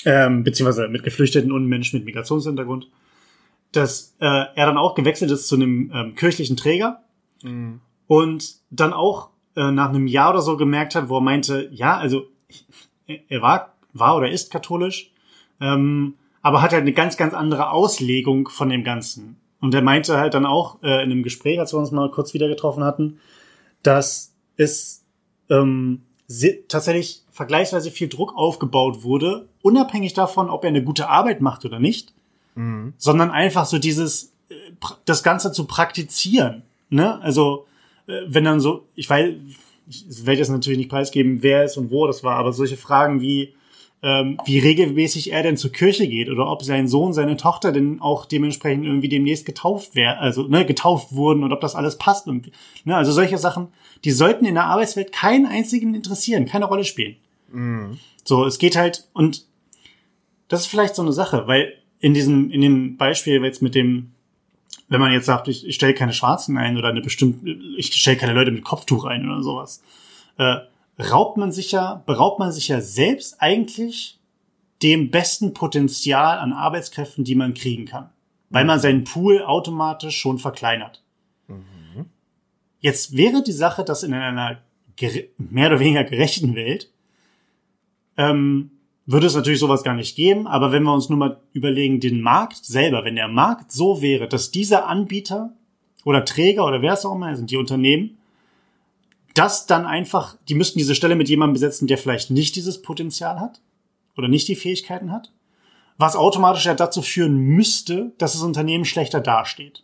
ähm, 0.04 0.44
beziehungsweise 0.44 0.88
mit 0.88 1.02
Geflüchteten 1.02 1.50
und 1.50 1.66
Menschen 1.66 1.98
mit 1.98 2.06
Migrationshintergrund, 2.06 2.88
dass 3.72 4.16
äh, 4.20 4.26
er 4.26 4.66
dann 4.66 4.78
auch 4.78 4.94
gewechselt 4.94 5.30
ist 5.30 5.48
zu 5.48 5.56
einem 5.56 5.90
ähm, 5.94 6.14
kirchlichen 6.14 6.56
Träger 6.56 7.02
mhm. 7.42 7.80
und 8.06 8.56
dann 8.70 8.92
auch 8.92 9.30
äh, 9.56 9.70
nach 9.70 9.88
einem 9.88 10.06
Jahr 10.06 10.30
oder 10.30 10.42
so 10.42 10.56
gemerkt 10.56 10.94
hat, 10.94 11.08
wo 11.08 11.18
er 11.18 11.22
meinte, 11.22 11.68
ja, 11.72 11.96
also 11.96 12.28
er 13.06 13.42
war, 13.42 13.74
war 13.92 14.16
oder 14.16 14.30
ist 14.30 14.52
katholisch, 14.52 15.10
ähm, 15.60 16.14
aber 16.42 16.62
hat 16.62 16.72
halt 16.72 16.82
eine 16.82 16.92
ganz, 16.92 17.16
ganz 17.16 17.34
andere 17.34 17.70
Auslegung 17.70 18.48
von 18.48 18.70
dem 18.70 18.84
Ganzen. 18.84 19.36
Und 19.60 19.74
er 19.74 19.82
meinte 19.82 20.18
halt 20.18 20.34
dann 20.34 20.46
auch 20.46 20.82
äh, 20.82 21.02
in 21.02 21.10
einem 21.10 21.22
Gespräch, 21.22 21.60
als 21.60 21.74
wir 21.74 21.78
uns 21.78 21.90
mal 21.90 22.10
kurz 22.10 22.32
wieder 22.32 22.48
getroffen 22.48 22.82
hatten, 22.82 23.18
dass 23.82 24.32
es 24.56 25.04
ähm, 25.50 26.02
tatsächlich 26.68 27.22
vergleichsweise 27.30 27.90
viel 27.90 28.08
Druck 28.08 28.36
aufgebaut 28.36 29.02
wurde, 29.02 29.48
unabhängig 29.62 30.14
davon, 30.14 30.48
ob 30.48 30.64
er 30.64 30.68
eine 30.68 30.84
gute 30.84 31.08
Arbeit 31.08 31.40
macht 31.40 31.64
oder 31.64 31.78
nicht, 31.78 32.14
mhm. 32.54 32.94
sondern 32.96 33.30
einfach 33.30 33.66
so 33.66 33.78
dieses, 33.78 34.32
äh, 34.48 34.54
das 35.04 35.22
Ganze 35.22 35.52
zu 35.52 35.66
praktizieren. 35.66 36.62
Ne? 36.88 37.20
Also, 37.20 37.66
äh, 38.06 38.22
wenn 38.26 38.44
dann 38.44 38.60
so, 38.60 38.86
ich 38.94 39.10
weiß, 39.10 39.34
ich 39.88 40.26
werde 40.26 40.38
jetzt 40.38 40.50
natürlich 40.50 40.78
nicht 40.78 40.90
preisgeben, 40.90 41.42
wer 41.42 41.64
es 41.64 41.76
und 41.76 41.90
wo 41.90 42.06
das 42.06 42.24
war, 42.24 42.36
aber 42.36 42.52
solche 42.52 42.76
Fragen 42.76 43.20
wie, 43.20 43.54
ähm, 44.02 44.38
wie 44.46 44.58
regelmäßig 44.58 45.32
er 45.32 45.42
denn 45.42 45.58
zur 45.58 45.72
Kirche 45.72 46.08
geht 46.08 46.30
oder 46.30 46.50
ob 46.50 46.62
sein 46.62 46.88
Sohn, 46.88 47.12
seine 47.12 47.36
Tochter 47.36 47.70
denn 47.70 48.00
auch 48.00 48.24
dementsprechend 48.24 48.86
irgendwie 48.86 49.10
demnächst 49.10 49.44
getauft 49.44 49.94
wäre, 49.94 50.18
also 50.18 50.44
ne, 50.44 50.64
getauft 50.64 51.12
wurden 51.12 51.44
und 51.44 51.52
ob 51.52 51.60
das 51.60 51.74
alles 51.74 51.98
passt. 51.98 52.26
Und, 52.26 52.50
ne, 52.84 52.96
also 52.96 53.12
solche 53.12 53.36
Sachen, 53.36 53.68
die 54.04 54.10
sollten 54.10 54.46
in 54.46 54.54
der 54.54 54.64
Arbeitswelt 54.64 55.12
keinen 55.12 55.46
einzigen 55.46 55.94
interessieren, 55.94 56.46
keine 56.46 56.64
Rolle 56.64 56.84
spielen. 56.84 57.16
Mhm. 57.52 57.98
So, 58.24 58.46
es 58.46 58.58
geht 58.58 58.76
halt, 58.76 59.08
und 59.12 59.44
das 60.48 60.62
ist 60.62 60.66
vielleicht 60.66 60.94
so 60.94 61.02
eine 61.02 61.12
Sache, 61.12 61.46
weil 61.46 61.74
in 62.00 62.14
diesem, 62.14 62.50
in 62.50 62.62
dem 62.62 62.96
Beispiel 62.96 63.42
jetzt 63.42 63.60
mit 63.60 63.74
dem, 63.74 64.12
wenn 64.88 65.00
man 65.00 65.12
jetzt 65.12 65.26
sagt, 65.26 65.46
ich, 65.48 65.66
ich 65.66 65.74
stelle 65.74 65.94
keine 65.94 66.14
Schwarzen 66.14 66.56
ein 66.56 66.78
oder 66.78 66.88
eine 66.88 67.02
bestimmte, 67.02 67.50
ich 67.76 67.92
stelle 67.92 68.16
keine 68.16 68.32
Leute 68.32 68.50
mit 68.50 68.64
Kopftuch 68.64 69.04
ein 69.04 69.28
oder 69.28 69.42
sowas, 69.42 69.82
äh, 70.38 70.56
raubt 71.00 71.36
man 71.36 71.52
sich 71.52 71.72
ja, 71.72 72.02
beraubt 72.06 72.38
man 72.38 72.52
sich 72.52 72.68
ja 72.68 72.80
selbst 72.80 73.40
eigentlich 73.40 74.18
dem 74.82 75.10
besten 75.10 75.54
Potenzial 75.54 76.38
an 76.38 76.52
Arbeitskräften, 76.52 77.24
die 77.24 77.34
man 77.34 77.54
kriegen 77.54 77.84
kann. 77.84 78.10
Weil 78.48 78.64
man 78.64 78.80
seinen 78.80 79.04
Pool 79.04 79.42
automatisch 79.42 80.16
schon 80.18 80.38
verkleinert. 80.38 81.02
Mhm. 81.46 82.06
Jetzt 82.80 83.16
wäre 83.16 83.42
die 83.42 83.52
Sache, 83.52 83.84
dass 83.84 84.02
in 84.02 84.12
einer 84.12 84.58
mehr 85.38 85.68
oder 85.68 85.80
weniger 85.80 86.04
gerechten 86.04 86.54
Welt 86.54 86.90
ähm, 88.16 88.72
würde 89.06 89.26
es 89.26 89.34
natürlich 89.34 89.60
sowas 89.60 89.82
gar 89.82 89.94
nicht 89.94 90.16
geben. 90.16 90.46
Aber 90.46 90.72
wenn 90.72 90.82
wir 90.82 90.92
uns 90.92 91.08
nur 91.08 91.18
mal 91.18 91.40
überlegen, 91.52 92.00
den 92.00 92.20
Markt 92.20 92.64
selber, 92.64 93.04
wenn 93.04 93.16
der 93.16 93.28
Markt 93.28 93.72
so 93.72 94.02
wäre, 94.02 94.28
dass 94.28 94.50
dieser 94.50 94.88
Anbieter 94.88 95.52
oder 96.04 96.24
Träger 96.24 96.66
oder 96.66 96.82
wer 96.82 96.94
es 96.94 97.04
auch 97.04 97.14
immer 97.14 97.34
sind, 97.36 97.50
die 97.50 97.56
Unternehmen, 97.56 98.18
das 99.34 99.66
dann 99.66 99.86
einfach, 99.86 100.36
die 100.48 100.54
müssten 100.54 100.78
diese 100.78 100.94
Stelle 100.94 101.16
mit 101.16 101.28
jemandem 101.28 101.54
besetzen, 101.54 101.86
der 101.86 101.98
vielleicht 101.98 102.30
nicht 102.30 102.56
dieses 102.56 102.82
Potenzial 102.82 103.40
hat 103.40 103.60
oder 104.16 104.28
nicht 104.28 104.48
die 104.48 104.56
Fähigkeiten 104.56 105.12
hat, 105.12 105.32
was 105.98 106.16
automatisch 106.16 106.64
ja 106.64 106.74
dazu 106.74 107.02
führen 107.02 107.36
müsste, 107.36 108.12
dass 108.18 108.32
das 108.32 108.42
Unternehmen 108.42 108.84
schlechter 108.84 109.20
dasteht. 109.20 109.82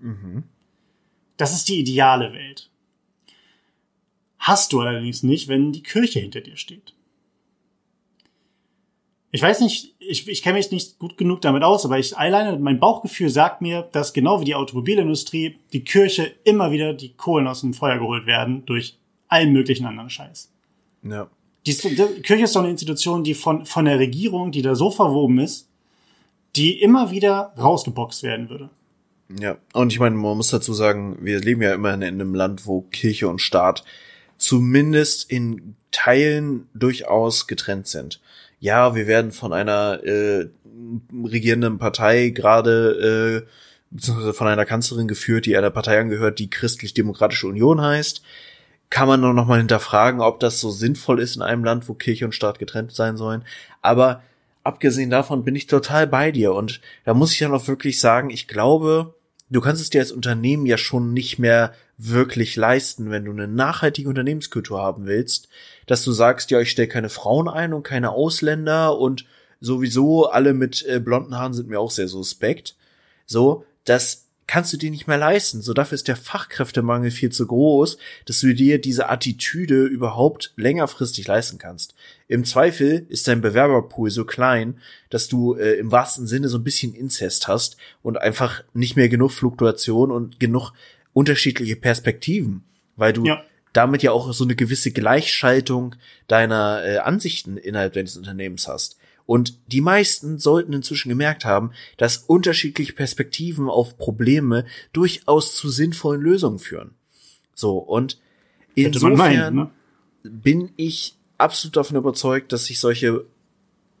Mhm. 0.00 0.44
Das 1.36 1.52
ist 1.52 1.68
die 1.68 1.78
ideale 1.78 2.32
Welt. 2.32 2.70
Hast 4.38 4.72
du 4.72 4.80
allerdings 4.80 5.22
nicht, 5.22 5.48
wenn 5.48 5.72
die 5.72 5.82
Kirche 5.82 6.20
hinter 6.20 6.40
dir 6.40 6.56
steht. 6.56 6.94
Ich 9.36 9.42
weiß 9.42 9.60
nicht, 9.60 9.94
ich, 9.98 10.26
ich 10.28 10.42
kenne 10.42 10.56
mich 10.56 10.70
nicht 10.70 10.98
gut 10.98 11.18
genug 11.18 11.42
damit 11.42 11.62
aus, 11.62 11.84
aber 11.84 11.98
ich 11.98 12.16
alleine 12.16 12.58
mein 12.58 12.80
Bauchgefühl 12.80 13.28
sagt 13.28 13.60
mir, 13.60 13.82
dass 13.92 14.14
genau 14.14 14.40
wie 14.40 14.46
die 14.46 14.54
Automobilindustrie 14.54 15.58
die 15.74 15.84
Kirche 15.84 16.32
immer 16.44 16.70
wieder 16.70 16.94
die 16.94 17.12
Kohlen 17.12 17.46
aus 17.46 17.60
dem 17.60 17.74
Feuer 17.74 17.98
geholt 17.98 18.24
werden 18.24 18.64
durch 18.64 18.96
allen 19.28 19.52
möglichen 19.52 19.84
anderen 19.84 20.08
Scheiß. 20.08 20.50
Ja. 21.02 21.28
Die, 21.66 21.76
die 21.76 22.22
Kirche 22.22 22.44
ist 22.44 22.54
so 22.54 22.60
eine 22.60 22.70
Institution, 22.70 23.24
die 23.24 23.34
von, 23.34 23.66
von 23.66 23.84
der 23.84 23.98
Regierung, 23.98 24.52
die 24.52 24.62
da 24.62 24.74
so 24.74 24.90
verwoben 24.90 25.38
ist, 25.38 25.68
die 26.56 26.80
immer 26.80 27.10
wieder 27.10 27.52
rausgeboxt 27.58 28.22
werden 28.22 28.48
würde. 28.48 28.70
Ja, 29.38 29.58
und 29.74 29.92
ich 29.92 30.00
meine, 30.00 30.16
man 30.16 30.38
muss 30.38 30.48
dazu 30.48 30.72
sagen, 30.72 31.18
wir 31.20 31.40
leben 31.40 31.60
ja 31.60 31.74
immerhin 31.74 32.00
in 32.00 32.14
einem 32.14 32.34
Land, 32.34 32.66
wo 32.66 32.80
Kirche 32.90 33.28
und 33.28 33.42
Staat 33.42 33.84
zumindest 34.38 35.30
in 35.30 35.76
Teilen 35.90 36.68
durchaus 36.72 37.46
getrennt 37.46 37.86
sind 37.86 38.18
ja, 38.60 38.94
wir 38.94 39.06
werden 39.06 39.32
von 39.32 39.52
einer 39.52 40.02
äh, 40.04 40.48
regierenden 41.12 41.78
Partei 41.78 42.30
gerade 42.30 43.44
äh, 43.44 44.32
von 44.32 44.46
einer 44.46 44.64
Kanzlerin 44.66 45.08
geführt, 45.08 45.46
die 45.46 45.56
einer 45.56 45.70
Partei 45.70 45.98
angehört, 45.98 46.38
die 46.38 46.50
Christlich-Demokratische 46.50 47.46
Union 47.46 47.80
heißt. 47.80 48.22
Kann 48.90 49.08
man 49.08 49.20
noch 49.20 49.46
mal 49.46 49.58
hinterfragen, 49.58 50.20
ob 50.20 50.40
das 50.40 50.60
so 50.60 50.70
sinnvoll 50.70 51.20
ist 51.20 51.36
in 51.36 51.42
einem 51.42 51.64
Land, 51.64 51.88
wo 51.88 51.94
Kirche 51.94 52.24
und 52.24 52.34
Staat 52.34 52.58
getrennt 52.58 52.92
sein 52.92 53.16
sollen. 53.16 53.44
Aber 53.82 54.22
abgesehen 54.64 55.10
davon 55.10 55.44
bin 55.44 55.54
ich 55.54 55.66
total 55.66 56.06
bei 56.06 56.30
dir 56.30 56.52
und 56.52 56.80
da 57.04 57.14
muss 57.14 57.32
ich 57.32 57.38
dann 57.38 57.54
auch 57.54 57.68
wirklich 57.68 58.00
sagen, 58.00 58.30
ich 58.30 58.48
glaube, 58.48 59.14
du 59.50 59.60
kannst 59.60 59.82
es 59.82 59.90
dir 59.90 60.00
als 60.00 60.12
Unternehmen 60.12 60.66
ja 60.66 60.78
schon 60.78 61.12
nicht 61.12 61.38
mehr 61.38 61.72
wirklich 61.98 62.56
leisten, 62.56 63.10
wenn 63.10 63.24
du 63.24 63.32
eine 63.32 63.48
nachhaltige 63.48 64.08
Unternehmenskultur 64.08 64.80
haben 64.80 65.06
willst, 65.06 65.48
dass 65.86 66.02
du 66.02 66.12
sagst, 66.12 66.50
ja, 66.50 66.60
ich 66.60 66.70
stelle 66.70 66.88
keine 66.88 67.08
Frauen 67.08 67.48
ein 67.48 67.72
und 67.72 67.82
keine 67.82 68.10
Ausländer 68.10 68.98
und 68.98 69.24
sowieso 69.60 70.26
alle 70.26 70.52
mit 70.52 70.84
äh, 70.86 71.00
blonden 71.00 71.36
Haaren 71.36 71.54
sind 71.54 71.68
mir 71.68 71.80
auch 71.80 71.90
sehr 71.90 72.08
suspekt. 72.08 72.76
So, 73.24 73.64
das 73.84 74.26
kannst 74.46 74.72
du 74.72 74.76
dir 74.76 74.90
nicht 74.90 75.06
mehr 75.06 75.18
leisten. 75.18 75.62
So 75.62 75.72
dafür 75.72 75.96
ist 75.96 76.08
der 76.08 76.16
Fachkräftemangel 76.16 77.10
viel 77.10 77.30
zu 77.30 77.46
groß, 77.46 77.98
dass 78.26 78.40
du 78.40 78.54
dir 78.54 78.80
diese 78.80 79.08
Attitüde 79.08 79.84
überhaupt 79.84 80.52
längerfristig 80.56 81.26
leisten 81.26 81.58
kannst. 81.58 81.94
Im 82.28 82.44
Zweifel 82.44 83.06
ist 83.08 83.28
dein 83.28 83.40
Bewerberpool 83.40 84.10
so 84.10 84.24
klein, 84.24 84.78
dass 85.10 85.28
du 85.28 85.54
äh, 85.54 85.74
im 85.74 85.92
wahrsten 85.92 86.26
Sinne 86.26 86.48
so 86.48 86.58
ein 86.58 86.64
bisschen 86.64 86.92
Inzest 86.92 87.46
hast 87.46 87.76
und 88.02 88.18
einfach 88.18 88.64
nicht 88.74 88.96
mehr 88.96 89.08
genug 89.08 89.30
Fluktuation 89.30 90.10
und 90.10 90.40
genug 90.40 90.72
unterschiedliche 91.12 91.76
Perspektiven, 91.76 92.64
weil 92.96 93.12
du 93.12 93.24
ja. 93.24 93.42
damit 93.72 94.02
ja 94.02 94.10
auch 94.10 94.32
so 94.32 94.44
eine 94.44 94.56
gewisse 94.56 94.90
Gleichschaltung 94.90 95.94
deiner 96.26 96.84
äh, 96.84 96.98
Ansichten 96.98 97.56
innerhalb 97.56 97.92
deines 97.92 98.16
Unternehmens 98.16 98.66
hast. 98.66 98.98
Und 99.24 99.58
die 99.66 99.80
meisten 99.80 100.38
sollten 100.38 100.72
inzwischen 100.72 101.08
gemerkt 101.08 101.44
haben, 101.44 101.72
dass 101.96 102.18
unterschiedliche 102.18 102.92
Perspektiven 102.92 103.68
auf 103.68 103.98
Probleme 103.98 104.64
durchaus 104.92 105.54
zu 105.54 105.68
sinnvollen 105.68 106.22
Lösungen 106.22 106.58
führen. 106.60 106.94
So, 107.54 107.78
und 107.78 108.20
insofern 108.74 109.16
meinen, 109.16 109.54
ne? 109.54 109.70
bin 110.22 110.70
ich 110.76 111.16
absolut 111.38 111.76
davon 111.76 111.96
überzeugt, 111.96 112.52
dass 112.52 112.66
sich 112.66 112.80
solche 112.80 113.24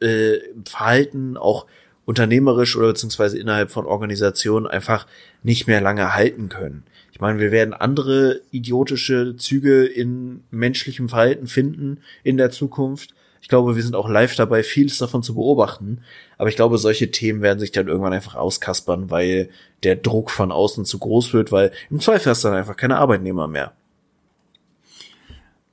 äh, 0.00 0.38
Verhalten 0.64 1.36
auch 1.36 1.66
unternehmerisch 2.04 2.76
oder 2.76 2.88
beziehungsweise 2.88 3.38
innerhalb 3.38 3.70
von 3.70 3.84
Organisationen 3.84 4.66
einfach 4.66 5.06
nicht 5.42 5.66
mehr 5.66 5.80
lange 5.80 6.14
halten 6.14 6.48
können. 6.48 6.84
Ich 7.12 7.20
meine, 7.20 7.38
wir 7.38 7.50
werden 7.50 7.74
andere 7.74 8.42
idiotische 8.50 9.36
Züge 9.36 9.84
in 9.84 10.44
menschlichem 10.50 11.08
Verhalten 11.08 11.46
finden 11.46 12.02
in 12.22 12.36
der 12.36 12.50
Zukunft. 12.50 13.14
Ich 13.40 13.48
glaube, 13.48 13.74
wir 13.74 13.82
sind 13.82 13.94
auch 13.94 14.08
live 14.08 14.34
dabei, 14.36 14.62
vieles 14.62 14.98
davon 14.98 15.22
zu 15.22 15.34
beobachten. 15.34 16.02
Aber 16.36 16.48
ich 16.48 16.56
glaube, 16.56 16.78
solche 16.78 17.10
Themen 17.10 17.42
werden 17.42 17.58
sich 17.58 17.72
dann 17.72 17.88
irgendwann 17.88 18.12
einfach 18.12 18.34
auskaspern, 18.34 19.10
weil 19.10 19.50
der 19.82 19.96
Druck 19.96 20.30
von 20.30 20.52
außen 20.52 20.84
zu 20.84 20.98
groß 20.98 21.32
wird, 21.32 21.52
weil 21.52 21.72
im 21.90 22.00
Zweifel 22.00 22.30
hast 22.30 22.44
du 22.44 22.48
dann 22.48 22.56
einfach 22.56 22.76
keine 22.76 22.98
Arbeitnehmer 22.98 23.48
mehr. 23.48 23.72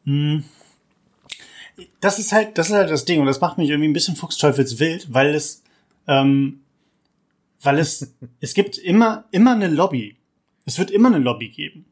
Hm. 0.06 0.44
Das 2.02 2.20
ist 2.20 2.32
halt, 2.32 2.58
das 2.58 2.70
ist 2.70 2.76
halt 2.76 2.90
das 2.90 3.06
Ding 3.06 3.20
und 3.20 3.26
das 3.26 3.42
macht 3.42 3.58
mich 3.58 3.70
irgendwie 3.70 3.90
ein 3.90 3.94
bisschen 3.94 4.16
fuchsteufelswild, 4.16 5.14
weil 5.14 5.34
es, 5.34 5.64
ähm, 6.08 6.62
weil 7.62 7.80
es, 7.80 8.14
es 8.40 8.54
gibt 8.54 8.78
immer, 8.78 9.26
immer 9.32 9.54
eine 9.54 9.68
Lobby 9.68 10.16
es 10.66 10.80
wird 10.80 10.92
immer 10.92 11.10
eine 11.10 11.20
Lobby 11.20 11.50
geben. 11.50 11.86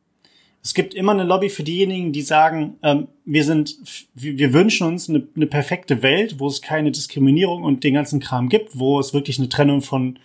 Es 0.64 0.76
gibt 0.76 0.94
immer 0.94 1.12
eine 1.14 1.24
Lobby 1.24 1.50
für 1.50 1.64
diejenigen, 1.64 2.12
die 2.12 2.22
sagen, 2.22 2.78
ähm, 2.84 3.08
wir 3.26 3.44
sind, 3.44 3.78
wir 4.14 4.54
wünschen 4.54 4.86
uns 4.86 5.10
eine, 5.10 5.28
eine, 5.36 5.48
perfekte 5.48 6.04
Welt, 6.04 6.40
wo 6.40 6.48
es 6.48 6.62
keine 6.62 6.92
Diskriminierung 6.92 7.64
und 7.64 7.84
den 7.84 7.96
ganzen 7.96 8.20
Kram 8.20 8.48
gibt, 8.48 8.78
wo 8.78 9.00
es 9.00 9.14
wirklich 9.14 9.40
eine 9.40 9.50
Trennung 9.50 9.82
von 9.82 10.20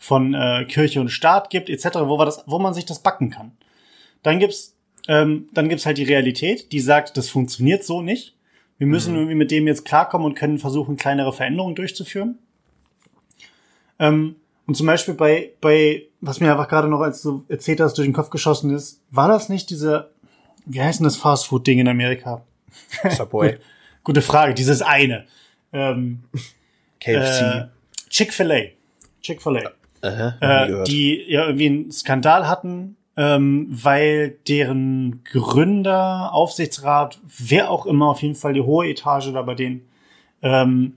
von 0.00 0.34
äh, 0.34 0.64
Kirche 0.64 1.00
und 1.00 1.10
Staat 1.10 1.48
gibt, 1.48 1.70
etc., 1.70 1.90
wo, 2.06 2.18
wir 2.18 2.24
das, 2.24 2.42
wo 2.48 2.58
man 2.58 2.74
sich 2.74 2.84
das 2.84 3.04
backen 3.04 3.30
kann. 3.30 3.52
Dann 4.24 4.40
gibt's 4.40 4.74
ähm, 5.06 5.48
dann 5.52 5.68
gibt's 5.68 5.86
halt 5.86 5.98
die 5.98 6.02
Realität, 6.02 6.72
die 6.72 6.80
sagt, 6.80 7.16
das 7.16 7.28
funktioniert 7.28 7.84
so 7.84 8.02
nicht. 8.02 8.34
Wir 8.78 8.86
müssen 8.86 9.12
mhm. 9.12 9.18
irgendwie 9.20 9.36
mit 9.36 9.50
dem 9.50 9.66
jetzt 9.66 9.84
klarkommen 9.84 10.26
und 10.26 10.34
können 10.34 10.58
versuchen, 10.58 10.96
kleinere 10.96 11.32
Veränderungen 11.32 11.74
durchzuführen. 11.74 12.38
Ähm, 13.98 14.36
und 14.66 14.76
zum 14.76 14.86
Beispiel 14.86 15.14
bei, 15.14 15.52
bei, 15.60 16.04
was 16.20 16.40
mir 16.40 16.50
einfach 16.50 16.68
gerade 16.68 16.88
noch 16.88 17.00
als 17.00 17.22
du 17.22 17.44
erzählt 17.48 17.80
hast, 17.80 17.98
durch 17.98 18.06
den 18.06 18.14
Kopf 18.14 18.30
geschossen 18.30 18.74
ist, 18.74 19.00
war 19.10 19.28
das 19.28 19.48
nicht 19.48 19.70
diese, 19.70 20.10
wie 20.66 20.80
heißt 20.80 21.00
denn 21.00 21.04
das 21.04 21.16
Fastfood-Ding 21.16 21.78
in 21.78 21.88
Amerika? 21.88 22.42
Subway. 23.10 23.58
Gute 24.04 24.22
Frage, 24.22 24.54
dieses 24.54 24.82
eine. 24.82 25.26
Ähm, 25.72 26.24
KFC. 27.00 27.42
Äh, 27.42 27.64
Chick-fil-A. 28.08 28.70
Chick-fil-A. 29.20 29.70
Äh, 30.02 30.84
die 30.84 31.24
ja 31.28 31.46
irgendwie 31.46 31.66
einen 31.66 31.92
Skandal 31.92 32.48
hatten, 32.48 32.96
ähm, 33.16 33.66
weil 33.70 34.36
deren 34.48 35.22
Gründer, 35.24 36.32
Aufsichtsrat, 36.32 37.20
wer 37.38 37.70
auch 37.70 37.86
immer, 37.86 38.10
auf 38.10 38.22
jeden 38.22 38.34
Fall 38.34 38.54
die 38.54 38.62
hohe 38.62 38.88
Etage 38.88 39.32
da 39.32 39.42
bei 39.42 39.54
denen, 39.54 39.82
ähm, 40.42 40.94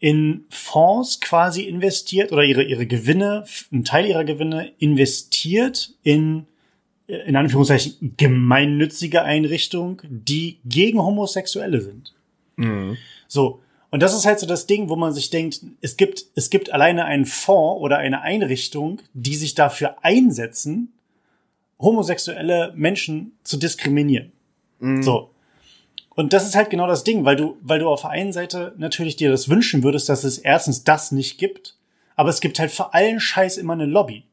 in 0.00 0.44
Fonds 0.50 1.20
quasi 1.20 1.62
investiert 1.62 2.30
oder 2.32 2.44
ihre, 2.44 2.62
ihre 2.62 2.86
Gewinne, 2.86 3.44
einen 3.72 3.84
Teil 3.84 4.06
ihrer 4.06 4.24
Gewinne 4.24 4.72
investiert 4.78 5.94
in 6.02 6.46
in 7.08 7.36
Anführungszeichen 7.36 8.14
gemeinnützige 8.18 9.22
Einrichtung, 9.22 10.02
die 10.04 10.58
gegen 10.66 11.02
Homosexuelle 11.02 11.80
sind. 11.80 12.14
Mhm. 12.56 12.98
So. 13.26 13.60
Und 13.90 14.02
das 14.02 14.14
ist 14.14 14.26
halt 14.26 14.38
so 14.38 14.46
das 14.46 14.66
Ding, 14.66 14.90
wo 14.90 14.96
man 14.96 15.14
sich 15.14 15.30
denkt, 15.30 15.62
es 15.80 15.96
gibt, 15.96 16.26
es 16.34 16.50
gibt 16.50 16.70
alleine 16.70 17.06
einen 17.06 17.24
Fonds 17.24 17.80
oder 17.80 17.96
eine 17.96 18.20
Einrichtung, 18.20 19.00
die 19.14 19.34
sich 19.34 19.54
dafür 19.54 20.04
einsetzen, 20.04 20.92
homosexuelle 21.78 22.72
Menschen 22.76 23.32
zu 23.44 23.56
diskriminieren. 23.56 24.32
Mhm. 24.80 25.02
So. 25.02 25.30
Und 26.14 26.32
das 26.32 26.46
ist 26.46 26.56
halt 26.56 26.70
genau 26.70 26.88
das 26.88 27.04
Ding, 27.04 27.24
weil 27.24 27.36
du, 27.36 27.56
weil 27.62 27.78
du 27.78 27.88
auf 27.88 28.00
der 28.00 28.10
einen 28.10 28.32
Seite 28.32 28.74
natürlich 28.76 29.16
dir 29.16 29.30
das 29.30 29.48
wünschen 29.48 29.84
würdest, 29.84 30.08
dass 30.08 30.24
es 30.24 30.38
erstens 30.38 30.82
das 30.82 31.12
nicht 31.12 31.38
gibt, 31.38 31.76
aber 32.16 32.30
es 32.30 32.40
gibt 32.40 32.58
halt 32.58 32.72
für 32.72 32.92
allen 32.92 33.20
Scheiß 33.20 33.56
immer 33.56 33.74
eine 33.74 33.86
Lobby. 33.86 34.24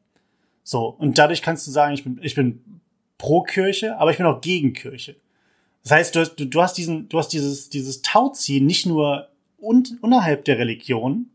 So. 0.64 0.88
Und 0.98 1.18
dadurch 1.18 1.42
kannst 1.42 1.66
du 1.66 1.70
sagen, 1.70 1.94
ich 1.94 2.02
bin, 2.02 2.18
ich 2.22 2.34
bin 2.34 2.80
pro 3.18 3.42
Kirche, 3.42 3.98
aber 3.98 4.10
ich 4.10 4.16
bin 4.16 4.26
auch 4.26 4.40
gegen 4.40 4.72
Kirche. 4.72 5.16
Das 5.82 5.92
heißt, 5.92 6.16
du, 6.16 6.26
du, 6.26 6.46
du 6.46 6.62
hast 6.62 6.74
diesen, 6.74 7.08
du 7.08 7.18
hast 7.18 7.28
dieses, 7.28 7.68
dieses 7.68 8.02
Tauziehen 8.02 8.66
nicht 8.66 8.86
nur 8.86 9.28
und 9.58 9.96
unterhalb 10.02 10.44
der 10.44 10.58
Religion, 10.58 11.30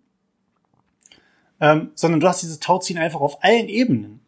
ähm, 1.62 1.92
sondern 1.96 2.20
du 2.20 2.28
hast 2.28 2.42
dieses 2.42 2.60
Tauziehen 2.60 2.98
einfach 2.98 3.22
auf 3.22 3.44
allen 3.44 3.70
Ebenen. 3.70 4.21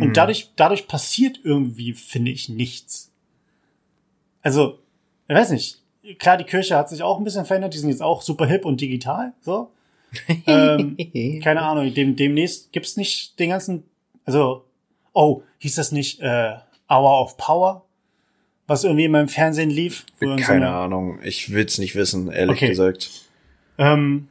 Und 0.00 0.08
mhm. 0.08 0.12
dadurch, 0.14 0.50
dadurch 0.56 0.88
passiert 0.88 1.40
irgendwie, 1.42 1.92
finde 1.92 2.30
ich, 2.30 2.48
nichts. 2.48 3.12
Also, 4.42 4.78
ich 5.28 5.34
weiß 5.34 5.50
nicht. 5.50 5.78
Klar, 6.18 6.38
die 6.38 6.44
Kirche 6.44 6.76
hat 6.76 6.88
sich 6.88 7.02
auch 7.02 7.18
ein 7.18 7.24
bisschen 7.24 7.44
verändert. 7.44 7.74
Die 7.74 7.78
sind 7.78 7.90
jetzt 7.90 8.02
auch 8.02 8.22
super 8.22 8.46
hip 8.46 8.64
und 8.64 8.80
digital. 8.80 9.34
So. 9.42 9.70
ähm, 10.46 10.96
keine 11.42 11.60
Ahnung. 11.62 11.92
Dem, 11.92 12.16
demnächst 12.16 12.72
gibt's 12.72 12.96
nicht 12.96 13.38
den 13.38 13.50
ganzen. 13.50 13.84
Also, 14.24 14.64
oh, 15.12 15.42
hieß 15.58 15.74
das 15.74 15.92
nicht 15.92 16.20
äh, 16.20 16.54
Hour 16.88 17.20
of 17.20 17.36
Power? 17.36 17.84
Was 18.66 18.84
irgendwie 18.84 19.04
in 19.04 19.12
meinem 19.12 19.28
Fernsehen 19.28 19.70
lief? 19.70 20.06
Keine 20.18 20.66
so 20.66 20.72
Ahnung. 20.72 21.18
Ich 21.22 21.52
will's 21.52 21.78
nicht 21.78 21.94
wissen, 21.94 22.30
ehrlich 22.30 22.56
okay. 22.56 22.68
gesagt. 22.68 23.10
Ähm, 23.78 24.28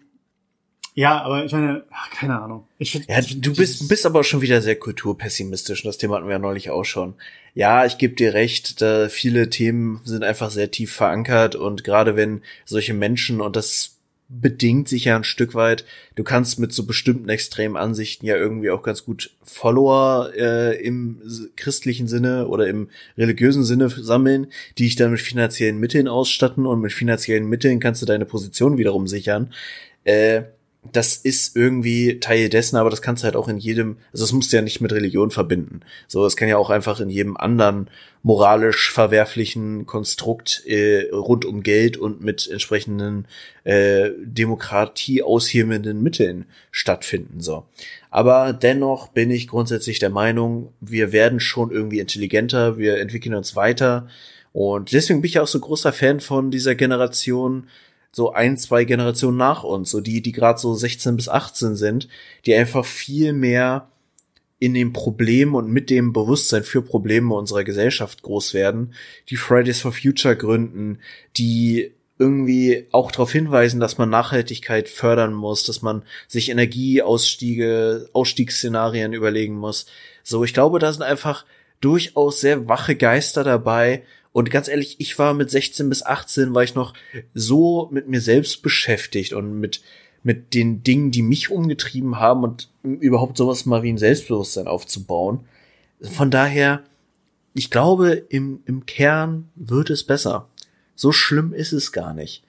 ja, 0.95 1.21
aber 1.21 1.45
ich 1.45 1.51
meine, 1.51 1.83
ach, 1.91 2.09
keine 2.11 2.41
Ahnung. 2.41 2.67
Ich 2.77 2.91
find, 2.91 3.07
ja, 3.07 3.21
du 3.21 3.55
bist, 3.55 3.87
bist 3.87 4.05
aber 4.05 4.23
schon 4.23 4.41
wieder 4.41 4.61
sehr 4.61 4.75
kulturpessimistisch. 4.75 5.83
Das 5.83 5.97
Thema 5.97 6.15
hatten 6.15 6.25
wir 6.25 6.33
ja 6.33 6.39
neulich 6.39 6.69
auch 6.69 6.85
schon. 6.85 7.15
Ja, 7.53 7.85
ich 7.85 7.97
gebe 7.97 8.15
dir 8.15 8.33
recht, 8.33 8.81
da 8.81 9.09
viele 9.09 9.49
Themen 9.49 10.01
sind 10.03 10.23
einfach 10.23 10.51
sehr 10.51 10.71
tief 10.71 10.93
verankert 10.93 11.55
und 11.55 11.83
gerade 11.83 12.15
wenn 12.15 12.41
solche 12.65 12.93
Menschen 12.93 13.41
und 13.41 13.55
das 13.55 13.99
bedingt 14.29 14.87
sich 14.87 15.05
ja 15.05 15.15
ein 15.15 15.23
Stück 15.23 15.55
weit. 15.55 15.85
Du 16.15 16.23
kannst 16.23 16.59
mit 16.59 16.71
so 16.71 16.85
bestimmten 16.85 17.29
extremen 17.29 17.75
Ansichten 17.75 18.27
ja 18.27 18.35
irgendwie 18.35 18.69
auch 18.69 18.83
ganz 18.83 19.03
gut 19.03 19.31
Follower 19.41 20.31
äh, 20.35 20.79
im 20.81 21.19
christlichen 21.55 22.07
Sinne 22.07 22.47
oder 22.47 22.67
im 22.67 22.89
religiösen 23.17 23.63
Sinne 23.63 23.89
sammeln, 23.89 24.47
die 24.77 24.83
dich 24.83 24.95
dann 24.95 25.11
mit 25.11 25.19
finanziellen 25.19 25.79
Mitteln 25.79 26.07
ausstatten 26.07 26.67
und 26.67 26.79
mit 26.79 26.93
finanziellen 26.93 27.49
Mitteln 27.49 27.79
kannst 27.79 28.03
du 28.03 28.05
deine 28.05 28.25
Position 28.25 28.77
wiederum 28.77 29.07
sichern. 29.07 29.51
Äh, 30.03 30.43
das 30.91 31.17
ist 31.17 31.57
irgendwie 31.57 32.19
Teil 32.19 32.47
dessen, 32.47 32.77
aber 32.77 32.89
das 32.89 33.01
kannst 33.01 33.23
du 33.23 33.25
halt 33.25 33.35
auch 33.35 33.49
in 33.49 33.57
jedem, 33.57 33.97
also 34.13 34.23
das 34.23 34.31
musst 34.31 34.51
du 34.51 34.55
ja 34.55 34.61
nicht 34.61 34.79
mit 34.79 34.93
Religion 34.93 35.29
verbinden. 35.29 35.81
So, 36.07 36.23
das 36.23 36.37
kann 36.37 36.47
ja 36.47 36.57
auch 36.57 36.69
einfach 36.69 37.01
in 37.01 37.09
jedem 37.09 37.35
anderen 37.35 37.89
moralisch 38.23 38.91
verwerflichen 38.91 39.85
Konstrukt 39.85 40.63
äh, 40.65 41.09
rund 41.11 41.43
um 41.45 41.63
Geld 41.63 41.97
und 41.97 42.21
mit 42.21 42.49
entsprechenden 42.49 43.27
äh, 43.65 44.09
Demokratie 44.23 45.21
aushebenden 45.21 46.01
Mitteln 46.01 46.45
stattfinden. 46.71 47.41
So. 47.41 47.65
Aber 48.09 48.53
dennoch 48.53 49.09
bin 49.09 49.31
ich 49.31 49.47
grundsätzlich 49.47 49.99
der 49.99 50.09
Meinung, 50.09 50.73
wir 50.79 51.11
werden 51.11 51.41
schon 51.41 51.71
irgendwie 51.71 51.99
intelligenter, 51.99 52.77
wir 52.77 52.99
entwickeln 52.99 53.35
uns 53.35 53.55
weiter. 53.55 54.07
Und 54.53 54.91
deswegen 54.93 55.21
bin 55.21 55.29
ich 55.29 55.39
auch 55.39 55.47
so 55.47 55.59
großer 55.59 55.93
Fan 55.93 56.19
von 56.21 56.51
dieser 56.51 56.75
Generation, 56.75 57.67
so 58.11 58.33
ein, 58.33 58.57
zwei 58.57 58.85
Generationen 58.85 59.37
nach 59.37 59.63
uns, 59.63 59.91
so 59.91 60.01
die, 60.01 60.21
die 60.21 60.31
gerade 60.31 60.59
so 60.59 60.73
16 60.73 61.15
bis 61.15 61.29
18 61.29 61.75
sind, 61.75 62.07
die 62.45 62.55
einfach 62.55 62.85
viel 62.85 63.33
mehr 63.33 63.89
in 64.59 64.73
dem 64.73 64.91
Problem 64.91 65.55
und 65.55 65.69
mit 65.69 65.89
dem 65.89 66.11
Bewusstsein 66.11 66.63
für 66.63 66.81
Probleme 66.81 67.33
unserer 67.33 67.63
Gesellschaft 67.63 68.21
groß 68.23 68.53
werden, 68.53 68.93
die 69.29 69.37
Fridays 69.37 69.79
for 69.79 69.93
Future 69.93 70.35
gründen, 70.35 70.99
die 71.37 71.93
irgendwie 72.17 72.87
auch 72.91 73.11
darauf 73.11 73.31
hinweisen, 73.31 73.79
dass 73.79 73.97
man 73.97 74.09
Nachhaltigkeit 74.09 74.89
fördern 74.89 75.33
muss, 75.33 75.63
dass 75.63 75.81
man 75.81 76.03
sich 76.27 76.49
Energieausstiege, 76.49 78.09
Ausstiegsszenarien 78.11 79.13
überlegen 79.13 79.55
muss. 79.55 79.85
So, 80.23 80.43
ich 80.43 80.53
glaube, 80.53 80.79
da 80.79 80.91
sind 80.91 81.03
einfach 81.03 81.45
durchaus 81.79 82.41
sehr 82.41 82.67
wache 82.67 82.97
Geister 82.97 83.45
dabei, 83.45 84.03
und 84.31 84.51
ganz 84.51 84.67
ehrlich, 84.67 84.95
ich 84.99 85.17
war 85.17 85.33
mit 85.33 85.49
16 85.49 85.89
bis 85.89 86.05
18, 86.05 86.53
war 86.53 86.63
ich 86.63 86.75
noch 86.75 86.93
so 87.33 87.89
mit 87.91 88.07
mir 88.07 88.21
selbst 88.21 88.61
beschäftigt 88.61 89.33
und 89.33 89.59
mit, 89.59 89.81
mit 90.23 90.53
den 90.53 90.83
Dingen, 90.83 91.11
die 91.11 91.23
mich 91.23 91.49
umgetrieben 91.49 92.19
haben 92.19 92.43
und 92.43 92.69
überhaupt 92.83 93.37
sowas 93.37 93.65
mal 93.65 93.81
wie 93.81 93.91
ein 93.91 93.97
Selbstbewusstsein 93.97 94.67
aufzubauen. 94.67 95.45
Von 96.01 96.29
daher, 96.29 96.83
ich 97.55 97.71
glaube, 97.71 98.11
im, 98.29 98.61
im 98.65 98.85
Kern 98.85 99.49
wird 99.55 99.89
es 99.89 100.03
besser. 100.03 100.47
So 100.95 101.11
schlimm 101.11 101.53
ist 101.53 101.71
es 101.71 101.91
gar 101.91 102.13
nicht. 102.13 102.43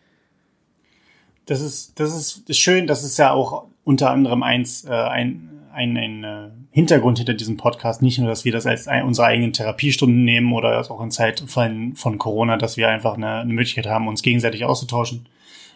Das 1.47 1.61
ist, 1.61 1.99
das 1.99 2.15
ist 2.15 2.59
schön, 2.59 2.87
das 2.87 3.03
ist 3.03 3.19
ja 3.19 3.33
auch 3.33 3.67
unter 3.85 4.11
anderem 4.11 4.43
eins, 4.43 4.85
äh, 4.85 4.91
ein, 4.91 5.60
ein, 5.73 5.97
ein 5.97 6.25
äh, 6.25 6.51
Hintergrund 6.71 7.19
hinter 7.19 7.35
diesem 7.35 7.57
Podcast. 7.57 8.03
Nicht 8.03 8.19
nur, 8.19 8.29
dass 8.29 8.45
wir 8.45 8.53
das 8.53 8.67
als 8.67 8.89
ein, 8.89 9.05
unsere 9.05 9.27
eigenen 9.27 9.53
Therapiestunden 9.53 10.25
nehmen 10.25 10.53
oder 10.53 10.79
auch 10.91 11.01
in 11.03 11.11
Zeitfällen 11.11 11.95
von 11.97 12.19
Corona, 12.19 12.57
dass 12.57 12.77
wir 12.77 12.89
einfach 12.89 13.15
eine, 13.15 13.41
eine 13.41 13.53
Möglichkeit 13.53 13.87
haben, 13.87 14.09
uns 14.09 14.23
gegenseitig 14.23 14.65
auszutauschen, 14.65 15.27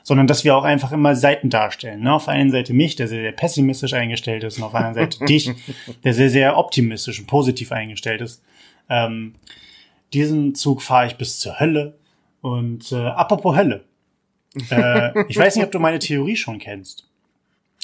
sondern 0.02 0.26
dass 0.26 0.44
wir 0.44 0.56
auch 0.56 0.64
einfach 0.64 0.92
immer 0.92 1.16
Seiten 1.16 1.50
darstellen. 1.50 2.02
Ne? 2.02 2.12
Auf 2.12 2.26
der 2.26 2.34
einen 2.34 2.50
Seite 2.50 2.74
mich, 2.74 2.96
der 2.96 3.08
sehr, 3.08 3.22
sehr 3.22 3.32
pessimistisch 3.32 3.94
eingestellt 3.94 4.44
ist, 4.44 4.58
und 4.58 4.64
auf 4.64 4.72
der 4.72 4.84
anderen 4.84 5.10
Seite 5.10 5.24
dich, 5.28 5.50
der 6.04 6.14
sehr, 6.14 6.30
sehr 6.30 6.58
optimistisch 6.58 7.18
und 7.20 7.26
positiv 7.26 7.72
eingestellt 7.72 8.20
ist. 8.20 8.42
Ähm, 8.88 9.34
diesen 10.12 10.54
Zug 10.54 10.82
fahre 10.82 11.06
ich 11.06 11.16
bis 11.16 11.38
zur 11.38 11.58
Hölle. 11.58 11.98
Und 12.40 12.92
äh, 12.92 12.96
apropos 12.96 13.56
Hölle. 13.56 13.84
Äh, 14.70 15.24
ich 15.28 15.38
weiß 15.38 15.56
nicht, 15.56 15.64
ob 15.64 15.72
du 15.72 15.78
meine 15.78 15.98
Theorie 15.98 16.36
schon 16.36 16.58
kennst. 16.58 17.08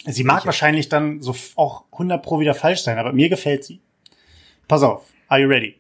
Sie 0.06 0.24
mag 0.24 0.46
wahrscheinlich 0.46 0.88
dann 0.88 1.20
so 1.20 1.34
auch 1.56 1.84
100 1.92 2.22
pro 2.22 2.40
wieder 2.40 2.54
falsch 2.54 2.82
sein, 2.82 2.98
aber 2.98 3.12
mir 3.12 3.28
gefällt 3.28 3.64
sie. 3.64 3.80
Pass 4.66 4.82
auf. 4.82 5.12
Are 5.28 5.40
you 5.40 5.48
ready? 5.48 5.76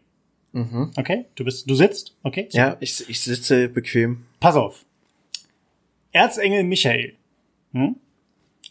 Mhm. 0.52 0.90
Okay, 0.96 1.26
du 1.36 1.44
bist, 1.44 1.68
du 1.70 1.74
sitzt, 1.74 2.16
okay? 2.22 2.48
So. 2.50 2.58
Ja, 2.58 2.76
ich, 2.80 3.08
ich 3.08 3.20
sitze 3.20 3.68
bequem. 3.68 4.26
Pass 4.40 4.56
auf. 4.56 4.84
Erzengel 6.12 6.64
Michael. 6.64 7.14
Hm? 7.72 7.96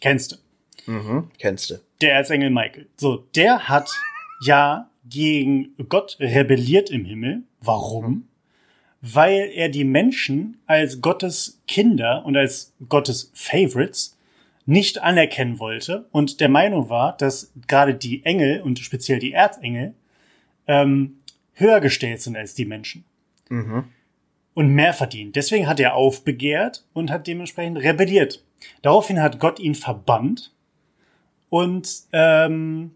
Kennst 0.00 0.32
du? 0.32 0.36
Mhm, 0.90 1.30
kennst 1.38 1.70
du. 1.70 1.80
Der 2.00 2.14
Erzengel 2.14 2.50
Michael. 2.50 2.86
So, 2.96 3.24
der 3.34 3.68
hat 3.68 3.90
ja 4.42 4.90
gegen 5.04 5.74
Gott 5.88 6.16
rebelliert 6.20 6.90
im 6.90 7.04
Himmel. 7.04 7.42
Warum? 7.60 8.04
Mhm. 8.04 8.24
Weil 9.02 9.50
er 9.54 9.70
die 9.70 9.84
Menschen 9.84 10.58
als 10.66 11.00
Gottes 11.00 11.60
Kinder 11.66 12.24
und 12.26 12.36
als 12.36 12.74
Gottes 12.88 13.30
Favorites 13.34 14.18
nicht 14.70 15.02
anerkennen 15.02 15.58
wollte 15.58 16.06
und 16.12 16.40
der 16.40 16.48
Meinung 16.48 16.88
war, 16.88 17.16
dass 17.16 17.52
gerade 17.66 17.92
die 17.92 18.24
Engel 18.24 18.62
und 18.62 18.78
speziell 18.78 19.18
die 19.18 19.32
Erzengel 19.32 19.94
ähm, 20.68 21.18
höher 21.54 21.80
gestellt 21.80 22.22
sind 22.22 22.36
als 22.36 22.54
die 22.54 22.66
Menschen. 22.66 23.04
Mhm. 23.48 23.86
Und 24.54 24.68
mehr 24.68 24.92
verdienen. 24.92 25.32
Deswegen 25.32 25.66
hat 25.66 25.80
er 25.80 25.94
aufbegehrt 25.94 26.84
und 26.92 27.10
hat 27.10 27.26
dementsprechend 27.26 27.78
rebelliert. 27.78 28.44
Daraufhin 28.82 29.20
hat 29.20 29.40
Gott 29.40 29.58
ihn 29.58 29.74
verbannt. 29.74 30.52
Und 31.48 32.02
ähm, 32.12 32.92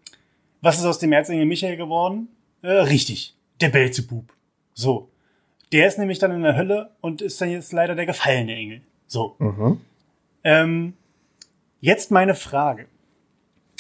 was 0.60 0.78
ist 0.78 0.84
aus 0.84 1.00
dem 1.00 1.10
Erzengel 1.10 1.44
Michael 1.44 1.76
geworden? 1.76 2.28
Äh, 2.62 2.70
richtig, 2.70 3.34
der 3.60 3.70
Belzebub. 3.70 4.32
So. 4.74 5.10
Der 5.72 5.88
ist 5.88 5.98
nämlich 5.98 6.20
dann 6.20 6.30
in 6.30 6.42
der 6.42 6.56
Hölle 6.56 6.90
und 7.00 7.20
ist 7.20 7.40
dann 7.40 7.50
jetzt 7.50 7.72
leider 7.72 7.96
der 7.96 8.06
gefallene 8.06 8.54
Engel. 8.54 8.82
So. 9.08 9.34
Mhm. 9.40 9.80
Ähm, 10.44 10.94
Jetzt 11.84 12.10
meine 12.10 12.34
Frage. 12.34 12.86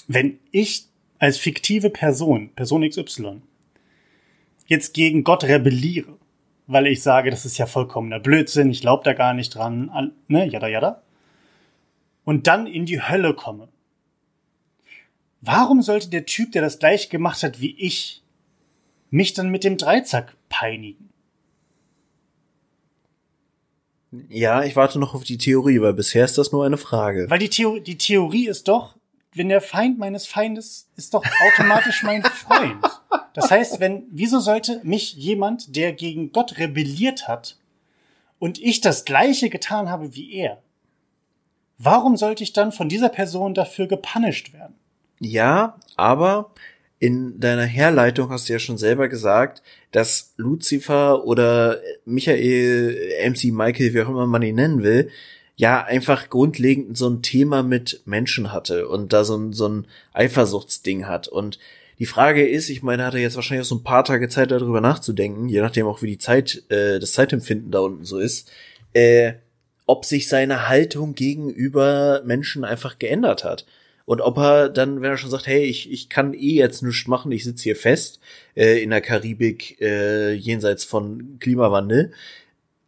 Wenn 0.08 0.38
ich 0.50 0.88
als 1.18 1.38
fiktive 1.38 1.88
Person, 1.88 2.50
Person 2.50 2.86
XY, 2.86 3.40
jetzt 4.66 4.92
gegen 4.92 5.24
Gott 5.24 5.44
rebelliere, 5.44 6.18
weil 6.66 6.86
ich 6.86 7.02
sage, 7.02 7.30
das 7.30 7.46
ist 7.46 7.56
ja 7.56 7.64
vollkommener 7.64 8.20
Blödsinn, 8.20 8.70
ich 8.70 8.82
glaube 8.82 9.04
da 9.04 9.14
gar 9.14 9.32
nicht 9.32 9.54
dran, 9.54 10.12
ne, 10.28 10.46
jada, 10.46 10.68
jada, 10.68 11.02
und 12.26 12.46
dann 12.46 12.66
in 12.66 12.84
die 12.84 13.00
Hölle 13.00 13.32
komme, 13.32 13.68
warum 15.40 15.80
sollte 15.80 16.10
der 16.10 16.26
Typ, 16.26 16.52
der 16.52 16.60
das 16.60 16.78
gleich 16.78 17.08
gemacht 17.08 17.42
hat 17.42 17.62
wie 17.62 17.74
ich, 17.74 18.22
mich 19.08 19.32
dann 19.32 19.48
mit 19.48 19.64
dem 19.64 19.78
Dreizack 19.78 20.36
peinigen? 20.50 21.08
Ja, 24.28 24.62
ich 24.62 24.76
warte 24.76 24.98
noch 24.98 25.14
auf 25.14 25.24
die 25.24 25.38
Theorie, 25.38 25.80
weil 25.80 25.94
bisher 25.94 26.24
ist 26.24 26.38
das 26.38 26.52
nur 26.52 26.64
eine 26.64 26.76
Frage. 26.76 27.28
Weil 27.28 27.38
die, 27.38 27.48
Theo 27.48 27.78
die 27.78 27.98
Theorie 27.98 28.48
ist 28.48 28.68
doch, 28.68 28.96
wenn 29.32 29.48
der 29.48 29.60
Feind 29.60 29.98
meines 29.98 30.26
Feindes 30.26 30.88
ist 30.96 31.14
doch 31.14 31.24
automatisch 31.24 32.02
mein 32.02 32.22
Freund. 32.22 32.84
das 33.34 33.50
heißt, 33.50 33.80
wenn, 33.80 34.04
wieso 34.10 34.40
sollte 34.40 34.80
mich 34.84 35.14
jemand, 35.14 35.74
der 35.76 35.92
gegen 35.92 36.32
Gott 36.32 36.58
rebelliert 36.58 37.26
hat 37.28 37.58
und 38.38 38.60
ich 38.60 38.80
das 38.80 39.04
gleiche 39.04 39.50
getan 39.50 39.88
habe 39.88 40.14
wie 40.14 40.32
er, 40.34 40.62
warum 41.78 42.16
sollte 42.16 42.44
ich 42.44 42.52
dann 42.52 42.72
von 42.72 42.88
dieser 42.88 43.08
Person 43.08 43.54
dafür 43.54 43.86
gepunished 43.86 44.52
werden? 44.52 44.74
Ja, 45.20 45.76
aber 45.96 46.50
in 46.98 47.38
deiner 47.40 47.64
Herleitung 47.64 48.30
hast 48.30 48.48
du 48.48 48.54
ja 48.54 48.58
schon 48.58 48.78
selber 48.78 49.08
gesagt, 49.08 49.62
dass 49.92 50.32
Lucifer 50.36 51.24
oder 51.24 51.80
Michael, 52.04 52.96
MC 53.28 53.52
Michael, 53.52 53.94
wie 53.94 54.02
auch 54.02 54.08
immer 54.08 54.26
man 54.26 54.42
ihn 54.42 54.54
nennen 54.54 54.82
will, 54.82 55.10
ja 55.56 55.84
einfach 55.84 56.30
grundlegend 56.30 56.96
so 56.96 57.08
ein 57.08 57.22
Thema 57.22 57.62
mit 57.62 58.02
Menschen 58.06 58.52
hatte 58.52 58.88
und 58.88 59.12
da 59.12 59.24
so 59.24 59.36
ein, 59.36 59.52
so 59.52 59.68
ein 59.68 59.86
Eifersuchtsding 60.12 61.06
hat. 61.06 61.28
Und 61.28 61.58
die 61.98 62.06
Frage 62.06 62.46
ist, 62.46 62.70
ich 62.70 62.82
meine, 62.82 63.04
hat 63.04 63.14
er 63.14 63.20
jetzt 63.20 63.36
wahrscheinlich 63.36 63.66
auch 63.66 63.70
so 63.70 63.76
ein 63.76 63.84
paar 63.84 64.04
Tage 64.04 64.28
Zeit 64.28 64.50
darüber 64.50 64.80
nachzudenken, 64.80 65.48
je 65.48 65.60
nachdem 65.60 65.86
auch 65.86 66.02
wie 66.02 66.08
die 66.08 66.18
Zeit, 66.18 66.64
äh, 66.70 66.98
das 66.98 67.12
Zeitempfinden 67.12 67.70
da 67.70 67.80
unten 67.80 68.04
so 68.04 68.18
ist, 68.18 68.50
äh, 68.94 69.34
ob 69.86 70.04
sich 70.04 70.28
seine 70.28 70.68
Haltung 70.68 71.14
gegenüber 71.14 72.22
Menschen 72.24 72.64
einfach 72.64 72.98
geändert 72.98 73.44
hat. 73.44 73.66
Und 74.06 74.20
ob 74.20 74.36
er 74.38 74.68
dann, 74.68 75.00
wenn 75.00 75.10
er 75.10 75.16
schon 75.16 75.30
sagt, 75.30 75.46
hey, 75.46 75.64
ich, 75.64 75.90
ich 75.90 76.08
kann 76.08 76.34
eh 76.34 76.54
jetzt 76.54 76.82
nichts 76.82 77.06
machen, 77.06 77.32
ich 77.32 77.44
sitze 77.44 77.64
hier 77.64 77.76
fest 77.76 78.20
äh, 78.54 78.82
in 78.82 78.90
der 78.90 79.00
Karibik 79.00 79.80
äh, 79.80 80.32
jenseits 80.32 80.84
von 80.84 81.38
Klimawandel, 81.40 82.12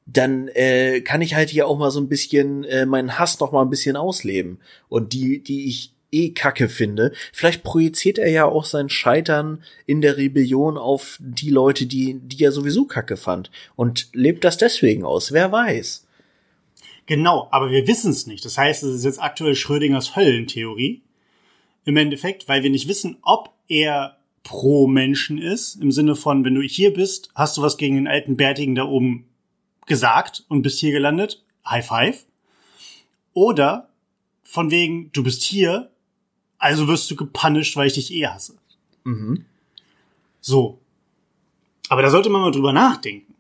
dann 0.05 0.49
äh, 0.49 1.01
kann 1.01 1.23
ich 1.23 1.35
halt 1.35 1.51
hier 1.51 1.67
auch 1.67 1.79
mal 1.79 1.91
so 1.91 2.01
ein 2.01 2.09
bisschen 2.09 2.65
äh, 2.65 2.87
meinen 2.87 3.19
Hass 3.19 3.41
noch 3.41 3.51
mal 3.51 3.63
ein 3.63 3.71
bisschen 3.71 3.97
ausleben. 3.97 4.59
Und 4.89 5.13
die, 5.13 5.43
die 5.43 5.67
ich 5.67 5.93
eh 6.13 6.31
kacke 6.31 6.69
finde. 6.69 7.13
Vielleicht 7.33 7.63
projiziert 7.63 8.19
er 8.19 8.31
ja 8.31 8.45
auch 8.45 8.65
sein 8.65 8.89
Scheitern 8.89 9.63
in 9.87 10.01
der 10.01 10.17
Rebellion 10.17 10.79
auf 10.79 11.19
die 11.21 11.51
Leute, 11.51 11.87
die, 11.87 12.19
die 12.21 12.45
er 12.45 12.53
sowieso 12.53 12.85
kacke 12.85 13.17
fand. 13.17 13.51
Und 13.75 14.09
lebt 14.13 14.45
das 14.45 14.57
deswegen 14.57 15.05
aus. 15.05 15.33
Wer 15.33 15.51
weiß. 15.51 16.07
Genau, 17.07 17.49
aber 17.51 17.71
wir 17.71 17.87
wissen 17.87 18.11
es 18.11 18.27
nicht. 18.27 18.45
Das 18.45 18.59
heißt, 18.59 18.83
es 18.83 18.97
ist 18.97 19.05
jetzt 19.05 19.23
aktuell 19.23 19.55
Schrödingers 19.55 20.17
Höllentheorie. 20.17 21.03
Im 21.87 21.97
Endeffekt, 21.97 22.49
weil 22.49 22.63
wir 22.63 22.71
nicht 22.71 22.89
wissen, 22.89 23.17
ob 23.23 23.55
er 23.69 24.19
pro 24.43 24.87
Menschen 24.87 25.39
ist. 25.39 25.77
Im 25.77 25.91
Sinne 25.91 26.15
von, 26.15 26.45
wenn 26.45 26.55
du 26.55 26.61
hier 26.61 26.93
bist, 26.93 27.31
hast 27.35 27.57
du 27.57 27.63
was 27.63 27.79
gegen 27.79 27.97
den 27.97 28.07
alten 28.07 28.37
Bärtigen 28.37 28.75
da 28.75 28.85
oben 28.85 29.25
gesagt 29.87 30.45
und 30.49 30.63
bist 30.63 30.79
hier 30.79 30.93
gelandet. 30.93 31.43
High 31.65 31.87
five. 31.87 32.27
Oder 33.33 33.89
von 34.43 34.71
wegen, 34.71 35.11
du 35.13 35.23
bist 35.23 35.43
hier, 35.43 35.91
also 36.59 36.87
wirst 36.89 37.11
du 37.11 37.17
gepunished, 37.17 37.77
weil 37.77 37.89
ich 37.89 37.95
dich 37.95 38.13
eh 38.13 38.27
hasse. 38.27 38.57
Mhm. 39.05 39.45
So. 40.41 40.79
Aber 41.89 42.03
da 42.03 42.11
sollte 42.11 42.29
man 42.29 42.41
mal 42.41 42.53
drüber 42.53 42.73
nachdenken. 42.73 43.35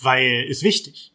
Weil 0.00 0.44
ist 0.48 0.62
wichtig. 0.62 1.11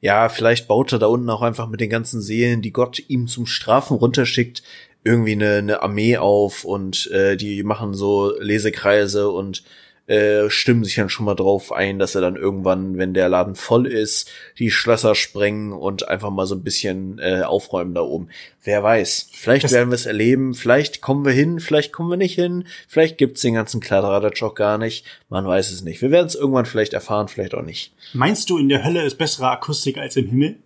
Ja, 0.00 0.28
vielleicht 0.28 0.68
baut 0.68 0.92
er 0.92 0.98
da 0.98 1.06
unten 1.06 1.30
auch 1.30 1.42
einfach 1.42 1.68
mit 1.68 1.80
den 1.80 1.90
ganzen 1.90 2.20
Seelen, 2.20 2.62
die 2.62 2.72
Gott 2.72 3.02
ihm 3.08 3.26
zum 3.26 3.46
Strafen 3.46 3.96
runterschickt, 3.96 4.62
irgendwie 5.04 5.32
eine, 5.32 5.54
eine 5.54 5.82
Armee 5.82 6.16
auf 6.16 6.64
und 6.64 7.10
äh, 7.10 7.36
die 7.36 7.62
machen 7.62 7.94
so 7.94 8.32
Lesekreise 8.40 9.30
und 9.30 9.62
äh, 10.06 10.48
stimmen 10.50 10.84
sich 10.84 10.94
dann 10.94 11.08
schon 11.08 11.26
mal 11.26 11.34
drauf 11.34 11.72
ein, 11.72 11.98
dass 11.98 12.14
er 12.14 12.20
dann 12.20 12.36
irgendwann, 12.36 12.96
wenn 12.96 13.14
der 13.14 13.28
Laden 13.28 13.56
voll 13.56 13.86
ist, 13.86 14.30
die 14.58 14.70
Schlösser 14.70 15.14
sprengen 15.14 15.72
und 15.72 16.08
einfach 16.08 16.30
mal 16.30 16.46
so 16.46 16.54
ein 16.54 16.62
bisschen 16.62 17.18
äh, 17.18 17.42
aufräumen 17.42 17.94
da 17.94 18.02
oben. 18.02 18.28
Wer 18.62 18.82
weiß. 18.82 19.30
Vielleicht 19.32 19.64
das 19.64 19.72
werden 19.72 19.90
wir 19.90 19.96
es 19.96 20.06
erleben, 20.06 20.54
vielleicht 20.54 21.00
kommen 21.00 21.24
wir 21.24 21.32
hin, 21.32 21.60
vielleicht 21.60 21.92
kommen 21.92 22.10
wir 22.10 22.16
nicht 22.16 22.34
hin, 22.34 22.66
vielleicht 22.88 23.18
gibt's 23.18 23.40
den 23.40 23.54
ganzen 23.54 23.80
Kladderadatsch 23.80 24.42
auch 24.42 24.54
gar 24.54 24.78
nicht. 24.78 25.04
Man 25.28 25.46
weiß 25.46 25.70
es 25.72 25.82
nicht. 25.82 26.02
Wir 26.02 26.10
werden 26.10 26.26
es 26.26 26.34
irgendwann 26.34 26.66
vielleicht 26.66 26.92
erfahren, 26.92 27.28
vielleicht 27.28 27.54
auch 27.54 27.62
nicht. 27.62 27.92
Meinst 28.12 28.48
du, 28.50 28.58
in 28.58 28.68
der 28.68 28.84
Hölle 28.84 29.04
ist 29.04 29.18
bessere 29.18 29.50
Akustik 29.50 29.98
als 29.98 30.16
im 30.16 30.28
Himmel? 30.28 30.56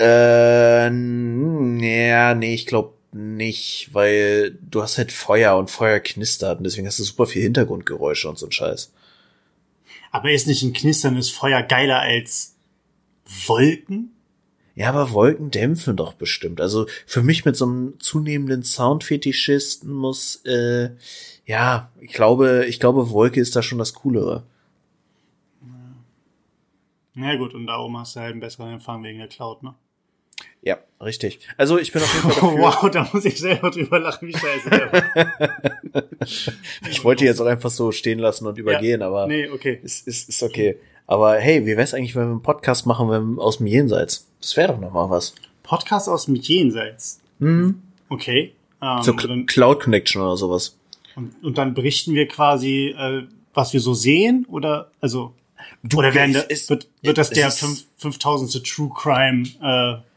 Äh, 0.00 0.84
ja, 0.86 2.34
nee, 2.34 2.54
ich 2.54 2.66
glaube 2.66 2.94
nicht, 3.12 3.90
weil 3.92 4.58
du 4.62 4.82
hast 4.82 4.98
halt 4.98 5.12
Feuer 5.12 5.56
und 5.56 5.70
Feuer 5.70 6.00
knistert 6.00 6.58
und 6.58 6.64
deswegen 6.64 6.86
hast 6.86 6.98
du 6.98 7.04
super 7.04 7.26
viel 7.26 7.42
Hintergrundgeräusche 7.42 8.28
und 8.28 8.38
so 8.38 8.46
ein 8.46 8.52
Scheiß. 8.52 8.92
Aber 10.10 10.30
ist 10.30 10.46
nicht 10.46 10.62
ein 10.62 10.72
knisterndes 10.72 11.30
Feuer 11.30 11.62
geiler 11.62 12.00
als 12.00 12.54
Wolken? 13.46 14.12
Ja, 14.74 14.88
aber 14.88 15.12
Wolken 15.12 15.50
dämpfen 15.50 15.96
doch 15.96 16.14
bestimmt. 16.14 16.60
Also 16.60 16.86
für 17.06 17.22
mich 17.22 17.44
mit 17.44 17.56
so 17.56 17.66
einem 17.66 18.00
zunehmenden 18.00 18.62
Soundfetischisten 18.62 19.92
muss, 19.92 20.36
äh, 20.46 20.90
ja, 21.44 21.90
ich 22.00 22.12
glaube, 22.12 22.64
ich 22.66 22.80
glaube, 22.80 23.10
Wolke 23.10 23.40
ist 23.40 23.54
da 23.54 23.62
schon 23.62 23.78
das 23.78 23.92
Coolere. 23.92 24.44
Na 27.14 27.32
ja, 27.32 27.36
gut, 27.36 27.52
und 27.52 27.66
da 27.66 27.78
oben 27.78 27.98
hast 27.98 28.16
du 28.16 28.20
halt 28.20 28.32
einen 28.32 28.40
besseren 28.40 28.72
Empfang 28.72 29.02
wegen 29.02 29.18
der 29.18 29.28
Cloud, 29.28 29.62
ne? 29.62 29.74
Ja, 30.64 30.78
richtig. 31.00 31.40
Also 31.56 31.76
ich 31.76 31.90
bin 31.90 32.02
auf 32.02 32.14
jeden 32.14 32.30
Fall 32.30 32.40
dafür. 32.50 32.58
wow, 32.60 32.90
da 32.90 33.08
muss 33.12 33.24
ich 33.24 33.38
selber 33.38 33.70
drüber 33.70 33.98
lachen, 33.98 34.28
wie 34.28 34.32
scheiße. 34.32 36.06
ich 36.88 37.02
wollte 37.02 37.24
jetzt 37.24 37.40
auch 37.40 37.46
einfach 37.46 37.70
so 37.70 37.90
stehen 37.90 38.20
lassen 38.20 38.46
und 38.46 38.58
übergehen, 38.58 39.00
ja, 39.00 39.08
aber 39.08 39.26
nee, 39.26 39.48
okay. 39.48 39.80
ist, 39.82 40.06
ist, 40.06 40.28
ist 40.28 40.42
okay. 40.42 40.76
Aber 41.08 41.36
hey, 41.36 41.66
wie 41.66 41.76
wär's 41.76 41.94
eigentlich, 41.94 42.14
wenn 42.14 42.28
wir 42.28 42.30
einen 42.30 42.42
Podcast 42.42 42.86
machen 42.86 43.10
wenn 43.10 43.34
wir 43.34 43.42
aus 43.42 43.58
dem 43.58 43.66
Jenseits? 43.66 44.28
Das 44.40 44.56
wäre 44.56 44.72
doch 44.72 44.80
noch 44.80 44.92
mal 44.92 45.10
was. 45.10 45.34
Podcast 45.64 46.08
aus 46.08 46.26
dem 46.26 46.36
Jenseits? 46.36 47.20
Mhm. 47.40 47.82
Okay. 48.08 48.52
Ähm, 48.80 49.02
so 49.02 49.12
dann, 49.12 49.46
Cloud 49.46 49.80
Connection 49.80 50.22
oder 50.22 50.36
sowas. 50.36 50.76
Und, 51.16 51.42
und 51.42 51.58
dann 51.58 51.74
berichten 51.74 52.14
wir 52.14 52.28
quasi, 52.28 52.94
äh, 52.96 53.24
was 53.52 53.72
wir 53.72 53.80
so 53.80 53.94
sehen? 53.94 54.46
Oder, 54.48 54.92
also, 55.00 55.34
du, 55.82 55.98
oder 55.98 56.14
werden 56.14 56.36
es, 56.48 56.70
wird, 56.70 56.88
wird 57.02 57.18
das 57.18 57.30
der 57.30 57.50
5000. 57.50 58.64
True 58.64 58.90
Crime 58.94 59.42
äh, 59.60 60.11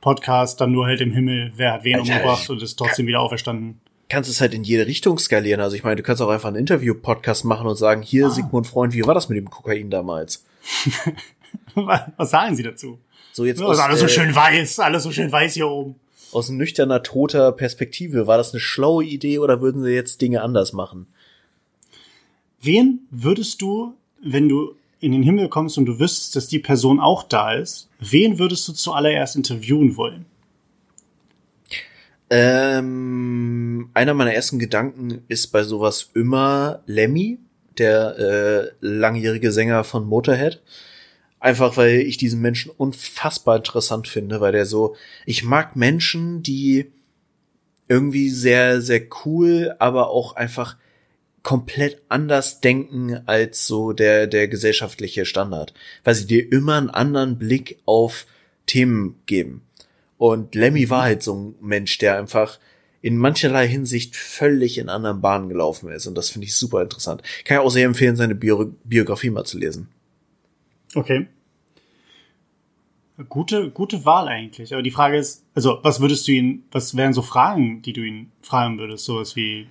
Podcast 0.00 0.60
dann 0.60 0.72
nur 0.72 0.86
halt 0.86 1.00
im 1.00 1.12
Himmel, 1.12 1.52
wer 1.56 1.72
hat 1.72 1.84
wen 1.84 1.96
Alter, 1.96 2.12
umgebracht 2.12 2.48
und 2.50 2.62
ist 2.62 2.76
trotzdem 2.76 3.06
wieder 3.06 3.20
auferstanden. 3.20 3.80
Kannst 4.08 4.30
es 4.30 4.40
halt 4.40 4.54
in 4.54 4.64
jede 4.64 4.86
Richtung 4.86 5.18
skalieren. 5.18 5.60
Also 5.60 5.76
ich 5.76 5.84
meine, 5.84 5.96
du 5.96 6.02
kannst 6.02 6.22
auch 6.22 6.30
einfach 6.30 6.48
einen 6.48 6.56
Interview-Podcast 6.56 7.44
machen 7.44 7.66
und 7.66 7.76
sagen, 7.76 8.02
hier, 8.02 8.26
ah. 8.26 8.30
Sigmund 8.30 8.66
Freund, 8.66 8.94
wie 8.94 9.04
war 9.06 9.14
das 9.14 9.28
mit 9.28 9.36
dem 9.36 9.50
Kokain 9.50 9.90
damals? 9.90 10.44
Was 11.74 12.30
sagen 12.30 12.56
Sie 12.56 12.62
dazu? 12.62 12.98
So 13.32 13.44
jetzt 13.44 13.62
aus, 13.62 13.78
alles 13.78 14.00
so 14.00 14.06
äh, 14.06 14.08
schön 14.08 14.34
weiß, 14.34 14.80
alles 14.80 15.02
so 15.02 15.12
schön 15.12 15.30
weiß 15.30 15.54
hier 15.54 15.68
oben. 15.68 15.96
Aus 16.32 16.48
nüchterner, 16.50 17.02
toter 17.02 17.52
Perspektive, 17.52 18.26
war 18.26 18.36
das 18.36 18.52
eine 18.52 18.60
schlaue 18.60 19.04
Idee 19.04 19.38
oder 19.38 19.60
würden 19.60 19.82
Sie 19.82 19.90
jetzt 19.90 20.20
Dinge 20.20 20.42
anders 20.42 20.72
machen? 20.72 21.06
Wen 22.60 23.06
würdest 23.10 23.62
du, 23.62 23.94
wenn 24.22 24.48
du 24.48 24.74
in 25.00 25.12
den 25.12 25.22
Himmel 25.22 25.48
kommst 25.48 25.78
und 25.78 25.86
du 25.86 25.98
wüsstest, 25.98 26.36
dass 26.36 26.48
die 26.48 26.58
Person 26.58 27.00
auch 27.00 27.22
da 27.22 27.54
ist, 27.54 27.88
wen 28.00 28.38
würdest 28.38 28.66
du 28.68 28.72
zuallererst 28.72 29.36
interviewen 29.36 29.96
wollen? 29.96 30.26
Ähm, 32.30 33.90
einer 33.94 34.14
meiner 34.14 34.34
ersten 34.34 34.58
Gedanken 34.58 35.22
ist 35.28 35.48
bei 35.48 35.62
sowas 35.62 36.10
immer 36.14 36.82
Lemmy, 36.86 37.38
der 37.78 38.18
äh, 38.18 38.70
langjährige 38.80 39.52
Sänger 39.52 39.84
von 39.84 40.06
Motorhead. 40.06 40.60
Einfach 41.40 41.76
weil 41.76 42.00
ich 42.00 42.16
diesen 42.16 42.40
Menschen 42.40 42.72
unfassbar 42.76 43.56
interessant 43.56 44.08
finde, 44.08 44.40
weil 44.40 44.52
der 44.52 44.66
so, 44.66 44.96
ich 45.24 45.44
mag 45.44 45.76
Menschen, 45.76 46.42
die 46.42 46.90
irgendwie 47.86 48.28
sehr, 48.28 48.82
sehr 48.82 49.02
cool, 49.24 49.74
aber 49.78 50.10
auch 50.10 50.34
einfach 50.34 50.76
komplett 51.48 52.02
anders 52.10 52.60
denken 52.60 53.22
als 53.24 53.66
so 53.66 53.94
der, 53.94 54.26
der 54.26 54.48
gesellschaftliche 54.48 55.24
Standard, 55.24 55.72
weil 56.04 56.14
sie 56.14 56.26
dir 56.26 56.52
immer 56.52 56.76
einen 56.76 56.90
anderen 56.90 57.38
Blick 57.38 57.78
auf 57.86 58.26
Themen 58.66 59.14
geben. 59.24 59.62
Und 60.18 60.54
Lemmy 60.54 60.90
war 60.90 61.04
halt 61.04 61.22
so 61.22 61.34
ein 61.34 61.54
Mensch, 61.62 61.96
der 61.96 62.18
einfach 62.18 62.58
in 63.00 63.16
mancherlei 63.16 63.66
Hinsicht 63.66 64.14
völlig 64.14 64.76
in 64.76 64.90
anderen 64.90 65.22
Bahnen 65.22 65.48
gelaufen 65.48 65.90
ist. 65.90 66.06
Und 66.06 66.16
das 66.16 66.28
finde 66.28 66.44
ich 66.44 66.54
super 66.54 66.82
interessant. 66.82 67.22
Kann 67.46 67.56
ich 67.56 67.64
auch 67.64 67.70
sehr 67.70 67.86
empfehlen, 67.86 68.16
seine 68.16 68.34
Bio 68.34 68.74
Biografie 68.84 69.30
mal 69.30 69.44
zu 69.44 69.56
lesen. 69.56 69.88
Okay. 70.94 71.28
Gute, 73.30 73.70
gute 73.70 74.04
Wahl 74.04 74.28
eigentlich. 74.28 74.74
Aber 74.74 74.82
die 74.82 74.90
Frage 74.90 75.16
ist, 75.16 75.46
also, 75.54 75.78
was 75.82 76.02
würdest 76.02 76.28
du 76.28 76.32
ihn, 76.32 76.64
was 76.72 76.94
wären 76.94 77.14
so 77.14 77.22
Fragen, 77.22 77.80
die 77.80 77.94
du 77.94 78.02
ihn 78.02 78.32
fragen 78.42 78.78
würdest? 78.78 79.06
Sowas 79.06 79.34
wie, 79.34 79.66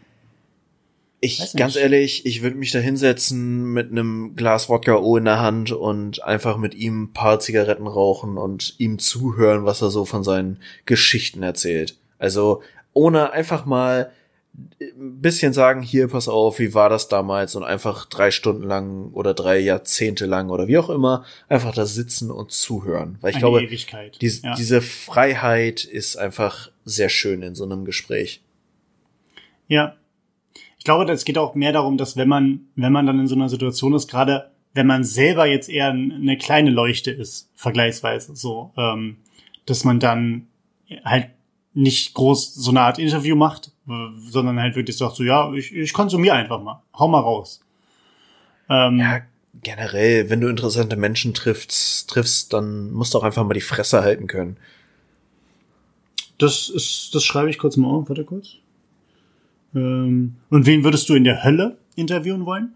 ich, 1.19 1.53
ganz 1.55 1.75
ehrlich, 1.75 2.25
ich 2.25 2.43
würde 2.43 2.57
mich 2.57 2.71
da 2.71 2.79
hinsetzen 2.79 3.73
mit 3.73 3.91
einem 3.91 4.35
Glas 4.35 4.69
Wodka 4.69 4.97
O 4.97 5.17
in 5.17 5.25
der 5.25 5.39
Hand 5.39 5.71
und 5.71 6.23
einfach 6.23 6.57
mit 6.57 6.75
ihm 6.75 7.03
ein 7.03 7.13
paar 7.13 7.39
Zigaretten 7.39 7.87
rauchen 7.87 8.37
und 8.37 8.75
ihm 8.77 8.99
zuhören, 8.99 9.65
was 9.65 9.81
er 9.81 9.89
so 9.89 10.05
von 10.05 10.23
seinen 10.23 10.59
Geschichten 10.85 11.41
erzählt. 11.41 11.97
Also 12.19 12.61
ohne 12.93 13.31
einfach 13.31 13.65
mal 13.65 14.11
ein 14.79 15.21
bisschen 15.21 15.53
sagen, 15.53 15.81
hier, 15.81 16.07
pass 16.07 16.27
auf, 16.27 16.59
wie 16.59 16.73
war 16.73 16.89
das 16.89 17.07
damals 17.07 17.55
und 17.55 17.63
einfach 17.63 18.05
drei 18.05 18.31
Stunden 18.31 18.63
lang 18.63 19.11
oder 19.13 19.33
drei 19.33 19.59
Jahrzehnte 19.59 20.25
lang 20.25 20.49
oder 20.49 20.67
wie 20.67 20.77
auch 20.77 20.89
immer, 20.89 21.25
einfach 21.47 21.73
da 21.73 21.85
sitzen 21.85 22.31
und 22.31 22.51
zuhören. 22.51 23.17
Weil 23.21 23.31
ich 23.31 23.35
Eine 23.37 23.41
glaube, 23.41 23.63
Ewigkeit. 23.63 24.19
Die, 24.21 24.27
ja. 24.27 24.55
diese 24.55 24.81
Freiheit 24.81 25.83
ist 25.83 26.17
einfach 26.17 26.71
sehr 26.85 27.09
schön 27.09 27.43
in 27.43 27.53
so 27.53 27.65
einem 27.65 27.85
Gespräch. 27.85 28.41
Ja, 29.67 29.96
glaube, 30.87 31.11
es 31.11 31.25
geht 31.25 31.37
auch 31.37 31.53
mehr 31.53 31.73
darum, 31.73 31.97
dass 31.97 32.15
wenn 32.15 32.29
man, 32.29 32.61
wenn 32.75 32.93
man 32.93 33.05
dann 33.05 33.19
in 33.19 33.27
so 33.27 33.35
einer 33.35 33.49
Situation 33.49 33.93
ist, 33.93 34.07
gerade 34.07 34.49
wenn 34.73 34.87
man 34.87 35.03
selber 35.03 35.45
jetzt 35.45 35.69
eher 35.69 35.89
eine 35.89 36.37
kleine 36.37 36.69
Leuchte 36.69 37.11
ist, 37.11 37.49
vergleichsweise 37.55 38.35
so, 38.35 38.71
ähm, 38.77 39.17
dass 39.65 39.83
man 39.83 39.99
dann 39.99 40.47
halt 41.03 41.27
nicht 41.73 42.13
groß 42.13 42.55
so 42.55 42.71
eine 42.71 42.81
Art 42.81 42.99
Interview 42.99 43.35
macht, 43.35 43.71
sondern 44.29 44.59
halt 44.61 44.77
wirklich 44.77 44.97
sagt 44.97 45.17
so, 45.17 45.23
ja, 45.23 45.51
ich, 45.53 45.75
ich 45.75 45.91
konsumiere 45.91 46.35
einfach 46.35 46.61
mal, 46.61 46.81
hau 46.97 47.09
mal 47.09 47.19
raus. 47.19 47.61
Ähm, 48.69 48.99
ja, 48.99 49.19
generell, 49.61 50.29
wenn 50.29 50.39
du 50.39 50.47
interessante 50.47 50.95
Menschen 50.95 51.33
triffst, 51.33 52.09
triffst, 52.09 52.53
dann 52.53 52.91
musst 52.91 53.13
du 53.13 53.17
auch 53.17 53.23
einfach 53.23 53.43
mal 53.43 53.53
die 53.53 53.61
Fresse 53.61 54.01
halten 54.01 54.27
können. 54.27 54.57
Das 56.37 56.69
ist, 56.69 57.13
das 57.13 57.25
schreibe 57.25 57.49
ich 57.49 57.57
kurz 57.57 57.75
mal 57.75 57.89
auf, 57.89 58.07
warte 58.07 58.23
kurz. 58.23 58.55
Ähm, 59.77 60.35
und 60.49 60.65
wen 60.65 60.83
würdest 60.83 61.07
du 61.09 61.15
in 61.15 61.23
der 61.23 61.43
Hölle 61.43 61.77
interviewen 61.95 62.45
wollen? 62.45 62.73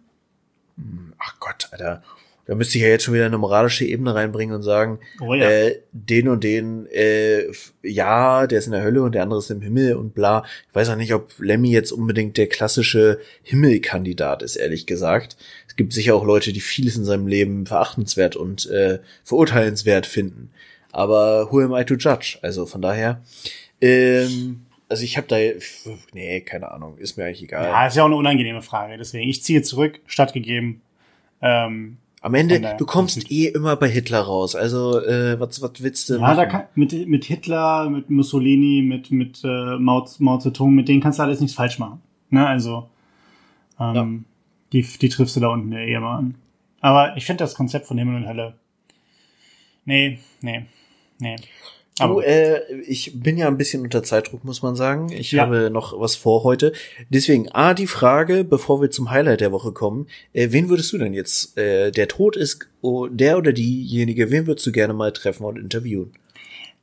Ach 1.20 1.40
Gott, 1.40 1.68
Alter. 1.72 2.02
Da 2.48 2.56
müsste 2.56 2.78
ich 2.78 2.84
ja 2.84 2.90
jetzt 2.90 3.04
schon 3.04 3.14
wieder 3.14 3.28
eine 3.28 3.38
moralische 3.38 3.86
Ebene 3.86 4.16
reinbringen 4.16 4.56
und 4.56 4.64
sagen, 4.64 5.00
oh 5.22 5.34
ja. 5.34 5.50
äh, 5.50 5.80
den 5.92 6.28
und 6.28 6.44
den, 6.44 6.88
äh, 6.88 7.46
ja, 7.84 8.48
der 8.48 8.60
ist 8.60 8.66
in 8.66 8.72
der 8.72 8.84
Hölle 8.84 9.04
und 9.04 9.14
der 9.14 9.24
andere 9.24 9.40
ist 9.40 9.52
im 9.52 9.62
Himmel 9.62 9.96
und 9.96 10.16
bla. 10.16 10.44
Ich 10.68 10.76
weiß 10.76 10.90
auch 10.90 10.96
nicht, 10.96 11.14
ob 11.14 11.32
Lemmy 11.40 11.72
jetzt 11.72 11.92
unbedingt 11.92 12.38
der 12.38 12.48
klassische 12.48 13.20
Himmelkandidat 13.44 14.42
ist, 14.42 14.56
ehrlich 14.56 14.88
gesagt. 14.88 15.38
Es 15.68 15.76
gibt 15.76 15.94
sicher 15.94 16.16
auch 16.16 16.26
Leute, 16.26 16.52
die 16.52 16.62
vieles 16.62 16.98
in 16.98 17.06
seinem 17.06 17.28
Leben 17.28 17.68
verachtenswert 17.68 18.36
und 18.36 18.70
äh, 18.70 19.00
verurteilenswert 19.24 20.06
finden. 20.06 20.50
Aber 20.92 21.52
who 21.52 21.62
am 21.62 21.74
I 21.74 21.86
to 21.86 21.94
judge? 21.94 22.38
Also 22.42 22.66
von 22.66 22.82
daher, 22.82 23.22
ähm, 23.80 24.66
also 24.92 25.04
ich 25.04 25.18
habe 25.18 25.28
da, 25.28 25.38
nee, 26.14 26.42
keine 26.42 26.72
Ahnung, 26.72 26.98
ist 26.98 27.18
mir 27.18 27.26
eigentlich 27.26 27.44
egal. 27.44 27.64
Ja, 27.64 27.88
ist 27.88 27.96
ja 27.96 28.04
auch 28.04 28.08
eine 28.08 28.18
unangenehme 28.18 28.62
Frage. 28.62 28.98
Deswegen, 28.98 29.30
ich 29.30 29.42
ziehe 29.42 29.62
zurück, 29.64 30.02
stattgegeben. 30.06 30.82
Ähm, 31.42 31.98
Am 32.20 32.34
Ende, 32.36 32.76
du 32.78 32.86
kommst 32.86 33.32
eh 33.32 33.48
immer 33.48 33.78
bei 33.78 33.90
Hitler 33.90 34.20
raus. 34.20 34.56
Also, 34.56 35.02
äh, 35.04 35.40
was, 35.40 35.62
was 35.62 35.72
willst 35.80 36.10
du? 36.10 36.16
Ja, 36.16 36.20
machen? 36.20 36.38
da 36.38 36.46
kann, 36.46 36.64
mit, 36.76 37.08
mit 37.08 37.24
Hitler, 37.24 37.90
mit 37.90 38.10
Mussolini, 38.10 38.82
mit, 38.82 39.12
mit 39.12 39.42
äh, 39.44 39.78
Mao, 39.80 40.08
Mao 40.20 40.38
Zedong, 40.38 40.76
mit 40.76 40.90
denen 40.90 41.02
kannst 41.02 41.20
du 41.20 41.24
alles 41.24 41.40
nichts 41.40 41.56
falsch 41.56 41.80
machen. 41.80 42.02
Ne, 42.30 42.46
also, 42.46 42.90
ähm, 43.80 43.96
ja. 43.96 44.08
die, 44.74 44.82
die 44.84 45.10
triffst 45.10 45.38
du 45.38 45.40
da 45.40 45.48
unten 45.48 45.72
ja 45.72 45.80
eh 45.80 46.00
mal 46.00 46.18
an. 46.18 46.36
Aber 46.82 47.16
ich 47.16 47.26
finde 47.26 47.46
das 47.46 47.56
Konzept 47.56 47.88
von 47.88 47.98
Himmel 47.98 48.18
und 48.18 48.28
Hölle. 48.28 48.56
Nee, 49.86 50.20
nee, 50.42 50.66
nee. 51.18 51.38
Du, 52.08 52.20
äh, 52.20 52.62
ich 52.88 53.20
bin 53.22 53.38
ja 53.38 53.48
ein 53.48 53.58
bisschen 53.58 53.84
unter 53.84 54.04
Zeitdruck, 54.04 54.44
muss 54.44 54.62
man 54.62 54.76
sagen. 54.76 55.12
Ich 55.12 55.32
ja. 55.32 55.44
habe 55.44 55.70
noch 55.70 56.00
was 56.00 56.16
vor 56.16 56.44
heute. 56.44 56.74
Deswegen, 57.10 57.50
A, 57.50 57.74
die 57.74 57.88
Frage, 57.88 58.44
bevor 58.44 58.82
wir 58.82 58.92
zum 58.92 59.10
Highlight 59.10 59.42
der 59.42 59.52
Woche 59.52 59.72
kommen, 59.72 60.08
äh, 60.34 60.50
wen 60.52 60.70
würdest 60.70 60.92
du 60.94 60.98
denn 60.98 61.14
jetzt, 61.14 61.58
äh, 61.58 61.92
der 61.92 62.08
tot 62.08 62.36
ist, 62.36 62.68
oh, 62.82 63.08
der 63.08 63.38
oder 63.38 63.54
diejenige, 63.54 64.32
wen 64.32 64.48
würdest 64.48 64.66
du 64.68 64.72
gerne 64.72 64.94
mal 64.94 65.12
treffen 65.12 65.46
und 65.46 65.58
interviewen? 65.58 66.12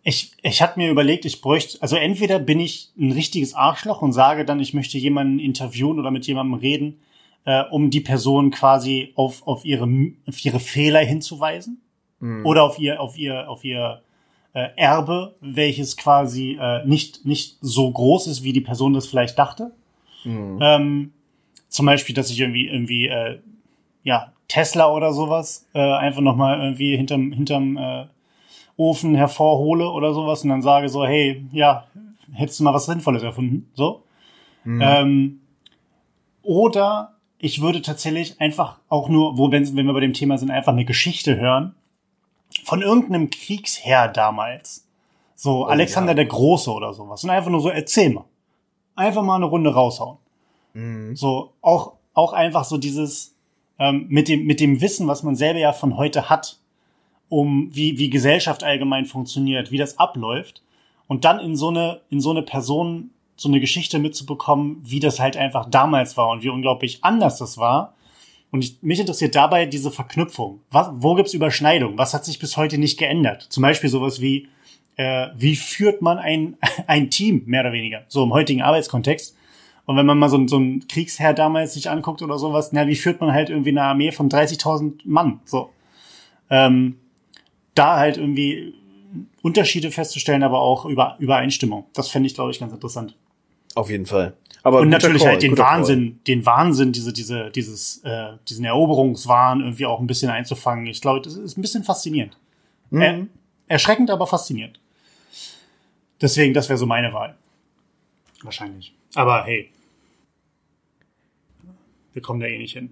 Ich, 0.05 0.33
ich 0.43 0.63
hatte 0.63 0.79
mir 0.79 0.91
überlegt, 0.91 1.25
ich 1.25 1.41
bräuchte, 1.41 1.83
also 1.83 1.97
entweder 1.97 2.39
bin 2.39 2.61
ich 2.61 2.91
ein 2.99 3.13
richtiges 3.13 3.55
Arschloch 3.55 4.01
und 4.01 4.13
sage 4.13 4.45
dann, 4.45 4.61
ich 4.61 4.73
möchte 4.73 4.97
jemanden 4.97 5.39
interviewen 5.39 5.99
oder 5.99 6.11
mit 6.11 6.27
jemandem 6.27 6.55
reden, 6.55 7.01
äh, 7.45 7.63
um 7.71 7.91
die 7.91 8.01
Person 8.01 8.51
quasi 8.51 9.13
auf, 9.17 9.47
auf, 9.47 9.65
ihre, 9.65 9.89
auf 10.27 10.45
ihre 10.45 10.61
Fehler 10.61 11.01
hinzuweisen. 11.01 11.83
Mhm. 12.21 12.45
Oder 12.47 12.63
auf 12.65 12.79
ihr, 12.79 13.01
auf 13.01 13.17
ihr, 13.17 13.49
auf 13.49 13.65
ihr 13.65 14.03
äh, 14.59 14.71
Erbe, 14.77 15.37
welches 15.41 15.97
quasi 15.97 16.59
äh, 16.61 16.85
nicht, 16.85 17.25
nicht 17.25 17.59
so 17.61 17.91
groß 17.91 18.27
ist, 18.27 18.43
wie 18.43 18.53
die 18.53 18.61
Person 18.61 18.93
das 18.93 19.07
vielleicht 19.07 19.39
dachte. 19.39 19.71
Mhm. 20.25 20.59
Ähm, 20.61 21.13
zum 21.69 21.87
Beispiel, 21.87 22.15
dass 22.15 22.31
ich 22.31 22.41
irgendwie, 22.41 22.67
irgendwie, 22.67 23.07
äh, 23.07 23.39
ja, 24.03 24.33
Tesla 24.49 24.91
oder 24.91 25.13
sowas 25.13 25.69
äh, 25.75 25.79
einfach 25.81 26.23
nochmal 26.23 26.61
irgendwie 26.61 26.97
hinterm, 26.97 27.33
hinterm 27.33 27.77
äh, 27.77 28.07
Ofen 28.77 29.15
hervorhole 29.15 29.91
oder 29.91 30.13
sowas 30.15 30.43
und 30.43 30.51
dann 30.51 30.63
sage 30.63 30.89
so, 30.89 31.05
hey, 31.05 31.45
ja, 31.53 31.85
hättest 32.33 32.59
du 32.59 32.65
mal 32.65 32.75
was 32.75 32.87
Sinnvolles 32.87 33.23
erfunden, 33.23 33.69
so. 33.75 34.03
Mhm. 34.65 34.81
Ähm, 34.83 35.41
oder 36.43 37.15
ich 37.39 37.61
würde 37.61 37.83
tatsächlich 37.83 38.41
einfach 38.41 38.79
auch 38.89 39.09
nur, 39.09 39.39
wo, 39.39 39.53
wenn, 39.53 39.77
wenn 39.77 39.87
wir 39.87 39.93
bei 39.93 40.01
dem 40.01 40.15
Thema 40.15 40.39
sind, 40.39 40.51
einfach 40.51 40.73
eine 40.73 40.85
Geschichte 40.85 41.37
hören, 41.37 41.75
von 42.65 42.83
irgendeinem 42.83 43.31
Kriegsherr 43.31 44.09
damals. 44.09 44.87
So 45.35 45.65
oh, 45.65 45.65
Alexander 45.65 46.13
ja. 46.13 46.17
der 46.17 46.27
Große 46.27 46.71
oder 46.71 46.93
sowas. 46.95 47.25
Und 47.25 47.31
einfach 47.31 47.51
nur 47.51 47.61
so, 47.61 47.69
erzähl 47.69 48.11
mal. 48.11 48.25
Einfach 48.97 49.23
mal 49.23 49.37
eine 49.37 49.47
Runde 49.47 49.73
raushauen. 49.73 50.19
Mhm. 50.75 51.15
So, 51.17 51.53
auch, 51.61 51.95
auch 52.15 52.33
einfach 52.33 52.65
so 52.65 52.79
dieses, 52.79 53.35
ähm, 53.79 54.07
mit 54.09 54.29
dem, 54.29 54.47
mit 54.47 54.61
dem 54.61 54.81
Wissen, 54.81 55.07
was 55.07 55.23
man 55.23 55.37
selber 55.37 55.61
ja 55.61 55.73
von 55.73 55.97
heute 55.97 56.29
hat, 56.29 56.59
um 57.29 57.69
wie, 57.73 57.99
wie 57.99 58.11
Gesellschaft 58.11 58.65
allgemein 58.65 59.07
funktioniert, 59.07 59.71
wie 59.71 59.79
das 59.79 59.99
abläuft. 59.99 60.63
Und 61.07 61.25
dann 61.25 61.39
in 61.39 61.57
so 61.57 61.69
eine, 61.69 62.01
in 62.11 62.21
so 62.21 62.31
eine 62.31 62.43
Person 62.43 63.11
so 63.37 63.49
eine 63.49 63.61
Geschichte 63.61 64.01
mitzubekommen, 64.01 64.81
wie 64.83 64.99
das 64.99 65.21
halt 65.21 65.37
einfach 65.37 65.71
damals 65.71 66.17
war 66.17 66.29
und 66.29 66.43
wie 66.43 66.49
unglaublich 66.49 67.05
anders 67.05 67.39
das 67.39 67.57
war 67.57 67.95
und 68.51 68.65
ich, 68.65 68.79
mich 68.83 69.01
interessiert 69.01 69.35
dabei 69.35 69.67
diese 69.67 69.91
Verknüpfung. 69.91 70.61
Was, 70.71 70.89
wo 70.93 71.15
gibt's 71.15 71.35
Überschneidung? 71.35 71.99
Was 71.99 72.15
hat 72.15 72.25
sich 72.25 72.39
bis 72.39 72.57
heute 72.57 72.79
nicht 72.79 72.99
geändert? 72.99 73.43
Zum 73.43 73.63
Beispiel 73.63 73.91
sowas 73.91 74.21
wie, 74.21 74.49
äh, 74.97 75.29
wie 75.37 75.57
führt 75.57 76.01
man 76.01 76.19
ein, 76.19 76.57
ein 76.87 77.11
Team, 77.11 77.43
mehr 77.47 77.63
oder 77.63 77.73
weniger, 77.73 78.05
so 78.09 78.25
im 78.25 78.33
heutigen 78.33 78.63
Arbeitskontext. 78.63 79.37
Und 79.85 79.97
wenn 79.97 80.07
man 80.07 80.19
mal 80.19 80.29
so, 80.29 80.47
so 80.47 80.59
ein 80.59 80.87
Kriegsherr 80.87 81.33
damals 81.33 81.75
sich 81.75 81.89
anguckt 81.89 82.21
oder 82.21 82.39
sowas, 82.39 82.73
na, 82.73 82.87
wie 82.87 82.97
führt 82.97 83.21
man 83.21 83.33
halt 83.33 83.49
irgendwie 83.49 83.71
eine 83.71 83.83
Armee 83.83 84.13
von 84.13 84.29
30.000 84.29 85.01
Mann? 85.05 85.41
So. 85.47 85.71
Ähm, 86.51 86.97
da 87.75 87.97
halt 87.97 88.19
irgendwie 88.19 88.75
Unterschiede 89.41 89.91
festzustellen, 89.91 90.43
aber 90.43 90.61
auch 90.61 90.85
über 90.85 91.17
Übereinstimmung. 91.19 91.87
Das 91.95 92.09
fände 92.09 92.27
ich, 92.27 92.35
glaube 92.35 92.51
ich, 92.51 92.59
ganz 92.59 92.73
interessant. 92.73 93.17
Auf 93.79 93.91
jeden 93.91 94.07
Fall. 94.07 94.37
Aber 94.65 94.81
und 94.81 94.89
natürlich 94.89 95.23
Call, 95.23 95.31
halt 95.31 95.43
den 95.43 95.57
Wahnsinn, 95.57 96.09
Call. 96.09 96.21
den 96.27 96.45
Wahnsinn, 96.45 96.91
diese, 96.91 97.13
diese, 97.13 97.49
dieses, 97.53 97.99
äh, 98.03 98.33
diesen 98.49 98.65
Eroberungswahn 98.65 99.61
irgendwie 99.61 99.87
auch 99.87 100.01
ein 100.01 100.09
bisschen 100.09 100.31
einzufangen. 100.33 100.87
Ich 100.87 101.01
glaube, 101.01 101.21
das 101.21 101.37
ist 101.37 101.57
ein 101.57 101.63
bisschen 101.63 101.85
faszinierend. 101.85 102.37
Mhm. 102.91 103.01
Er, 103.01 103.27
erschreckend, 103.69 104.11
aber 104.11 104.27
faszinierend. 104.27 104.81
Deswegen, 106.21 106.55
das 106.55 106.69
wäre 106.69 106.77
so 106.77 106.87
meine 106.87 107.13
Wahl. 107.13 107.37
Wahrscheinlich. 108.43 108.93
Aber 109.15 109.45
hey. 109.45 109.71
Wir 112.13 112.23
kommen 112.23 112.41
da 112.41 112.47
eh 112.47 112.59
nicht 112.59 112.73
hin. 112.73 112.91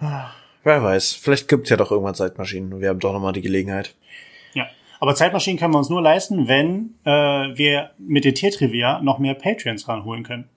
Wer 0.00 0.82
weiß. 0.82 1.12
Vielleicht 1.12 1.48
gibt's 1.48 1.68
ja 1.68 1.76
doch 1.76 1.90
irgendwann 1.90 2.14
Zeitmaschinen 2.14 2.72
und 2.72 2.80
wir 2.80 2.88
haben 2.88 2.98
doch 2.98 3.12
nochmal 3.12 3.34
die 3.34 3.42
Gelegenheit. 3.42 3.94
Aber 5.02 5.16
Zeitmaschinen 5.16 5.58
können 5.58 5.74
wir 5.74 5.78
uns 5.78 5.88
nur 5.88 6.00
leisten, 6.00 6.46
wenn 6.46 6.94
äh, 7.02 7.10
wir 7.10 7.90
mit 7.98 8.24
der 8.24 8.34
Tiertrivia 8.34 9.02
noch 9.02 9.18
mehr 9.18 9.34
Patreons 9.34 9.88
ranholen 9.88 10.22
können. 10.22 10.48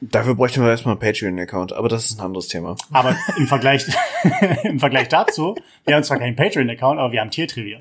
Dafür 0.00 0.34
bräuchten 0.34 0.62
wir 0.62 0.68
erstmal 0.68 0.94
einen 0.94 1.00
Patreon-Account, 1.00 1.72
aber 1.74 1.88
das 1.88 2.06
ist 2.06 2.18
ein 2.18 2.24
anderes 2.24 2.48
Thema. 2.48 2.74
Aber 2.90 3.16
im 3.36 3.46
Vergleich, 3.46 3.86
im 4.64 4.80
Vergleich 4.80 5.06
dazu, 5.06 5.54
wir 5.84 5.94
haben 5.94 6.02
zwar 6.02 6.18
keinen 6.18 6.34
Patreon-Account, 6.34 6.98
aber 6.98 7.12
wir 7.12 7.20
haben 7.20 7.30
Tiertrivia. 7.30 7.78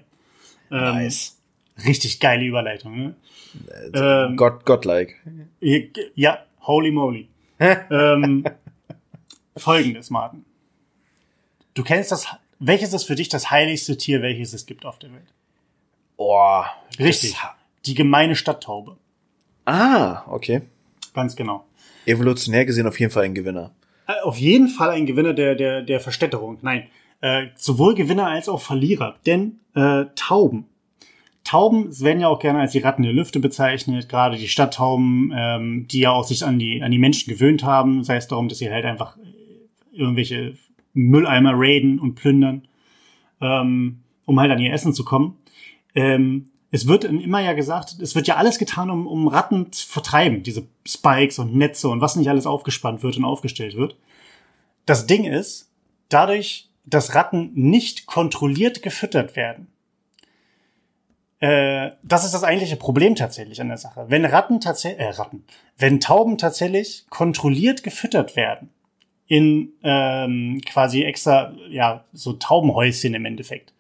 Ähm, 0.70 0.78
nice. 0.78 1.42
Richtig 1.84 2.20
geile 2.20 2.46
Überleitung, 2.46 2.96
ne? 2.96 3.16
Ähm, 3.96 4.38
God, 4.38 4.66
godlike. 4.66 5.16
Ja, 6.14 6.46
holy 6.62 6.92
moly. 6.92 7.28
ähm, 7.60 8.44
Folgendes, 9.58 10.12
Martin. 10.12 10.46
Du 11.74 11.82
kennst 11.82 12.12
das, 12.12 12.28
welches 12.60 12.94
ist 12.94 13.06
für 13.06 13.16
dich 13.16 13.30
das 13.30 13.50
heiligste 13.50 13.98
Tier, 13.98 14.22
welches 14.22 14.54
es 14.54 14.68
gibt 14.68 14.86
auf 14.86 15.00
der 15.00 15.12
Welt? 15.12 15.34
Oh, 16.18 16.64
Richtig. 17.00 17.36
Die 17.86 17.94
gemeine 17.94 18.36
Stadttaube. 18.36 18.98
Ah, 19.66 20.24
okay. 20.28 20.62
Ganz 21.14 21.36
genau 21.36 21.64
evolutionär 22.08 22.66
gesehen 22.66 22.88
auf 22.88 23.00
jeden 23.00 23.12
Fall 23.12 23.24
ein 23.24 23.36
Gewinner. 23.36 23.72
Äh, 24.08 24.22
auf 24.24 24.38
jeden 24.38 24.70
Fall 24.70 24.92
ein 24.92 25.06
Gewinner 25.06 25.34
der, 25.34 25.56
der, 25.56 25.82
der 25.82 26.00
Verstädterung. 26.00 26.58
Nein, 26.62 26.88
äh, 27.22 27.48
sowohl 27.56 27.94
Gewinner 27.96 28.28
als 28.28 28.50
auch 28.50 28.62
Verlierer. 28.62 29.18
Denn 29.26 29.60
äh, 29.76 30.06
Tauben. 30.16 30.66
Tauben 31.44 31.98
werden 32.02 32.20
ja 32.20 32.28
auch 32.28 32.40
gerne 32.40 32.60
als 32.60 32.74
die 32.74 32.80
Ratten 32.80 33.04
der 33.04 33.14
Lüfte 33.14 33.40
bezeichnet, 33.40 34.10
gerade 34.10 34.38
die 34.38 34.50
Stadttauben, 34.50 35.34
ähm, 35.36 35.88
die 35.88 36.02
ja 36.02 36.12
auch 36.12 36.26
sich 36.26 36.44
an 36.44 36.60
die, 36.60 36.82
an 36.82 36.92
die 36.92 37.00
Menschen 37.00 37.32
gewöhnt 37.32 37.64
haben, 37.64 38.04
sei 38.04 38.18
es 38.18 38.28
darum, 38.28 38.50
dass 38.50 38.58
sie 38.58 38.70
halt 38.70 38.84
einfach 38.84 39.18
irgendwelche 39.94 40.56
Mülleimer 40.94 41.54
raiden 41.56 42.00
und 42.00 42.16
plündern, 42.16 42.68
ähm, 43.40 44.00
um 44.26 44.40
halt 44.40 44.52
an 44.52 44.60
ihr 44.60 44.74
Essen 44.74 44.94
zu 44.94 45.06
kommen. 45.06 45.38
Ähm, 45.98 46.52
es 46.70 46.86
wird 46.86 47.06
immer 47.06 47.40
ja 47.40 47.54
gesagt, 47.54 47.96
es 48.00 48.14
wird 48.14 48.28
ja 48.28 48.36
alles 48.36 48.60
getan, 48.60 48.92
um, 48.92 49.08
um 49.08 49.28
Ratten 49.28 49.72
zu 49.72 49.88
vertreiben, 49.88 50.44
diese 50.44 50.68
Spikes 50.86 51.40
und 51.40 51.56
Netze 51.56 51.90
und 51.90 52.02
was 52.02 52.16
nicht 52.16 52.30
alles 52.30 52.46
aufgespannt 52.46 53.02
wird 53.02 53.18
und 53.18 53.26
aufgestellt 53.26 53.76
wird. 53.76 53.98
Das 54.86 55.08
Ding 55.08 55.26
ist, 55.26 55.72
dadurch, 56.10 56.70
dass 56.86 57.16
Ratten 57.16 57.52
nicht 57.56 58.06
kontrolliert 58.06 58.84
gefüttert 58.84 59.36
werden, 59.36 59.68
äh, 61.40 61.92
das 62.04 62.26
ist 62.26 62.34
das 62.34 62.44
eigentliche 62.44 62.78
Problem 62.78 63.16
tatsächlich 63.16 63.60
an 63.60 63.70
der 63.70 63.78
Sache. 63.78 64.06
Wenn 64.08 64.24
Ratten 64.24 64.62
tatsächlich, 64.62 65.02
äh, 65.02 65.10
Ratten, 65.10 65.46
wenn 65.80 66.00
Tauben 66.00 66.38
tatsächlich 66.38 67.06
kontrolliert 67.10 67.82
gefüttert 67.82 68.36
werden, 68.36 68.70
in 69.26 69.74
ähm, 69.84 70.62
quasi 70.64 71.04
extra, 71.04 71.54
ja, 71.70 72.06
so 72.14 72.34
Taubenhäuschen 72.34 73.16
im 73.16 73.26
Endeffekt, 73.26 73.74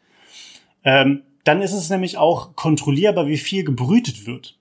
ähm, 0.83 1.23
dann 1.47 1.61
ist 1.61 1.73
es 1.73 1.89
nämlich 1.89 2.17
auch 2.17 2.55
kontrollierbar, 2.55 3.27
wie 3.27 3.37
viel 3.37 3.63
gebrütet 3.63 4.27
wird. 4.27 4.57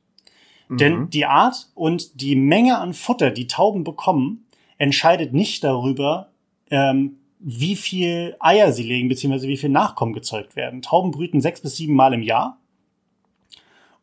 Mhm. 0.68 0.76
Denn 0.78 1.10
die 1.10 1.26
Art 1.26 1.68
und 1.74 2.20
die 2.20 2.36
Menge 2.36 2.78
an 2.78 2.94
Futter, 2.94 3.30
die 3.30 3.46
Tauben 3.46 3.84
bekommen, 3.84 4.46
entscheidet 4.78 5.32
nicht 5.32 5.64
darüber, 5.64 6.30
ähm, 6.70 7.16
wie 7.38 7.76
viel 7.76 8.36
Eier 8.40 8.72
sie 8.72 8.82
legen, 8.82 9.08
beziehungsweise 9.08 9.48
wie 9.48 9.56
viel 9.56 9.68
Nachkommen 9.68 10.12
gezeugt 10.12 10.56
werden. 10.56 10.82
Tauben 10.82 11.10
brüten 11.10 11.40
sechs 11.40 11.60
bis 11.60 11.76
sieben 11.76 11.94
Mal 11.94 12.14
im 12.14 12.22
Jahr. 12.22 12.58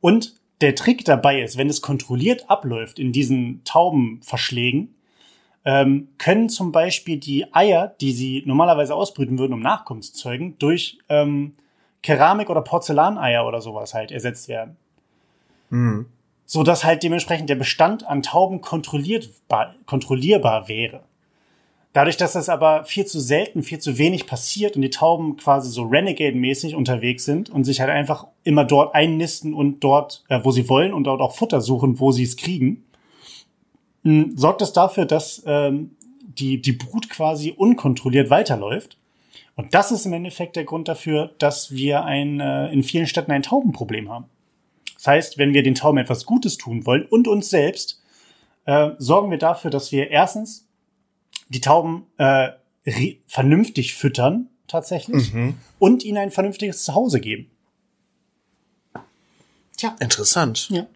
Und 0.01 0.35
der 0.61 0.75
Trick 0.75 1.03
dabei 1.05 1.41
ist, 1.41 1.57
wenn 1.57 1.69
es 1.69 1.81
kontrolliert 1.81 2.49
abläuft 2.49 2.99
in 2.99 3.11
diesen 3.11 3.63
Taubenverschlägen, 3.63 4.95
ähm, 5.65 6.09
können 6.17 6.49
zum 6.49 6.71
Beispiel 6.71 7.17
die 7.17 7.53
Eier, 7.53 7.95
die 8.01 8.11
sie 8.11 8.43
normalerweise 8.45 8.93
ausbrüten 8.93 9.39
würden, 9.39 9.53
um 9.53 9.61
Nachkommen 9.61 10.01
zu 10.01 10.13
zeugen, 10.13 10.57
durch 10.59 10.99
ähm, 11.09 11.53
Keramik- 12.03 12.49
oder 12.49 12.61
Porzellaneier 12.61 13.47
oder 13.47 13.61
sowas 13.61 13.93
halt 13.93 14.11
ersetzt 14.11 14.47
werden. 14.47 14.77
Mhm. 15.69 16.05
So 16.45 16.63
dass 16.63 16.83
halt 16.83 17.01
dementsprechend 17.01 17.49
der 17.49 17.55
Bestand 17.55 18.05
an 18.05 18.21
Tauben 18.21 18.61
kontrollierbar, 18.61 19.75
kontrollierbar 19.85 20.67
wäre. 20.67 21.01
Dadurch, 21.93 22.17
dass 22.17 22.33
das 22.33 22.49
aber 22.49 22.85
viel 22.85 23.05
zu 23.05 23.19
selten, 23.19 23.61
viel 23.61 23.77
zu 23.77 23.99
wenig 23.99 24.25
passiert 24.25 24.75
und 24.75 24.81
die 24.81 24.89
Tauben 24.89 25.37
quasi 25.37 25.69
so 25.69 25.83
Renegade-mäßig 25.83 26.75
unterwegs 26.75 27.23
sind 27.23 27.51
und 27.51 27.65
sich 27.65 27.81
halt 27.81 27.91
einfach 27.91 28.27
immer 28.43 28.65
dort 28.65 28.95
einnisten 28.95 29.53
und 29.53 29.79
dort, 29.83 30.23
äh, 30.27 30.39
wo 30.43 30.51
sie 30.51 30.67
wollen 30.69 30.91
und 30.91 31.03
dort 31.05 31.21
auch 31.21 31.35
Futter 31.35 31.61
suchen, 31.61 31.99
wo 31.99 32.11
sie 32.11 32.23
es 32.23 32.35
kriegen, 32.35 32.83
mh, 34.01 34.31
sorgt 34.35 34.63
es 34.63 34.73
dafür, 34.73 35.05
dass 35.05 35.43
ähm, 35.45 35.91
die, 36.23 36.59
die 36.61 36.71
Brut 36.71 37.09
quasi 37.09 37.53
unkontrolliert 37.55 38.31
weiterläuft. 38.31 38.97
Und 39.55 39.73
das 39.73 39.91
ist 39.91 40.05
im 40.05 40.13
Endeffekt 40.13 40.55
der 40.55 40.63
Grund 40.63 40.87
dafür, 40.87 41.33
dass 41.37 41.71
wir 41.71 42.05
ein, 42.05 42.39
äh, 42.39 42.71
in 42.71 42.83
vielen 42.83 43.07
Städten 43.07 43.31
ein 43.31 43.43
Taubenproblem 43.43 44.09
haben. 44.09 44.25
Das 44.95 45.07
heißt, 45.07 45.37
wenn 45.37 45.53
wir 45.53 45.63
den 45.63 45.75
Tauben 45.75 45.97
etwas 45.97 46.25
Gutes 46.25 46.57
tun 46.57 46.85
wollen 46.85 47.05
und 47.05 47.27
uns 47.27 47.49
selbst, 47.49 48.01
äh, 48.65 48.91
sorgen 48.97 49.29
wir 49.29 49.37
dafür, 49.37 49.69
dass 49.69 49.91
wir 49.91 50.09
erstens 50.09 50.67
die 51.49 51.61
Tauben 51.61 52.07
äh, 52.17 52.49
vernünftig 53.27 53.93
füttern, 53.95 54.49
tatsächlich, 54.67 55.33
mhm. 55.33 55.57
und 55.77 56.03
ihnen 56.03 56.17
ein 56.17 56.31
vernünftiges 56.31 56.83
Zuhause 56.83 57.19
geben. 57.19 57.51
Tja. 59.77 59.95
Interessant. 59.99 60.69
Ja. 60.69 60.87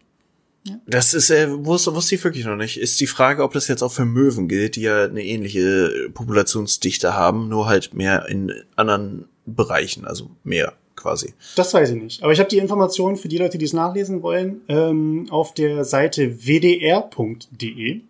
Ja. 0.64 0.80
Das 0.86 1.14
ist, 1.14 1.30
äh, 1.30 1.48
wusste, 1.64 1.94
wusste 1.94 2.14
ich 2.14 2.24
wirklich 2.24 2.44
noch 2.44 2.56
nicht. 2.56 2.78
Ist 2.78 3.00
die 3.00 3.06
Frage, 3.06 3.42
ob 3.42 3.52
das 3.52 3.68
jetzt 3.68 3.82
auch 3.82 3.92
für 3.92 4.04
Möwen 4.04 4.48
gilt, 4.48 4.76
die 4.76 4.82
ja 4.82 5.04
eine 5.04 5.24
ähnliche 5.24 6.10
Populationsdichte 6.12 7.14
haben, 7.14 7.48
nur 7.48 7.66
halt 7.66 7.94
mehr 7.94 8.26
in 8.28 8.52
anderen 8.76 9.26
Bereichen, 9.46 10.04
also 10.04 10.30
mehr 10.44 10.74
quasi. 10.94 11.34
Das 11.56 11.72
weiß 11.72 11.90
ich 11.90 12.02
nicht. 12.02 12.22
Aber 12.22 12.32
ich 12.32 12.40
habe 12.40 12.50
die 12.50 12.58
Informationen 12.58 13.16
für 13.16 13.28
die 13.28 13.38
Leute, 13.38 13.56
die 13.56 13.64
es 13.64 13.72
nachlesen 13.72 14.22
wollen, 14.22 14.62
ähm, 14.68 15.26
auf 15.30 15.54
der 15.54 15.84
Seite 15.84 16.44
wdr.de. 16.44 17.94
Mhm. 17.94 18.02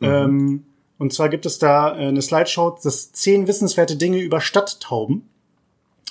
Ähm, 0.00 0.64
und 0.98 1.12
zwar 1.12 1.28
gibt 1.28 1.46
es 1.46 1.58
da 1.58 1.96
äh, 1.96 2.08
eine 2.08 2.22
Slideshow, 2.22 2.78
das 2.82 3.12
zehn 3.12 3.46
wissenswerte 3.46 3.96
Dinge 3.96 4.18
über 4.18 4.40
Stadttauben. 4.40 5.28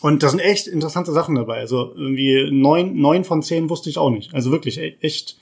Und 0.02 0.24
da 0.24 0.30
sind 0.30 0.40
echt 0.40 0.68
interessante 0.68 1.12
Sachen 1.12 1.36
dabei. 1.36 1.60
Also 1.60 1.94
irgendwie 1.96 2.50
neun, 2.52 3.00
neun 3.00 3.26
von 3.26 3.44
zehn 3.44 3.70
wusste 3.70 3.90
ich 3.90 3.98
auch 3.98 4.10
nicht. 4.10 4.34
Also 4.34 4.52
wirklich 4.52 4.78
e-, 4.80 4.96
echt 5.02 5.38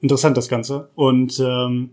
interessant 0.00 0.36
das 0.36 0.48
Ganze. 0.48 0.90
Und 0.94 1.38
ähm, 1.38 1.90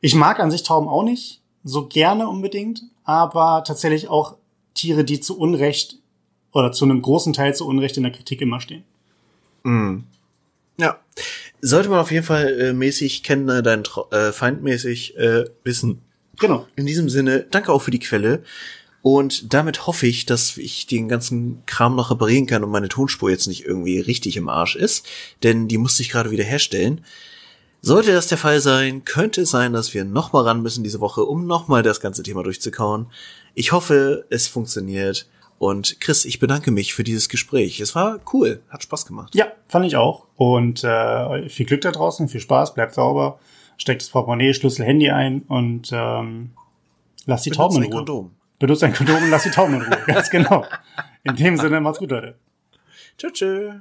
ich 0.00 0.14
mag 0.14 0.40
an 0.40 0.50
sich 0.50 0.62
Tauben 0.62 0.88
auch 0.88 1.04
nicht 1.04 1.40
so 1.62 1.86
gerne 1.86 2.28
unbedingt, 2.28 2.82
aber 3.04 3.62
tatsächlich 3.66 4.08
auch 4.08 4.36
Tiere, 4.74 5.04
die 5.04 5.20
zu 5.20 5.38
Unrecht 5.38 5.98
oder 6.52 6.72
zu 6.72 6.84
einem 6.84 7.00
großen 7.00 7.32
Teil 7.32 7.54
zu 7.54 7.66
Unrecht 7.66 7.96
in 7.96 8.02
der 8.02 8.12
Kritik 8.12 8.40
immer 8.40 8.60
stehen. 8.60 8.84
Mm. 9.62 10.00
Ja. 10.76 10.98
Sollte 11.60 11.88
man 11.88 12.00
auf 12.00 12.10
jeden 12.10 12.26
Fall 12.26 12.60
äh, 12.60 12.72
mäßig 12.72 13.22
kennen, 13.22 13.48
äh, 13.48 13.62
dein 13.62 13.84
äh, 14.10 14.32
Feind 14.32 14.62
mäßig 14.62 15.16
äh, 15.16 15.44
wissen, 15.62 16.02
Genau. 16.38 16.66
In 16.76 16.86
diesem 16.86 17.08
Sinne, 17.08 17.46
danke 17.50 17.72
auch 17.72 17.82
für 17.82 17.90
die 17.90 17.98
Quelle. 17.98 18.42
Und 19.04 19.52
damit 19.52 19.86
hoffe 19.86 20.06
ich, 20.06 20.24
dass 20.24 20.56
ich 20.56 20.86
den 20.86 21.08
ganzen 21.08 21.62
Kram 21.66 21.94
noch 21.94 22.10
reparieren 22.10 22.46
kann 22.46 22.64
und 22.64 22.70
meine 22.70 22.88
Tonspur 22.88 23.30
jetzt 23.30 23.46
nicht 23.46 23.64
irgendwie 23.64 24.00
richtig 24.00 24.36
im 24.36 24.48
Arsch 24.48 24.76
ist, 24.76 25.06
denn 25.42 25.68
die 25.68 25.76
musste 25.76 26.02
ich 26.02 26.08
gerade 26.08 26.30
wieder 26.30 26.42
herstellen. 26.42 27.04
Sollte 27.82 28.12
das 28.12 28.28
der 28.28 28.38
Fall 28.38 28.60
sein, 28.60 29.04
könnte 29.04 29.42
es 29.42 29.50
sein, 29.50 29.74
dass 29.74 29.92
wir 29.92 30.06
nochmal 30.06 30.44
ran 30.44 30.62
müssen 30.62 30.84
diese 30.84 31.00
Woche, 31.00 31.22
um 31.22 31.46
nochmal 31.46 31.82
das 31.82 32.00
ganze 32.00 32.22
Thema 32.22 32.42
durchzukauen. 32.42 33.06
Ich 33.54 33.72
hoffe, 33.72 34.24
es 34.30 34.48
funktioniert. 34.48 35.28
Und 35.58 36.00
Chris, 36.00 36.24
ich 36.24 36.40
bedanke 36.40 36.70
mich 36.70 36.94
für 36.94 37.04
dieses 37.04 37.28
Gespräch. 37.28 37.80
Es 37.80 37.94
war 37.94 38.20
cool, 38.32 38.62
hat 38.70 38.82
Spaß 38.82 39.04
gemacht. 39.04 39.34
Ja, 39.34 39.52
fand 39.68 39.84
ich 39.84 39.96
auch. 39.96 40.24
Und 40.36 40.82
äh, 40.82 41.48
viel 41.50 41.66
Glück 41.66 41.82
da 41.82 41.92
draußen, 41.92 42.28
viel 42.28 42.40
Spaß, 42.40 42.72
bleibt 42.72 42.94
sauber 42.94 43.38
steck 43.76 43.98
das 43.98 44.08
Portemonnaie, 44.08 44.54
Schlüssel, 44.54 44.84
Handy 44.84 45.10
ein 45.10 45.42
und 45.42 45.90
ähm, 45.92 46.50
lass 47.26 47.42
die 47.42 47.50
Tauben 47.50 47.76
in 47.76 47.84
Ruhe. 47.84 47.96
Kondom. 47.96 48.30
Benutzt 48.64 48.82
ein 48.82 48.94
Kondom 48.94 49.22
und 49.22 49.28
lass 49.28 49.42
die 49.42 49.50
Tauben 49.50 49.74
in 49.74 49.82
Ruhe. 49.82 49.98
Ganz 50.06 50.30
genau. 50.30 50.66
In 51.22 51.36
dem 51.36 51.58
Sinne, 51.58 51.82
macht's 51.82 51.98
gut, 51.98 52.10
Leute. 52.10 52.38
Tschüss. 53.18 53.34
tschüss. 53.34 53.74